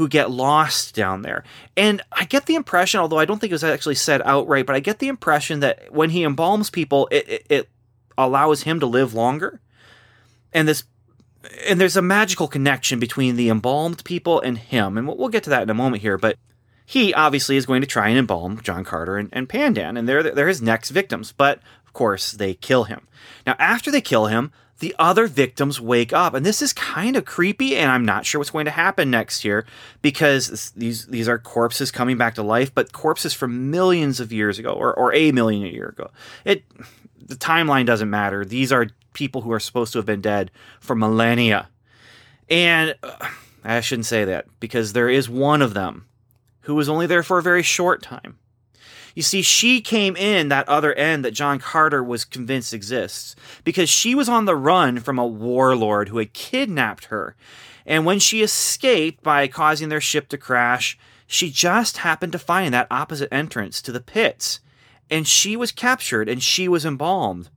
who 0.00 0.08
get 0.08 0.30
lost 0.30 0.94
down 0.94 1.20
there. 1.20 1.44
And 1.76 2.00
I 2.10 2.24
get 2.24 2.46
the 2.46 2.54
impression, 2.54 3.00
although 3.00 3.18
I 3.18 3.26
don't 3.26 3.38
think 3.38 3.50
it 3.50 3.54
was 3.54 3.62
actually 3.62 3.96
said 3.96 4.22
outright, 4.24 4.64
but 4.64 4.74
I 4.74 4.80
get 4.80 4.98
the 4.98 5.08
impression 5.08 5.60
that 5.60 5.92
when 5.92 6.08
he 6.08 6.22
embalms 6.22 6.72
people, 6.72 7.06
it, 7.10 7.28
it, 7.28 7.46
it 7.50 7.68
allows 8.16 8.62
him 8.62 8.80
to 8.80 8.86
live 8.86 9.12
longer. 9.12 9.60
And 10.54 10.66
this 10.66 10.84
and 11.68 11.78
there's 11.78 11.98
a 11.98 12.02
magical 12.02 12.48
connection 12.48 12.98
between 12.98 13.36
the 13.36 13.50
embalmed 13.50 14.02
people 14.04 14.40
and 14.40 14.56
him, 14.56 14.96
and 14.96 15.06
we'll 15.06 15.28
get 15.28 15.44
to 15.44 15.50
that 15.50 15.64
in 15.64 15.70
a 15.70 15.74
moment 15.74 16.00
here. 16.00 16.16
But 16.16 16.36
he 16.86 17.12
obviously 17.12 17.58
is 17.58 17.66
going 17.66 17.82
to 17.82 17.86
try 17.86 18.08
and 18.08 18.18
embalm 18.18 18.58
John 18.62 18.84
Carter 18.84 19.18
and, 19.18 19.28
and 19.34 19.50
Pan 19.50 19.74
Dan, 19.74 19.98
and 19.98 20.08
they're 20.08 20.22
they're 20.22 20.48
his 20.48 20.62
next 20.62 20.92
victims. 20.92 21.32
But 21.32 21.60
of 21.86 21.92
course, 21.92 22.32
they 22.32 22.54
kill 22.54 22.84
him. 22.84 23.06
Now, 23.46 23.54
after 23.58 23.90
they 23.90 24.00
kill 24.00 24.28
him, 24.28 24.50
the 24.80 24.94
other 24.98 25.26
victims 25.26 25.80
wake 25.80 26.12
up, 26.12 26.34
and 26.34 26.44
this 26.44 26.60
is 26.60 26.72
kind 26.72 27.16
of 27.16 27.24
creepy. 27.24 27.76
And 27.76 27.90
I'm 27.90 28.04
not 28.04 28.26
sure 28.26 28.38
what's 28.38 28.50
going 28.50 28.64
to 28.64 28.70
happen 28.70 29.10
next 29.10 29.44
year 29.44 29.64
because 30.02 30.72
these 30.72 31.06
these 31.06 31.28
are 31.28 31.38
corpses 31.38 31.90
coming 31.90 32.16
back 32.16 32.34
to 32.34 32.42
life, 32.42 32.74
but 32.74 32.92
corpses 32.92 33.32
from 33.32 33.70
millions 33.70 34.20
of 34.20 34.32
years 34.32 34.58
ago, 34.58 34.72
or 34.72 34.92
or 34.92 35.14
a 35.14 35.32
million 35.32 35.64
a 35.64 35.70
year 35.70 35.88
ago. 35.88 36.10
It 36.44 36.64
the 37.24 37.36
timeline 37.36 37.86
doesn't 37.86 38.10
matter. 38.10 38.44
These 38.44 38.72
are 38.72 38.88
people 39.12 39.42
who 39.42 39.52
are 39.52 39.60
supposed 39.60 39.92
to 39.92 39.98
have 39.98 40.06
been 40.06 40.20
dead 40.20 40.50
for 40.80 40.96
millennia. 40.96 41.68
And 42.48 42.96
uh, 43.02 43.28
I 43.62 43.80
shouldn't 43.80 44.06
say 44.06 44.24
that 44.24 44.46
because 44.58 44.92
there 44.92 45.08
is 45.08 45.28
one 45.28 45.62
of 45.62 45.74
them 45.74 46.06
who 46.62 46.74
was 46.74 46.88
only 46.88 47.06
there 47.06 47.22
for 47.22 47.38
a 47.38 47.42
very 47.42 47.62
short 47.62 48.02
time. 48.02 48.38
You 49.14 49.22
see, 49.22 49.42
she 49.42 49.80
came 49.80 50.16
in 50.16 50.48
that 50.48 50.68
other 50.68 50.92
end 50.94 51.24
that 51.24 51.32
John 51.32 51.58
Carter 51.58 52.02
was 52.02 52.24
convinced 52.24 52.72
exists 52.72 53.34
because 53.64 53.88
she 53.88 54.14
was 54.14 54.28
on 54.28 54.44
the 54.44 54.56
run 54.56 55.00
from 55.00 55.18
a 55.18 55.26
warlord 55.26 56.08
who 56.08 56.18
had 56.18 56.32
kidnapped 56.32 57.06
her. 57.06 57.34
And 57.86 58.04
when 58.04 58.18
she 58.18 58.42
escaped 58.42 59.22
by 59.22 59.48
causing 59.48 59.88
their 59.88 60.00
ship 60.00 60.28
to 60.28 60.38
crash, 60.38 60.98
she 61.26 61.50
just 61.50 61.98
happened 61.98 62.32
to 62.32 62.38
find 62.38 62.72
that 62.74 62.86
opposite 62.90 63.32
entrance 63.32 63.82
to 63.82 63.92
the 63.92 64.00
pits. 64.00 64.60
And 65.10 65.26
she 65.26 65.56
was 65.56 65.72
captured 65.72 66.28
and 66.28 66.42
she 66.42 66.68
was 66.68 66.84
embalmed. 66.84 67.50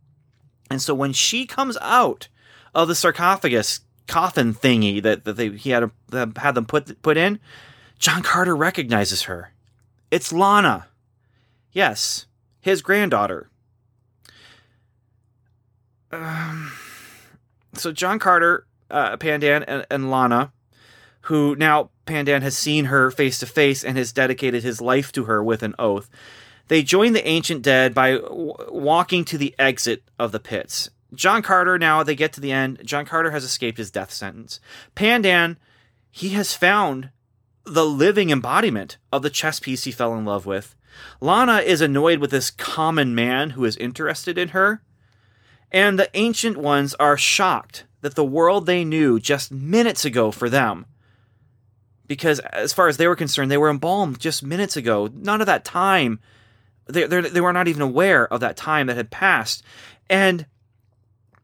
And 0.69 0.81
so 0.81 0.95
when 0.95 1.13
she 1.13 1.45
comes 1.45 1.77
out 1.81 2.27
of 2.73 2.87
the 2.87 2.95
sarcophagus 2.95 3.81
coffin 4.07 4.53
thingy 4.53 5.01
that, 5.03 5.23
that 5.25 5.33
they, 5.33 5.49
he 5.49 5.69
had, 5.69 5.83
a, 6.11 6.31
had 6.37 6.55
them 6.55 6.65
put, 6.65 7.01
put 7.01 7.17
in, 7.17 7.39
John 7.99 8.23
Carter 8.23 8.55
recognizes 8.55 9.23
her. 9.23 9.51
It's 10.09 10.33
Lana. 10.33 10.87
Yes, 11.73 12.27
his 12.61 12.81
granddaughter. 12.81 13.49
Um, 16.11 16.71
so 17.73 17.91
John 17.91 18.19
Carter, 18.19 18.67
uh, 18.91 19.17
Pan 19.17 19.39
Dan, 19.39 19.63
and, 19.63 19.85
and 19.89 20.11
Lana, 20.11 20.53
who 21.21 21.55
now 21.55 21.89
Pan 22.05 22.25
Dan 22.25 22.43
has 22.43 22.57
seen 22.57 22.85
her 22.85 23.09
face 23.09 23.39
to 23.39 23.47
face 23.47 23.83
and 23.83 23.97
has 23.97 24.13
dedicated 24.13 24.63
his 24.63 24.79
life 24.79 25.11
to 25.13 25.23
her 25.25 25.43
with 25.43 25.63
an 25.63 25.73
oath. 25.79 26.09
They 26.67 26.83
join 26.83 27.13
the 27.13 27.27
ancient 27.27 27.63
dead 27.63 27.93
by 27.93 28.13
w- 28.13 28.53
walking 28.69 29.25
to 29.25 29.37
the 29.37 29.55
exit 29.57 30.03
of 30.19 30.31
the 30.31 30.39
pits. 30.39 30.89
John 31.13 31.41
Carter, 31.41 31.77
now 31.77 32.03
they 32.03 32.15
get 32.15 32.33
to 32.33 32.41
the 32.41 32.51
end. 32.51 32.79
John 32.83 33.05
Carter 33.05 33.31
has 33.31 33.43
escaped 33.43 33.77
his 33.77 33.91
death 33.91 34.11
sentence. 34.11 34.59
Pan 34.95 35.21
Dan, 35.21 35.57
he 36.11 36.29
has 36.29 36.53
found 36.53 37.09
the 37.65 37.85
living 37.85 38.29
embodiment 38.29 38.97
of 39.11 39.21
the 39.21 39.29
chess 39.29 39.59
piece 39.59 39.83
he 39.83 39.91
fell 39.91 40.15
in 40.15 40.25
love 40.25 40.45
with. 40.45 40.75
Llana 41.21 41.63
is 41.63 41.81
annoyed 41.81 42.19
with 42.19 42.31
this 42.31 42.51
common 42.51 43.15
man 43.15 43.51
who 43.51 43.65
is 43.65 43.77
interested 43.77 44.37
in 44.37 44.49
her. 44.49 44.81
And 45.71 45.97
the 45.97 46.09
ancient 46.13 46.57
ones 46.57 46.93
are 46.95 47.17
shocked 47.17 47.85
that 48.01 48.15
the 48.15 48.23
world 48.23 48.65
they 48.65 48.83
knew 48.85 49.19
just 49.19 49.51
minutes 49.51 50.05
ago 50.05 50.29
for 50.29 50.49
them, 50.49 50.85
because 52.05 52.39
as 52.39 52.73
far 52.73 52.87
as 52.87 52.97
they 52.97 53.07
were 53.07 53.15
concerned, 53.15 53.49
they 53.49 53.57
were 53.57 53.69
embalmed 53.69 54.19
just 54.19 54.43
minutes 54.43 54.75
ago. 54.75 55.09
None 55.13 55.41
of 55.41 55.47
that 55.47 55.65
time, 55.65 56.19
they, 56.85 57.05
they 57.05 57.41
were 57.41 57.53
not 57.53 57.67
even 57.67 57.81
aware 57.81 58.31
of 58.31 58.41
that 58.41 58.57
time 58.57 58.87
that 58.87 58.97
had 58.97 59.09
passed. 59.09 59.63
And 60.09 60.45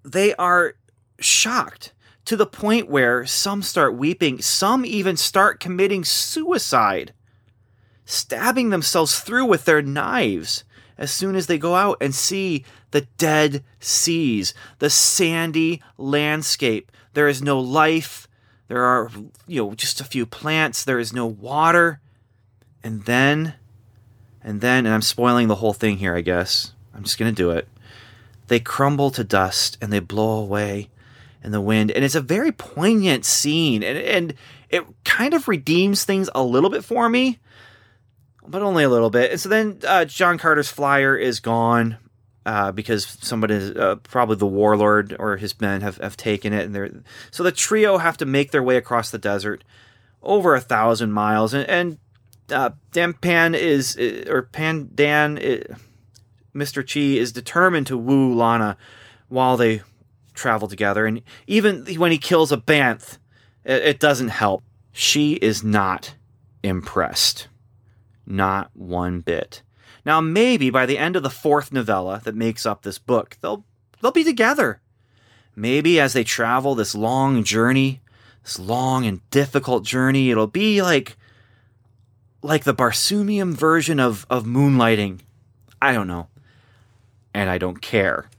they 0.03 0.35
are 0.35 0.75
shocked 1.19 1.93
to 2.25 2.35
the 2.35 2.45
point 2.45 2.89
where 2.89 3.25
some 3.25 3.63
start 3.63 3.95
weeping, 3.95 4.41
some 4.41 4.85
even 4.85 5.17
start 5.17 5.59
committing 5.59 6.03
suicide, 6.03 7.13
stabbing 8.09 8.69
themselves 8.69 9.19
through 9.19 9.45
with 9.45 9.65
their 9.65 9.81
knives 9.81 10.63
as 10.97 11.11
soon 11.11 11.35
as 11.35 11.47
they 11.47 11.57
go 11.57 11.75
out 11.75 11.97
and 12.01 12.13
see 12.13 12.65
the 12.91 13.01
dead 13.17 13.63
seas, 13.79 14.53
the 14.79 14.89
sandy 14.89 15.81
landscape. 15.97 16.91
There 17.13 17.27
is 17.27 17.41
no 17.41 17.59
life. 17.59 18.27
There 18.67 18.83
are, 18.83 19.09
you 19.47 19.63
know, 19.63 19.73
just 19.75 20.01
a 20.01 20.05
few 20.05 20.25
plants. 20.25 20.83
There 20.83 20.99
is 20.99 21.13
no 21.13 21.25
water. 21.25 21.99
And 22.83 23.05
then, 23.05 23.53
and 24.43 24.59
then, 24.59 24.85
and 24.85 24.93
I'm 24.93 25.01
spoiling 25.01 25.47
the 25.47 25.55
whole 25.55 25.73
thing 25.73 25.97
here, 25.97 26.15
I 26.15 26.21
guess. 26.21 26.73
I'm 26.93 27.03
just 27.03 27.17
going 27.17 27.33
to 27.33 27.43
do 27.43 27.51
it. 27.51 27.67
They 28.47 28.59
crumble 28.59 29.11
to 29.11 29.23
dust 29.23 29.77
and 29.81 29.93
they 29.93 29.99
blow 29.99 30.39
away 30.39 30.89
in 31.43 31.51
the 31.51 31.61
wind. 31.61 31.91
And 31.91 32.03
it's 32.03 32.15
a 32.15 32.21
very 32.21 32.51
poignant 32.51 33.23
scene. 33.23 33.83
And, 33.83 33.97
and 33.97 34.33
it 34.69 34.83
kind 35.05 35.33
of 35.33 35.47
redeems 35.47 36.03
things 36.03 36.29
a 36.33 36.43
little 36.43 36.69
bit 36.71 36.83
for 36.83 37.07
me 37.07 37.39
but 38.49 38.61
only 38.61 38.83
a 38.83 38.89
little 38.89 39.09
bit. 39.09 39.31
And 39.31 39.39
so 39.39 39.49
then 39.49 39.79
uh, 39.87 40.05
John 40.05 40.37
Carter's 40.37 40.69
flyer 40.69 41.15
is 41.15 41.39
gone 41.39 41.97
uh, 42.45 42.71
because 42.71 43.05
somebody, 43.21 43.73
uh, 43.75 43.95
probably 43.95 44.37
the 44.37 44.47
warlord 44.47 45.15
or 45.19 45.37
his 45.37 45.59
men, 45.61 45.81
have, 45.81 45.97
have 45.97 46.17
taken 46.17 46.51
it. 46.51 46.65
And 46.65 46.75
they're 46.75 46.91
so 47.31 47.43
the 47.43 47.51
trio 47.51 47.97
have 47.97 48.17
to 48.17 48.25
make 48.25 48.51
their 48.51 48.63
way 48.63 48.77
across 48.77 49.11
the 49.11 49.17
desert, 49.17 49.63
over 50.21 50.55
a 50.55 50.61
thousand 50.61 51.11
miles, 51.11 51.53
and, 51.53 51.69
and 51.69 51.97
uh, 52.51 52.71
is 52.95 53.97
or 54.27 54.41
Pan 54.51 54.89
Dan, 54.95 55.37
Mr. 56.55 56.85
Chee 56.85 57.19
is 57.19 57.31
determined 57.31 57.87
to 57.87 57.97
woo 57.97 58.33
Llana 58.33 58.75
while 59.27 59.55
they 59.55 59.81
travel 60.33 60.67
together. 60.67 61.05
And 61.05 61.21
even 61.45 61.85
when 61.97 62.11
he 62.11 62.17
kills 62.17 62.51
a 62.51 62.57
Banth, 62.57 63.19
it, 63.63 63.83
it 63.83 63.99
doesn't 63.99 64.29
help. 64.29 64.63
She 64.91 65.33
is 65.33 65.63
not 65.63 66.15
impressed. 66.63 67.48
Not 68.29 68.69
one 68.75 69.21
bit. 69.21 69.63
Now, 70.05 70.21
maybe 70.21 70.69
by 70.69 70.85
the 70.85 70.99
end 70.99 71.15
of 71.15 71.23
the 71.23 71.31
fourth 71.31 71.73
novella 71.73 72.21
that 72.23 72.35
makes 72.35 72.65
up 72.65 72.83
this 72.83 72.99
book, 72.99 73.37
they'll 73.41 73.65
they'll 74.01 74.11
be 74.11 74.23
together. 74.23 74.81
Maybe 75.55 75.99
as 75.99 76.13
they 76.13 76.23
travel 76.23 76.75
this 76.75 76.93
long 76.93 77.43
journey, 77.43 78.01
this 78.43 78.59
long 78.59 79.05
and 79.05 79.27
difficult 79.31 79.83
journey, 79.83 80.29
it'll 80.29 80.47
be 80.47 80.81
like 80.81 81.17
like 82.43 82.63
the 82.63 82.75
Barsoomian 82.75 83.53
version 83.53 83.99
of 83.99 84.27
of 84.29 84.45
moonlighting. 84.45 85.21
I 85.81 85.91
don't 85.91 86.07
know. 86.07 86.27
And 87.33 87.49
I 87.49 87.57
don't 87.57 87.81
care. 87.81 88.29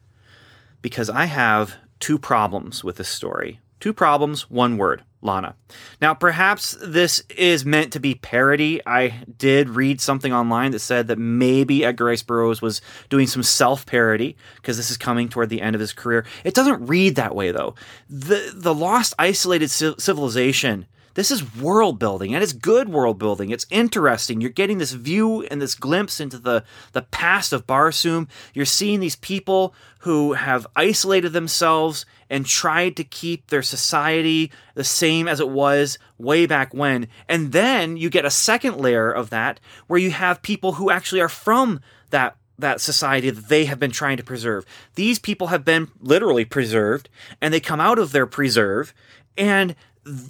Because 0.83 1.11
I 1.11 1.25
have 1.25 1.75
two 1.99 2.19
problems 2.19 2.85
with 2.85 2.97
this 2.97 3.09
story. 3.09 3.61
Two 3.81 3.93
problems, 3.93 4.49
one 4.51 4.77
word. 4.77 5.03
Llana. 5.23 5.55
Now, 6.01 6.15
perhaps 6.15 6.77
this 6.83 7.23
is 7.37 7.65
meant 7.65 7.93
to 7.93 8.01
be 8.01 8.15
parody. 8.15 8.81
I 8.87 9.23
did 9.39 9.69
read 9.69 10.01
something 10.01 10.33
online 10.33 10.73
that 10.73 10.79
said 10.79 11.09
that 11.09 11.19
maybe 11.19 11.85
Edgar 11.85 12.07
Rice 12.07 12.23
Burroughs 12.23 12.63
was 12.63 12.81
doing 13.09 13.27
some 13.27 13.43
self 13.43 13.85
parody 13.85 14.37
because 14.57 14.77
this 14.77 14.91
is 14.91 14.97
coming 14.97 15.29
toward 15.29 15.51
the 15.51 15.61
end 15.61 15.77
of 15.77 15.81
his 15.81 15.93
career. 15.93 16.25
It 16.45 16.55
doesn't 16.55 16.87
read 16.87 17.17
that 17.17 17.35
way, 17.35 17.53
though. 17.53 17.75
The, 18.09 18.53
the 18.55 18.75
lost, 18.75 19.15
isolated 19.19 19.69
civilization. 19.71 20.87
This 21.15 21.31
is 21.31 21.57
world 21.57 21.99
building, 21.99 22.35
and 22.35 22.43
it's 22.43 22.53
good 22.53 22.89
world 22.89 23.19
building. 23.19 23.51
It's 23.51 23.67
interesting. 23.71 24.41
You're 24.41 24.51
getting 24.51 24.79
this 24.79 24.93
view 24.93 25.43
and 25.45 25.61
this 25.61 25.75
glimpse 25.75 26.21
into 26.21 26.39
the, 26.39 26.65
the 26.93 27.03
past 27.03 27.53
of 27.53 27.67
Barsoom. 27.67 28.29
You're 28.55 28.65
seeing 28.65 29.01
these 29.01 29.17
people 29.17 29.75
who 30.01 30.35
have 30.35 30.67
isolated 30.77 31.31
themselves 31.31 32.07
and 32.29 32.47
tried 32.47 32.97
to 32.97 33.05
keep 33.05 33.49
their 33.49 33.63
society 33.63 34.53
the 34.75 34.85
same 34.85 35.27
as 35.27 35.41
it 35.41 35.51
was 35.51 35.99
way 36.17 36.47
back 36.47 36.73
when. 36.73 37.09
And 37.29 37.53
then 37.53 37.97
you 37.97 38.09
get 38.09 38.25
a 38.25 38.31
second 38.31 38.77
layer 38.77 39.11
of 39.11 39.31
that 39.31 39.59
where 39.89 39.99
you 39.99 40.13
have 40.13 40.43
people 40.43 40.75
who 40.75 40.91
actually 40.91 41.21
are 41.21 41.29
from 41.29 41.81
that 42.11 42.37
that 42.59 42.81
society 42.81 43.31
that 43.31 43.49
they 43.49 43.65
have 43.65 43.81
been 43.81 43.91
trying 43.91 44.19
to 44.19 44.23
preserve. 44.23 44.67
These 44.95 45.19
people 45.19 45.47
have 45.47 45.65
been 45.65 45.89
literally 45.99 46.45
preserved 46.45 47.09
and 47.41 47.55
they 47.55 47.61
come 47.61 47.81
out 47.81 47.99
of 47.99 48.13
their 48.13 48.27
preserve 48.27 48.93
and 49.37 49.75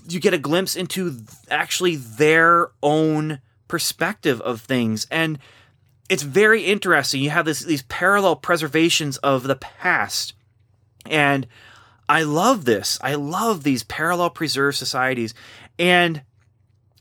you 0.09 0.21
get 0.21 0.35
a 0.35 0.39
glimpse 0.39 0.77
into 0.77 1.17
actually 1.51 1.97
their 1.97 2.71
own 2.83 3.41
perspective 3.69 4.41
of 4.41 4.61
things 4.63 5.07
and 5.11 5.39
it's 6.11 6.25
very 6.25 6.65
interesting. 6.65 7.23
You 7.23 7.31
have 7.31 7.47
this 7.47 7.61
these 7.61 7.83
parallel 7.83 8.37
preservations 8.37 9.17
of 9.19 9.45
the 9.45 9.55
past. 9.55 10.35
And 11.07 11.47
I 12.09 12.25
love 12.25 12.65
this. 12.65 12.99
I 13.01 13.15
love 13.15 13.63
these 13.63 13.85
parallel 13.85 14.31
preserved 14.31 14.77
societies. 14.77 15.33
And 15.79 16.23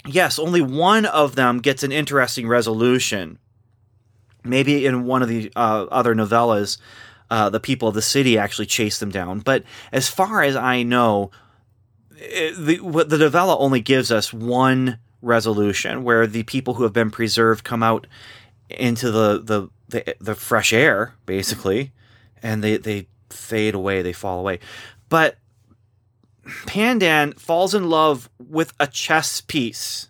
yes, 0.06 0.38
only 0.38 0.62
one 0.62 1.06
of 1.06 1.36
them 1.36 1.58
gets 1.58 1.82
an 1.82 1.92
interesting 1.92 2.48
resolution. 2.48 3.40
Maybe 4.44 4.86
in 4.86 5.06
one 5.06 5.24
of 5.24 5.28
the 5.28 5.52
uh, 5.56 5.88
other 5.90 6.14
novellas, 6.14 6.78
uh, 7.32 7.50
the 7.50 7.60
people 7.60 7.88
of 7.88 7.96
the 7.96 8.04
city 8.04 8.38
actually 8.38 8.68
chase 8.68 9.00
them 9.00 9.10
down. 9.10 9.40
But 9.40 9.64
as 9.92 10.08
far 10.08 10.44
as 10.44 10.56
I 10.56 10.84
know, 10.84 11.32
the, 12.20 13.06
the 13.08 13.18
novella 13.18 13.58
only 13.58 13.80
gives 13.80 14.12
us 14.12 14.34
one 14.34 15.00
resolution 15.22 16.04
where 16.04 16.28
the 16.28 16.44
people 16.44 16.76
who 16.76 16.84
have 16.84 16.94
been 16.94 17.12
preserved 17.12 17.64
come 17.64 17.84
out 17.84 18.08
into 18.70 19.12
the, 19.12 19.42
the, 19.42 19.70
the, 19.90 20.16
the 20.20 20.36
fresh 20.36 20.74
air, 20.74 21.16
basically, 21.26 21.92
and 22.44 22.64
they, 22.64 22.78
they 22.78 23.08
fade 23.30 23.74
away, 23.74 24.02
they 24.02 24.14
fall 24.14 24.40
away. 24.40 24.60
But 25.10 25.38
Pan 26.66 27.00
Dan 27.00 27.34
falls 27.34 27.74
in 27.74 27.90
love 27.90 28.30
with 28.38 28.74
a 28.80 28.88
chess 28.88 29.42
piece. 29.42 30.10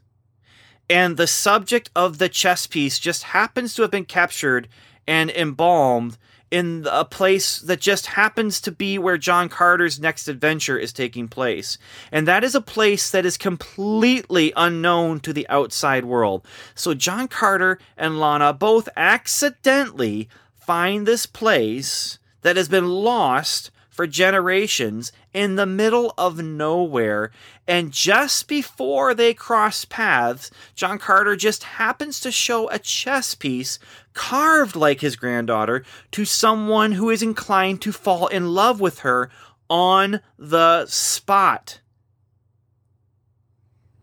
And 0.90 1.18
the 1.18 1.28
subject 1.28 1.92
of 1.96 2.18
the 2.18 2.30
chess 2.30 2.66
piece 2.66 2.98
just 2.98 3.24
happens 3.24 3.76
to 3.76 3.84
have 3.84 3.92
been 3.92 4.06
captured 4.06 4.68
and 5.08 5.30
embalmed 5.30 6.18
in 6.52 6.86
a 6.90 7.06
place 7.06 7.60
that 7.60 7.80
just 7.80 8.08
happens 8.08 8.60
to 8.62 8.72
be 8.72 8.98
where 8.98 9.18
John 9.18 9.50
Carter's 9.50 10.00
next 10.00 10.28
adventure 10.28 10.78
is 10.78 10.92
taking 10.92 11.28
place. 11.28 11.78
And 12.12 12.28
that 12.28 12.44
is 12.44 12.56
a 12.56 12.62
place 12.62 13.12
that 13.12 13.26
is 13.26 13.38
completely 13.38 14.52
unknown 14.56 15.20
to 15.22 15.34
the 15.34 15.48
outside 15.50 16.06
world. 16.06 16.46
So 16.76 16.94
John 16.94 17.28
Carter 17.28 17.80
and 17.98 18.16
Llana 18.16 18.58
both 18.58 18.90
accidentally 18.98 20.30
find 20.56 21.06
this 21.06 21.26
place 21.26 22.20
that 22.42 22.58
has 22.58 22.70
been 22.70 22.88
lost 22.88 23.72
for 23.90 24.08
generations 24.08 25.12
in 25.34 25.56
the 25.56 25.66
middle 25.66 26.14
of 26.18 26.42
nowhere. 26.42 27.32
And 27.68 27.92
just 27.92 28.48
before 28.48 29.14
they 29.14 29.34
cross 29.34 29.84
paths, 29.84 30.50
John 30.74 31.00
Carter 31.00 31.36
just 31.36 31.64
happens 31.64 32.22
to 32.22 32.32
show 32.32 32.70
a 32.70 32.80
chess 32.80 33.36
piece 33.36 33.78
carved 34.20 34.76
like 34.76 35.00
his 35.00 35.16
granddaughter 35.16 35.82
to 36.12 36.26
someone 36.26 36.92
who 36.92 37.10
is 37.10 37.24
inclined 37.24 37.82
to 37.82 37.94
fall 37.94 38.28
in 38.28 38.54
love 38.54 38.82
with 38.82 39.00
her 39.00 39.30
on 39.70 40.20
the 40.38 40.86
spot. 40.88 41.80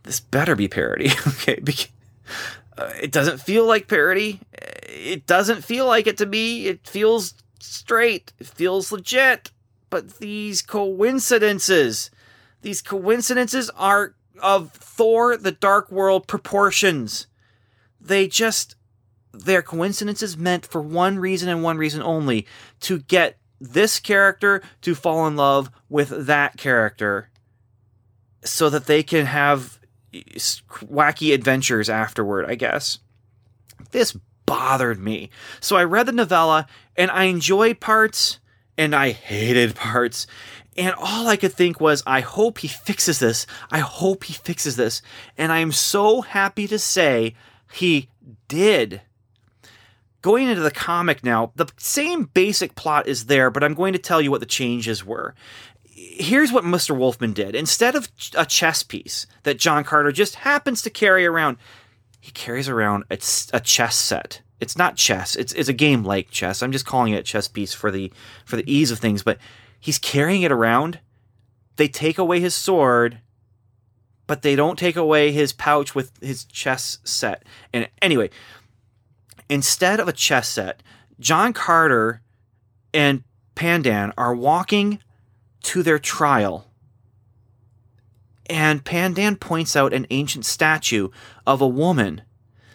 This 0.05 0.19
better 0.19 0.57
be 0.57 0.69
parody, 0.69 1.11
okay? 1.29 1.63
Uh, 2.79 2.91
it 3.03 3.13
doesn't 3.13 3.43
feel 3.43 3.67
like 3.67 3.89
parody. 3.89 4.41
It 4.89 5.27
doesn't 5.27 5.65
feel 5.65 5.85
like 5.87 6.07
it 6.07 6.17
to 6.17 6.25
me. 6.25 6.67
It 6.67 6.89
feels 6.89 7.35
straight. 7.61 8.33
It 8.39 8.47
feels 8.47 8.91
legit. 8.91 9.51
But 9.91 10.19
these 10.19 10.63
coincidences, 10.63 12.11
these 12.63 12.81
coincidences 12.81 13.69
are 13.77 14.15
of 14.41 14.73
Thor 14.73 15.37
the 15.37 15.53
Dark 15.53 15.93
World 15.93 16.27
proportions. 16.27 17.27
They 18.01 18.29
just, 18.29 18.77
they're 19.45 19.63
coincidences 19.63 20.37
meant 20.37 20.67
for 20.67 20.81
one 20.81 21.19
reason 21.19 21.49
and 21.49 21.63
one 21.63 21.79
reason 21.79 22.03
only 22.03 22.47
to 22.81 22.99
get 23.01 23.37
this 23.61 23.99
character 24.01 24.63
to 24.83 24.95
fall 24.95 25.27
in 25.27 25.37
love 25.37 25.71
with 25.89 26.27
that 26.27 26.57
character 26.57 27.31
so 28.45 28.71
that 28.71 28.87
they 28.87 29.03
can 29.03 29.27
have 29.27 29.79
wacky 30.13 31.35
adventures 31.35 31.89
afterward, 31.89 32.47
I 32.47 32.55
guess. 32.55 32.99
This 33.91 34.17
bothered 34.47 34.99
me. 34.99 35.31
So 35.61 35.77
I 35.77 35.85
read 35.85 36.07
the 36.07 36.13
novella 36.13 36.67
and 36.97 37.11
I 37.11 37.25
enjoyed 37.25 37.81
parts 37.81 38.39
and 38.79 38.95
I 38.95 39.11
hated 39.11 39.75
parts. 39.75 40.27
And 40.77 40.95
all 40.99 41.27
I 41.27 41.37
could 41.37 41.55
think 41.55 41.81
was, 41.81 42.03
I 42.07 42.21
hope 42.21 42.59
he 42.59 42.69
fixes 42.69 43.19
this. 43.19 43.47
I 43.71 43.79
hope 43.79 44.25
he 44.25 44.35
fixes 44.35 44.77
this. 44.77 45.01
And 45.39 45.51
I 45.51 45.59
am 45.59 45.73
so 45.73 46.21
happy 46.21 46.67
to 46.69 46.79
say 46.79 47.35
he 47.73 48.09
did. 48.49 49.01
Going 50.27 50.49
into 50.49 50.61
the 50.61 50.73
comic 50.73 51.23
now, 51.23 51.53
the 51.55 51.71
same 51.77 52.25
basic 52.25 52.75
plot 52.75 53.07
is 53.07 53.27
there, 53.27 53.49
but 53.49 53.63
I'm 53.63 53.75
going 53.75 53.93
to 53.93 53.99
tell 54.01 54.21
you 54.21 54.33
what 54.33 54.41
the 54.41 54.45
changes 54.45 55.05
were. 55.05 55.37
Here's 55.85 56.51
what 56.51 56.65
Mr. 56.65 56.99
Wolfman 56.99 57.33
did. 57.33 57.55
Instead 57.55 57.95
of 57.95 58.09
a 58.37 58.45
chess 58.45 58.83
piece 58.83 59.29
that 59.45 59.61
John 59.61 59.85
Carter 59.85 60.11
just 60.11 60.35
happens 60.35 60.83
to 60.83 60.91
carry 60.91 61.25
around, 61.25 61.59
he 62.19 62.33
carries 62.33 62.69
around 62.69 63.05
a, 63.09 63.19
a 63.53 63.61
chess 63.61 63.95
set. 63.95 64.43
It's 64.59 64.77
not 64.77 64.97
chess. 64.97 65.37
It's, 65.37 65.53
it's 65.53 65.69
a 65.69 65.73
game 65.73 66.03
like 66.03 66.29
chess. 66.33 66.61
I'm 66.61 66.73
just 66.73 66.87
calling 66.87 67.13
it 67.13 67.21
a 67.21 67.23
chess 67.23 67.47
piece 67.47 67.73
for 67.73 67.93
the 67.93 68.13
for 68.45 68.57
the 68.57 68.69
ease 68.69 68.91
of 68.91 68.99
things. 68.99 69.23
But 69.23 69.39
he's 69.79 69.97
carrying 69.97 70.43
it 70.43 70.51
around. 70.51 70.99
They 71.77 71.87
take 71.87 72.19
away 72.19 72.41
his 72.41 72.57
sword, 72.57 73.21
but 74.27 74.43
they 74.43 74.57
don't 74.57 74.77
take 74.77 74.97
away 74.97 75.31
his 75.31 75.53
pouch 75.53 75.95
with 75.95 76.11
his 76.21 76.45
chess 76.47 76.99
set. 77.05 77.45
And 77.73 77.89
anyway, 78.03 78.31
instead 79.49 80.01
of 80.01 80.09
a 80.09 80.13
chess 80.13 80.49
set, 80.49 80.83
John 81.19 81.53
Carter 81.53 82.21
and 82.93 83.23
Pan 83.55 83.83
Dan 83.83 84.13
are 84.19 84.35
walking 84.35 85.01
to 85.65 85.83
their 85.83 85.99
trial. 85.99 86.67
And 88.49 88.85
Pan 88.85 89.15
Dan 89.15 89.37
points 89.37 89.75
out 89.75 89.93
an 89.93 90.07
ancient 90.11 90.45
statue 90.45 91.09
of 91.47 91.61
a 91.61 91.69
woman 91.69 92.23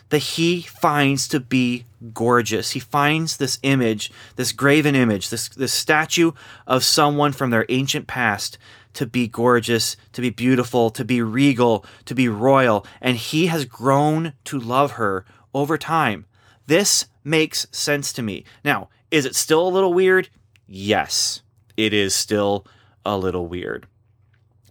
that 0.10 0.20
he 0.20 0.62
finds 0.62 1.28
to 1.30 1.40
be 1.40 1.86
gorgeous. 2.14 2.72
He 2.72 2.80
finds 2.80 3.38
this 3.38 3.60
image, 3.64 4.12
this 4.36 4.52
graven 4.52 4.96
image, 4.96 5.30
this, 5.30 5.48
this 5.50 5.72
statue 5.72 6.34
of 6.68 6.84
someone 6.84 7.32
from 7.32 7.50
their 7.50 7.66
ancient 7.70 8.08
past 8.08 8.58
to 8.94 9.06
be 9.06 9.28
gorgeous, 9.28 9.96
to 10.12 10.22
be 10.22 10.30
beautiful, 10.30 10.90
to 10.92 11.06
be 11.06 11.22
regal, 11.22 11.86
to 12.06 12.14
be 12.14 12.28
royal, 12.28 12.86
and 13.00 13.16
he 13.16 13.48
has 13.48 13.64
grown 13.64 14.34
to 14.44 14.60
love 14.60 14.94
her 14.94 15.26
over 15.54 15.78
time. 15.78 16.26
This 16.72 17.08
makes 17.26 17.68
sense 17.74 18.14
to 18.14 18.22
me. 18.22 18.46
Now, 18.64 18.88
is 19.12 19.26
it 19.26 19.36
still 19.36 19.68
a 19.68 19.76
little 19.76 19.94
weird? 19.94 20.30
Yes, 20.68 21.42
it 21.76 21.94
is 21.94 22.16
still 22.16 22.66
a 23.06 23.18
little 23.18 23.46
weird. 23.46 23.88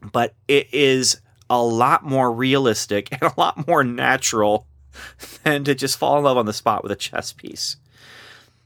But 0.01 0.33
it 0.49 0.73
is 0.73 1.21
a 1.51 1.63
lot 1.63 2.03
more 2.03 2.33
realistic 2.33 3.09
and 3.13 3.21
a 3.21 3.35
lot 3.37 3.69
more 3.69 3.85
natural 3.85 4.67
than 5.45 5.63
to 5.65 5.75
just 5.75 5.99
fall 5.99 6.17
in 6.17 6.25
love 6.25 6.39
on 6.39 6.47
the 6.47 6.55
spot 6.55 6.83
with 6.83 6.91
a 6.91 6.97
chess 6.97 7.35
piece. 7.35 7.77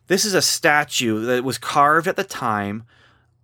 This 0.06 0.24
is 0.24 0.34
a 0.34 0.40
statue 0.40 1.24
that 1.24 1.42
was 1.42 1.58
carved 1.58 2.06
at 2.06 2.14
the 2.14 2.22
time 2.22 2.84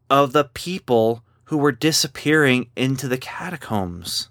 of 0.08 0.32
the 0.32 0.44
people 0.44 1.24
who 1.46 1.58
were 1.58 1.72
disappearing 1.72 2.70
into 2.76 3.08
the 3.08 3.18
catacombs. 3.18 4.28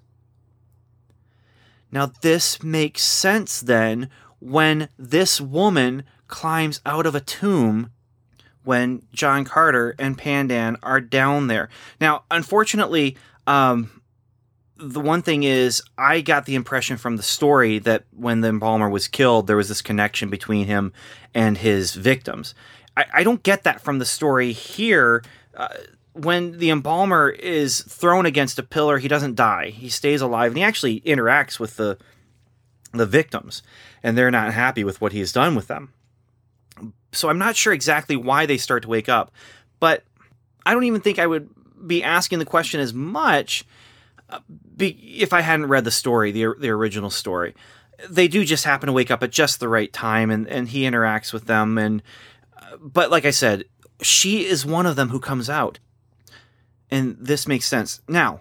Now, 1.92 2.12
this 2.22 2.62
makes 2.62 3.02
sense 3.02 3.60
then 3.60 4.08
when 4.40 4.88
this 4.98 5.40
woman 5.40 6.02
climbs 6.26 6.80
out 6.84 7.06
of 7.06 7.14
a 7.14 7.20
tomb 7.20 7.90
when 8.64 9.02
John 9.12 9.44
Carter 9.44 9.94
and 9.98 10.16
Pan 10.18 10.48
Dan 10.48 10.76
are 10.82 11.00
down 11.00 11.46
there. 11.46 11.68
Now, 12.00 12.24
unfortunately, 12.30 13.16
um, 13.46 14.02
the 14.76 15.00
one 15.00 15.22
thing 15.22 15.42
is, 15.42 15.82
I 15.98 16.20
got 16.20 16.46
the 16.46 16.54
impression 16.54 16.96
from 16.96 17.16
the 17.16 17.22
story 17.22 17.78
that 17.80 18.04
when 18.12 18.40
the 18.40 18.48
embalmer 18.48 18.88
was 18.88 19.08
killed, 19.08 19.46
there 19.46 19.56
was 19.56 19.68
this 19.68 19.82
connection 19.82 20.30
between 20.30 20.66
him 20.66 20.92
and 21.34 21.58
his 21.58 21.94
victims. 21.94 22.54
I, 22.96 23.04
I 23.14 23.22
don't 23.22 23.42
get 23.42 23.64
that 23.64 23.80
from 23.80 23.98
the 23.98 24.06
story 24.06 24.52
here. 24.52 25.22
Uh, 25.54 25.68
when 26.12 26.58
the 26.58 26.70
embalmer 26.70 27.28
is 27.28 27.82
thrown 27.82 28.26
against 28.26 28.58
a 28.58 28.62
pillar, 28.62 28.98
he 28.98 29.08
doesn't 29.08 29.36
die. 29.36 29.70
He 29.70 29.88
stays 29.88 30.20
alive, 30.20 30.52
and 30.52 30.58
he 30.58 30.64
actually 30.64 31.00
interacts 31.02 31.58
with 31.58 31.76
the 31.76 31.98
the 32.92 33.06
victims, 33.06 33.62
and 34.02 34.16
they're 34.16 34.30
not 34.30 34.52
happy 34.52 34.84
with 34.84 35.00
what 35.00 35.12
he 35.12 35.18
has 35.20 35.32
done 35.32 35.54
with 35.54 35.66
them. 35.66 35.92
So 37.12 37.28
I'm 37.28 37.38
not 37.38 37.56
sure 37.56 37.72
exactly 37.72 38.16
why 38.16 38.46
they 38.46 38.56
start 38.56 38.82
to 38.84 38.88
wake 38.88 39.08
up, 39.08 39.32
but 39.80 40.04
I 40.64 40.72
don't 40.72 40.84
even 40.84 41.00
think 41.00 41.18
I 41.18 41.26
would 41.26 41.50
be 41.86 42.02
asking 42.02 42.38
the 42.38 42.44
question 42.44 42.80
as 42.80 42.92
much 42.94 43.64
uh, 44.28 44.40
if 44.78 45.32
I 45.32 45.40
hadn't 45.40 45.66
read 45.66 45.84
the 45.84 45.90
story, 45.90 46.30
the 46.30 46.54
the 46.58 46.70
original 46.70 47.10
story, 47.10 47.54
they 48.08 48.28
do 48.28 48.44
just 48.44 48.64
happen 48.64 48.86
to 48.86 48.92
wake 48.92 49.10
up 49.10 49.22
at 49.22 49.30
just 49.30 49.60
the 49.60 49.68
right 49.68 49.92
time, 49.92 50.30
and 50.30 50.46
and 50.48 50.68
he 50.68 50.82
interacts 50.82 51.32
with 51.32 51.46
them, 51.46 51.78
and 51.78 52.02
uh, 52.56 52.76
but 52.80 53.10
like 53.10 53.24
I 53.24 53.30
said, 53.30 53.64
she 54.02 54.46
is 54.46 54.64
one 54.64 54.86
of 54.86 54.96
them 54.96 55.08
who 55.08 55.20
comes 55.20 55.50
out, 55.50 55.78
and 56.90 57.16
this 57.20 57.48
makes 57.48 57.66
sense 57.66 58.00
now. 58.08 58.40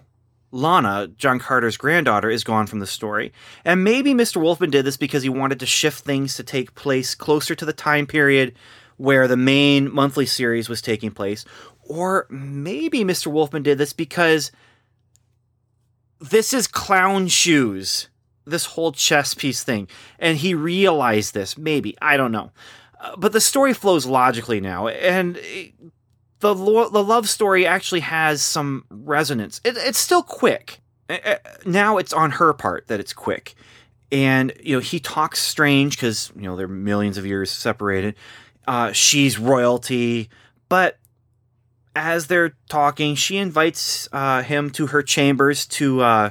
Llana, 0.52 1.16
John 1.16 1.40
Carter's 1.40 1.78
granddaughter, 1.78 2.30
is 2.30 2.44
gone 2.44 2.68
from 2.68 2.80
the 2.80 2.88
story. 2.88 3.32
And 3.64 3.84
maybe 3.84 4.14
Mr. 4.14 4.42
Wolfman 4.42 4.72
did 4.72 4.86
this 4.86 4.98
because 4.98 5.24
he 5.24 5.30
wanted 5.30 5.60
to 5.60 5.66
shift 5.66 6.04
things 6.04 6.36
to 6.36 6.44
take 6.44 6.76
place 6.76 7.16
closer 7.16 7.56
to 7.56 7.66
the 7.66 7.74
time 7.74 8.08
period 8.08 8.56
where 8.98 9.28
the 9.28 9.38
main 9.38 9.94
monthly 9.94 10.26
series 10.26 10.68
was 10.68 10.82
taking 10.82 11.12
place. 11.12 11.46
Or 11.84 12.28
maybe 12.30 13.04
Mr. 13.04 13.28
Wolfman 13.28 13.64
did 13.64 13.78
this 13.78 13.94
because 13.94 14.52
this 16.20 16.54
is 16.54 16.68
clown 16.68 17.28
shoes. 17.28 18.10
This 18.46 18.66
whole 18.66 18.92
chess 18.92 19.34
piece 19.34 19.64
thing. 19.64 19.88
And 20.18 20.38
he 20.38 20.54
realized 20.56 21.34
this, 21.34 21.58
maybe. 21.58 21.96
I 22.02 22.18
don't 22.18 22.32
know. 22.32 22.52
Uh, 23.00 23.16
but 23.16 23.32
the 23.32 23.42
story 23.42 23.74
flows 23.74 24.06
logically 24.06 24.60
now. 24.60 24.88
And 24.88 25.40
the, 26.40 26.56
lo- 26.56 26.90
the 26.90 27.04
love 27.04 27.28
story 27.28 27.66
actually 27.66 28.02
has 28.02 28.42
some 28.42 28.86
resonance. 28.90 29.60
It, 29.64 29.78
it's 29.78 30.00
still 30.00 30.24
quick. 30.24 30.80
now 31.66 31.98
it's 31.98 32.14
on 32.14 32.32
her 32.32 32.54
part 32.54 32.88
that 32.88 33.00
it's 33.00 33.14
quick. 33.14 33.56
And, 34.12 34.54
you 34.62 34.76
know, 34.76 34.80
he 34.80 35.00
talks 35.00 35.42
strange 35.42 35.96
because, 35.96 36.32
you 36.36 36.44
know, 36.44 36.56
they're 36.56 36.68
millions 36.68 37.18
of 37.18 37.26
years 37.26 37.52
separated. 37.52 38.16
Uh, 38.68 38.92
she's 38.92 39.38
royalty. 39.38 40.30
But 40.68 40.98
as 41.96 42.28
they're 42.28 42.56
talking, 42.70 43.16
she 43.16 43.38
invites 43.38 44.08
uh, 44.12 44.42
him 44.44 44.70
to 44.72 44.88
her 44.88 45.04
chambers 45.04 45.66
to 45.68 46.02
uh, 46.02 46.30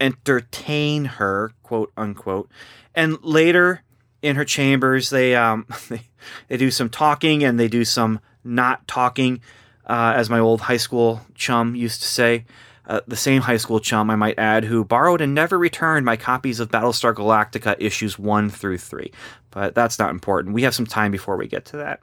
entertain 0.00 1.04
her, 1.06 1.52
quote 1.62 1.92
unquote. 1.96 2.50
And 2.94 3.18
later 3.22 3.82
in 4.22 4.36
her 4.36 4.44
chambers, 4.44 5.10
they 5.10 5.34
um, 5.34 5.66
they 6.48 6.56
do 6.56 6.70
some 6.70 6.88
talking 6.88 7.44
and 7.44 7.58
they 7.58 7.68
do 7.68 7.84
some 7.84 8.20
not 8.44 8.86
talking, 8.88 9.40
uh, 9.86 10.12
as 10.16 10.30
my 10.30 10.38
old 10.38 10.62
high 10.62 10.76
school 10.76 11.20
chum 11.34 11.74
used 11.74 12.02
to 12.02 12.08
say. 12.08 12.44
Uh, 12.86 13.00
the 13.06 13.16
same 13.16 13.42
high 13.42 13.56
school 13.56 13.78
chum, 13.78 14.10
I 14.10 14.16
might 14.16 14.38
add, 14.38 14.64
who 14.64 14.84
borrowed 14.84 15.20
and 15.20 15.32
never 15.32 15.56
returned 15.56 16.04
my 16.04 16.16
copies 16.16 16.58
of 16.58 16.70
Battlestar 16.70 17.14
Galactica 17.14 17.76
issues 17.78 18.18
1 18.18 18.50
through 18.50 18.78
3. 18.78 19.12
But 19.52 19.76
that's 19.76 19.98
not 19.98 20.10
important. 20.10 20.54
We 20.54 20.62
have 20.62 20.74
some 20.74 20.86
time 20.86 21.12
before 21.12 21.36
we 21.36 21.46
get 21.46 21.64
to 21.66 21.76
that. 21.76 22.00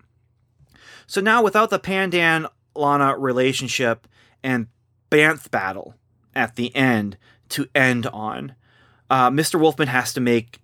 So 1.06 1.20
now, 1.20 1.44
without 1.44 1.72
the 1.72 1.80
Pandan 1.80 2.48
Llana 2.76 3.16
relationship 3.18 4.08
and 4.44 4.68
Banth 5.10 5.52
battle 5.52 5.96
at 6.36 6.56
the 6.56 6.74
end 6.76 7.18
to 7.50 7.68
end 7.76 8.08
on, 8.08 8.56
uh, 9.10 9.30
Mr. 9.30 9.60
Wolfman 9.60 9.88
has 9.88 10.14
to 10.14 10.22
make 10.22 10.60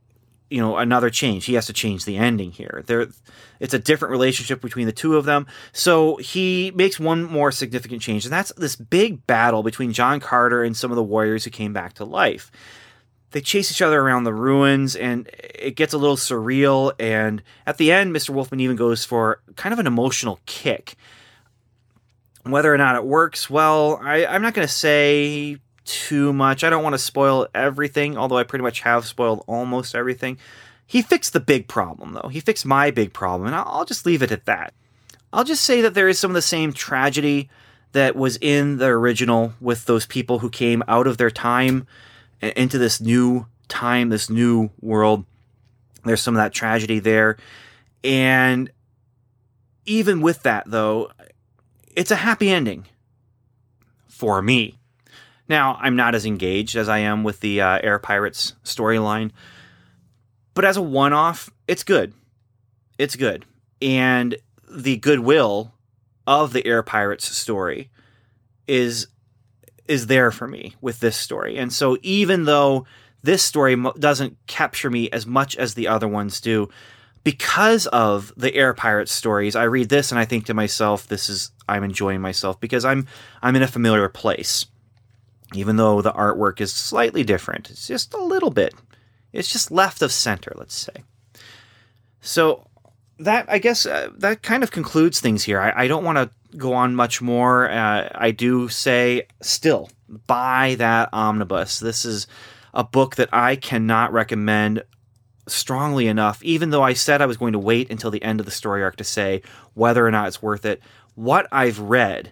you 0.53 0.61
know 0.61 0.77
another 0.77 1.09
change. 1.09 1.45
He 1.45 1.55
has 1.55 1.65
to 1.65 1.73
change 1.73 2.05
the 2.05 2.17
ending 2.17 2.51
here. 2.51 2.83
There, 2.85 3.07
it's 3.59 3.73
a 3.73 3.79
different 3.79 4.11
relationship 4.11 4.61
between 4.61 4.85
the 4.85 4.91
two 4.91 5.17
of 5.17 5.25
them. 5.25 5.47
So 5.71 6.17
he 6.17 6.71
makes 6.75 6.99
one 6.99 7.23
more 7.23 7.51
significant 7.51 8.03
change, 8.03 8.23
and 8.25 8.31
that's 8.31 8.53
this 8.53 8.75
big 8.75 9.25
battle 9.25 9.63
between 9.63 9.93
John 9.93 10.19
Carter 10.19 10.63
and 10.63 10.77
some 10.77 10.91
of 10.91 10.95
the 10.95 11.03
warriors 11.03 11.43
who 11.43 11.49
came 11.49 11.73
back 11.73 11.93
to 11.93 12.05
life 12.05 12.51
they 13.31 13.41
chase 13.41 13.71
each 13.71 13.81
other 13.81 13.99
around 13.99 14.25
the 14.25 14.33
ruins 14.33 14.95
and 14.95 15.27
it 15.55 15.75
gets 15.75 15.91
a 15.91 15.97
little 15.97 16.15
surreal 16.15 16.93
and 16.99 17.41
at 17.65 17.77
the 17.77 17.91
end 17.91 18.15
mr 18.15 18.29
wolfman 18.29 18.59
even 18.59 18.75
goes 18.75 19.03
for 19.03 19.41
kind 19.55 19.73
of 19.73 19.79
an 19.79 19.87
emotional 19.87 20.39
kick 20.45 20.95
whether 22.43 22.71
or 22.71 22.77
not 22.77 22.95
it 22.95 23.03
works 23.03 23.49
well 23.49 23.99
I, 24.03 24.27
i'm 24.27 24.43
not 24.43 24.53
going 24.53 24.67
to 24.67 24.71
say 24.73 25.57
too 25.85 26.31
much 26.33 26.63
i 26.63 26.69
don't 26.69 26.83
want 26.83 26.93
to 26.93 26.99
spoil 26.99 27.47
everything 27.53 28.17
although 28.17 28.37
i 28.37 28.43
pretty 28.43 28.63
much 28.63 28.81
have 28.81 29.05
spoiled 29.05 29.43
almost 29.47 29.95
everything 29.95 30.37
he 30.85 31.01
fixed 31.01 31.33
the 31.33 31.39
big 31.39 31.67
problem 31.67 32.13
though 32.13 32.29
he 32.29 32.39
fixed 32.39 32.65
my 32.65 32.89
big 32.91 33.13
problem 33.13 33.47
and 33.47 33.55
i'll 33.55 33.85
just 33.85 34.05
leave 34.05 34.21
it 34.21 34.31
at 34.31 34.45
that 34.45 34.73
i'll 35.31 35.43
just 35.43 35.63
say 35.63 35.81
that 35.81 35.93
there 35.93 36.07
is 36.07 36.17
some 36.17 36.31
of 36.31 36.35
the 36.35 36.41
same 36.41 36.71
tragedy 36.71 37.49
that 37.93 38.15
was 38.15 38.37
in 38.41 38.77
the 38.77 38.87
original 38.87 39.53
with 39.61 39.85
those 39.85 40.05
people 40.05 40.39
who 40.39 40.49
came 40.49 40.83
out 40.87 41.07
of 41.07 41.17
their 41.17 41.31
time 41.31 41.87
into 42.41 42.77
this 42.77 42.99
new 42.99 43.45
time, 43.67 44.09
this 44.09 44.29
new 44.29 44.69
world. 44.81 45.25
There's 46.03 46.21
some 46.21 46.35
of 46.35 46.39
that 46.39 46.53
tragedy 46.53 46.99
there. 46.99 47.37
And 48.03 48.69
even 49.85 50.21
with 50.21 50.43
that, 50.43 50.65
though, 50.67 51.11
it's 51.95 52.11
a 52.11 52.17
happy 52.17 52.49
ending 52.49 52.85
for 54.07 54.41
me. 54.41 54.77
Now, 55.53 55.77
I'm 55.79 55.95
not 55.95 56.15
as 56.15 56.25
engaged 56.25 56.75
as 56.75 56.89
I 56.89 56.97
am 56.97 57.23
with 57.23 57.39
the 57.41 57.61
uh, 57.61 57.77
Air 57.83 57.99
Pirates 57.99 58.53
storyline, 58.63 59.29
but 60.55 60.65
as 60.65 60.77
a 60.77 60.81
one 60.81 61.13
off, 61.13 61.51
it's 61.67 61.83
good. 61.83 62.11
It's 62.97 63.15
good. 63.15 63.45
And 63.79 64.35
the 64.67 64.97
goodwill 64.97 65.71
of 66.25 66.53
the 66.53 66.65
Air 66.65 66.81
Pirates 66.81 67.29
story 67.37 67.91
is 68.65 69.05
is 69.87 70.07
there 70.07 70.31
for 70.31 70.47
me 70.47 70.73
with 70.81 71.01
this 71.01 71.17
story. 71.17 71.55
And 71.59 71.71
so 71.71 71.99
even 72.01 72.45
though 72.45 72.87
this 73.21 73.43
story 73.43 73.77
doesn't 73.99 74.37
capture 74.47 74.89
me 74.89 75.11
as 75.11 75.27
much 75.27 75.55
as 75.55 75.75
the 75.75 75.87
other 75.87 76.07
ones 76.07 76.41
do, 76.41 76.67
because 77.23 77.85
of 77.85 78.33
the 78.35 78.55
Air 78.55 78.73
Pirates 78.73 79.11
stories, 79.11 79.55
I 79.55 79.65
read 79.65 79.89
this 79.89 80.11
and 80.11 80.17
I 80.17 80.25
think 80.25 80.47
to 80.47 80.55
myself, 80.55 81.05
this 81.05 81.29
is 81.29 81.51
I'm 81.69 81.83
enjoying 81.83 82.21
myself 82.21 82.59
because 82.59 82.83
I'm 82.83 83.05
I'm 83.43 83.55
in 83.55 83.61
a 83.61 83.67
familiar 83.67 84.09
place. 84.09 84.65
Even 85.53 85.75
though 85.75 86.01
the 86.01 86.11
artwork 86.13 86.61
is 86.61 86.73
slightly 86.73 87.23
different, 87.23 87.69
it's 87.69 87.87
just 87.87 88.13
a 88.13 88.23
little 88.23 88.51
bit. 88.51 88.73
It's 89.31 89.51
just 89.51 89.71
left 89.71 90.01
of 90.01 90.11
center, 90.11 90.53
let's 90.55 90.75
say. 90.75 91.03
So 92.21 92.67
that 93.19 93.45
I 93.49 93.59
guess 93.59 93.85
uh, 93.85 94.09
that 94.17 94.41
kind 94.41 94.63
of 94.63 94.71
concludes 94.71 95.19
things 95.19 95.43
here. 95.43 95.59
I, 95.59 95.83
I 95.83 95.87
don't 95.87 96.03
want 96.03 96.17
to 96.17 96.57
go 96.57 96.73
on 96.73 96.95
much 96.95 97.21
more. 97.21 97.69
Uh, 97.69 98.09
I 98.13 98.31
do 98.31 98.69
say 98.69 99.27
still 99.41 99.89
buy 100.27 100.75
that 100.77 101.09
omnibus. 101.13 101.79
This 101.79 102.05
is 102.05 102.27
a 102.73 102.83
book 102.83 103.15
that 103.15 103.29
I 103.31 103.55
cannot 103.55 104.13
recommend 104.13 104.83
strongly 105.47 106.07
enough, 106.07 106.41
even 106.43 106.69
though 106.69 106.83
I 106.83 106.93
said 106.93 107.21
I 107.21 107.25
was 107.25 107.37
going 107.37 107.53
to 107.53 107.59
wait 107.59 107.91
until 107.91 108.11
the 108.11 108.23
end 108.23 108.39
of 108.39 108.45
the 108.45 108.51
story 108.51 108.83
arc 108.83 108.95
to 108.97 109.03
say 109.03 109.41
whether 109.73 110.05
or 110.05 110.11
not 110.11 110.27
it's 110.27 110.41
worth 110.41 110.65
it. 110.65 110.81
What 111.15 111.47
I've 111.51 111.79
read, 111.79 112.31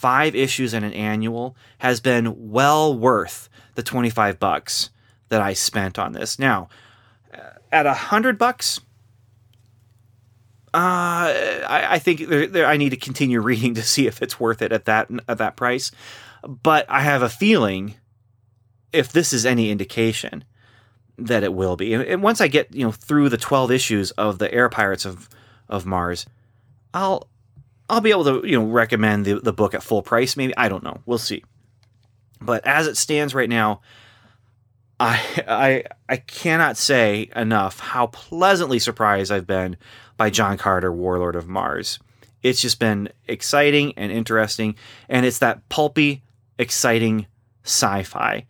five 0.00 0.34
issues 0.34 0.72
in 0.72 0.82
an 0.82 0.94
annual, 0.94 1.54
has 1.78 2.00
been 2.00 2.50
well 2.50 2.96
worth 2.96 3.50
the 3.74 3.82
25 3.82 4.38
bucks 4.38 4.88
that 5.28 5.42
I 5.42 5.52
spent 5.52 5.98
on 5.98 6.12
this. 6.12 6.38
Now, 6.38 6.70
uh, 7.34 7.50
at 7.70 7.84
a 7.84 7.92
hundred 7.92 8.38
bucks, 8.38 8.80
uh, 10.72 11.28
I, 11.68 11.86
I, 11.90 11.98
think 11.98 12.28
there, 12.28 12.46
there, 12.46 12.66
I 12.66 12.78
need 12.78 12.90
to 12.90 12.96
continue 12.96 13.40
reading 13.42 13.74
to 13.74 13.82
see 13.82 14.06
if 14.06 14.22
it's 14.22 14.40
worth 14.40 14.62
it 14.62 14.72
at 14.72 14.86
that 14.86 15.10
at 15.28 15.36
that 15.36 15.56
price. 15.56 15.90
But 16.48 16.86
I 16.88 17.00
have 17.00 17.20
a 17.20 17.28
feeling, 17.28 17.96
if 18.94 19.12
this 19.12 19.34
is 19.34 19.44
any 19.44 19.70
indication, 19.70 20.44
that 21.18 21.42
it 21.42 21.52
will 21.52 21.76
be. 21.76 21.92
And 21.92 22.22
once 22.22 22.40
I 22.40 22.48
get 22.48 22.74
you 22.74 22.86
know 22.86 22.92
through 22.92 23.28
the 23.28 23.36
twelve 23.36 23.70
issues 23.70 24.12
of 24.12 24.38
the 24.38 24.52
Air 24.52 24.70
Pirates 24.70 25.04
of 25.04 25.28
of 25.68 25.84
Mars, 25.84 26.24
I'll 26.94 27.28
I'll 27.90 28.00
be 28.00 28.10
able 28.10 28.24
to 28.24 28.48
you 28.48 28.58
know 28.58 28.64
recommend 28.64 29.26
the 29.26 29.40
the 29.40 29.52
book 29.52 29.74
at 29.74 29.82
full 29.82 30.02
price. 30.02 30.36
Maybe 30.36 30.56
I 30.56 30.68
don't 30.68 30.84
know. 30.84 31.00
We'll 31.06 31.18
see. 31.18 31.44
But 32.40 32.66
as 32.66 32.86
it 32.86 32.96
stands 32.96 33.34
right 33.34 33.48
now, 33.48 33.82
I 34.98 35.20
I 35.46 35.84
I 36.08 36.16
cannot 36.18 36.76
say 36.76 37.28
enough 37.34 37.80
how 37.80 38.06
pleasantly 38.06 38.78
surprised 38.78 39.32
I've 39.32 39.46
been 39.46 39.76
by 40.16 40.30
John 40.30 40.56
Carter, 40.56 40.92
Warlord 40.92 41.36
of 41.36 41.48
Mars. 41.48 41.98
It's 42.42 42.62
just 42.62 42.78
been 42.78 43.10
exciting 43.26 43.92
and 43.96 44.10
interesting, 44.10 44.76
and 45.08 45.26
it's 45.26 45.38
that 45.38 45.68
pulpy, 45.68 46.22
exciting 46.58 47.26
sci-fi 47.64 48.46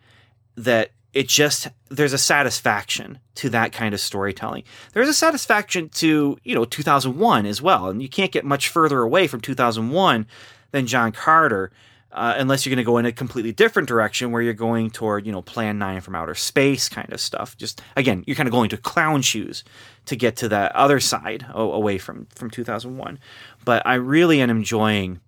that 0.56 0.90
it 1.12 1.28
just 1.28 1.68
there's 1.88 2.12
a 2.12 2.18
satisfaction 2.18 3.18
to 3.36 3.50
that 3.50 3.72
kind 3.72 3.94
of 3.94 4.00
storytelling. 4.00 4.64
There's 4.92 5.08
a 5.08 5.14
satisfaction 5.14 5.88
to, 5.90 6.38
you 6.44 6.54
know, 6.54 6.64
2001 6.64 7.46
as 7.46 7.60
well. 7.60 7.88
And 7.88 8.02
you 8.02 8.08
can't 8.08 8.32
get 8.32 8.44
much 8.44 8.68
further 8.68 9.00
away 9.00 9.26
from 9.26 9.40
2001 9.40 10.26
than 10.70 10.86
John 10.86 11.12
Carter 11.12 11.72
uh, 12.12 12.34
unless 12.36 12.66
you're 12.66 12.74
going 12.74 12.84
to 12.84 12.86
go 12.90 12.98
in 12.98 13.06
a 13.06 13.12
completely 13.12 13.52
different 13.52 13.88
direction 13.88 14.32
where 14.32 14.42
you're 14.42 14.52
going 14.52 14.90
toward, 14.90 15.24
you 15.26 15.32
know, 15.32 15.42
Plan 15.42 15.78
9 15.78 16.00
from 16.00 16.16
outer 16.16 16.34
space 16.34 16.88
kind 16.88 17.12
of 17.12 17.20
stuff. 17.20 17.56
Just 17.56 17.82
again, 17.96 18.24
you're 18.26 18.36
kind 18.36 18.48
of 18.48 18.52
going 18.52 18.70
to 18.70 18.76
clown 18.76 19.22
shoes 19.22 19.62
to 20.06 20.16
get 20.16 20.36
to 20.36 20.48
that 20.48 20.74
other 20.74 20.98
side 20.98 21.46
away 21.50 21.98
from 21.98 22.26
from 22.34 22.50
2001. 22.50 23.18
But 23.64 23.86
I 23.86 23.94
really 23.94 24.40
am 24.40 24.50
enjoying 24.50 25.20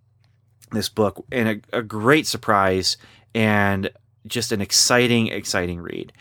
this 0.73 0.89
book 0.89 1.25
and 1.31 1.63
a, 1.73 1.79
a 1.79 1.83
great 1.83 2.27
surprise 2.27 2.97
and 3.35 3.91
just 4.27 4.53
an 4.53 4.61
exciting, 4.61 5.29
exciting 5.29 5.81
read. 5.81 6.13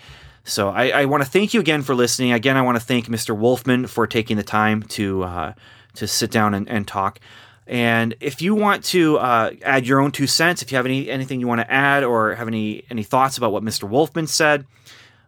So 0.43 0.69
I, 0.69 0.89
I 0.89 1.05
want 1.05 1.23
to 1.23 1.29
thank 1.29 1.53
you 1.53 1.59
again 1.59 1.83
for 1.83 1.93
listening. 1.93 2.31
Again, 2.31 2.57
I 2.57 2.61
want 2.61 2.79
to 2.79 2.83
thank 2.83 3.07
Mr. 3.07 3.37
Wolfman 3.37 3.87
for 3.87 4.07
taking 4.07 4.37
the 4.37 4.43
time 4.43 4.83
to 4.83 5.23
uh, 5.23 5.53
to 5.95 6.07
sit 6.07 6.31
down 6.31 6.53
and, 6.53 6.69
and, 6.69 6.87
talk. 6.87 7.19
And 7.67 8.15
if 8.19 8.41
you 8.41 8.55
want 8.55 8.83
to 8.85 9.17
uh, 9.17 9.51
add 9.61 9.85
your 9.85 9.99
own 9.99 10.11
two 10.11 10.27
cents, 10.27 10.61
if 10.61 10.71
you 10.71 10.77
have 10.77 10.85
any 10.85 11.09
anything 11.09 11.39
you 11.39 11.47
want 11.47 11.61
to 11.61 11.71
add 11.71 12.03
or 12.03 12.35
have 12.35 12.47
any 12.47 12.83
any 12.89 13.03
thoughts 13.03 13.37
about 13.37 13.51
what 13.51 13.63
Mr. 13.63 13.87
Wolfman 13.87 14.27
said, 14.27 14.65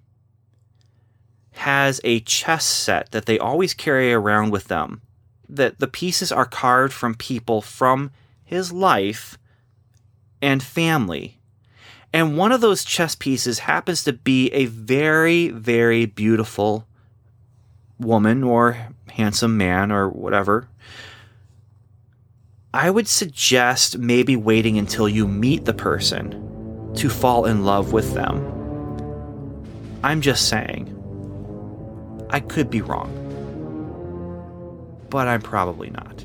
has 1.52 2.00
a 2.04 2.20
chess 2.20 2.64
set 2.64 3.10
that 3.10 3.26
they 3.26 3.38
always 3.38 3.74
carry 3.74 4.12
around 4.12 4.50
with 4.50 4.68
them, 4.68 5.02
that 5.48 5.78
the 5.78 5.86
pieces 5.86 6.32
are 6.32 6.46
carved 6.46 6.92
from 6.92 7.14
people 7.14 7.60
from 7.60 8.10
his 8.44 8.72
life 8.72 9.36
and 10.40 10.62
family, 10.62 11.38
and 12.12 12.36
one 12.36 12.52
of 12.52 12.60
those 12.60 12.84
chess 12.84 13.14
pieces 13.14 13.60
happens 13.60 14.04
to 14.04 14.12
be 14.12 14.48
a 14.48 14.66
very, 14.66 15.48
very 15.48 16.06
beautiful 16.06 16.86
woman 17.98 18.44
or 18.44 18.76
handsome 19.10 19.56
man 19.56 19.90
or 19.90 20.08
whatever. 20.08 20.68
I 22.74 22.90
would 22.90 23.08
suggest 23.08 23.98
maybe 23.98 24.36
waiting 24.36 24.78
until 24.78 25.08
you 25.08 25.26
meet 25.26 25.64
the 25.64 25.74
person 25.74 26.90
to 26.94 27.08
fall 27.08 27.46
in 27.46 27.64
love 27.64 27.92
with 27.92 28.14
them. 28.14 28.48
I'm 30.02 30.20
just 30.20 30.48
saying. 30.48 30.88
I 32.30 32.40
could 32.40 32.70
be 32.70 32.82
wrong. 32.82 33.18
But 35.10 35.28
I'm 35.28 35.42
probably 35.42 35.90
not. 35.90 36.24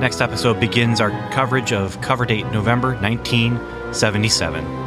Next 0.00 0.20
episode 0.20 0.60
begins 0.60 1.00
our 1.00 1.10
coverage 1.30 1.72
of 1.72 1.98
cover 2.02 2.26
date 2.26 2.44
November 2.52 2.94
1977. 2.96 4.85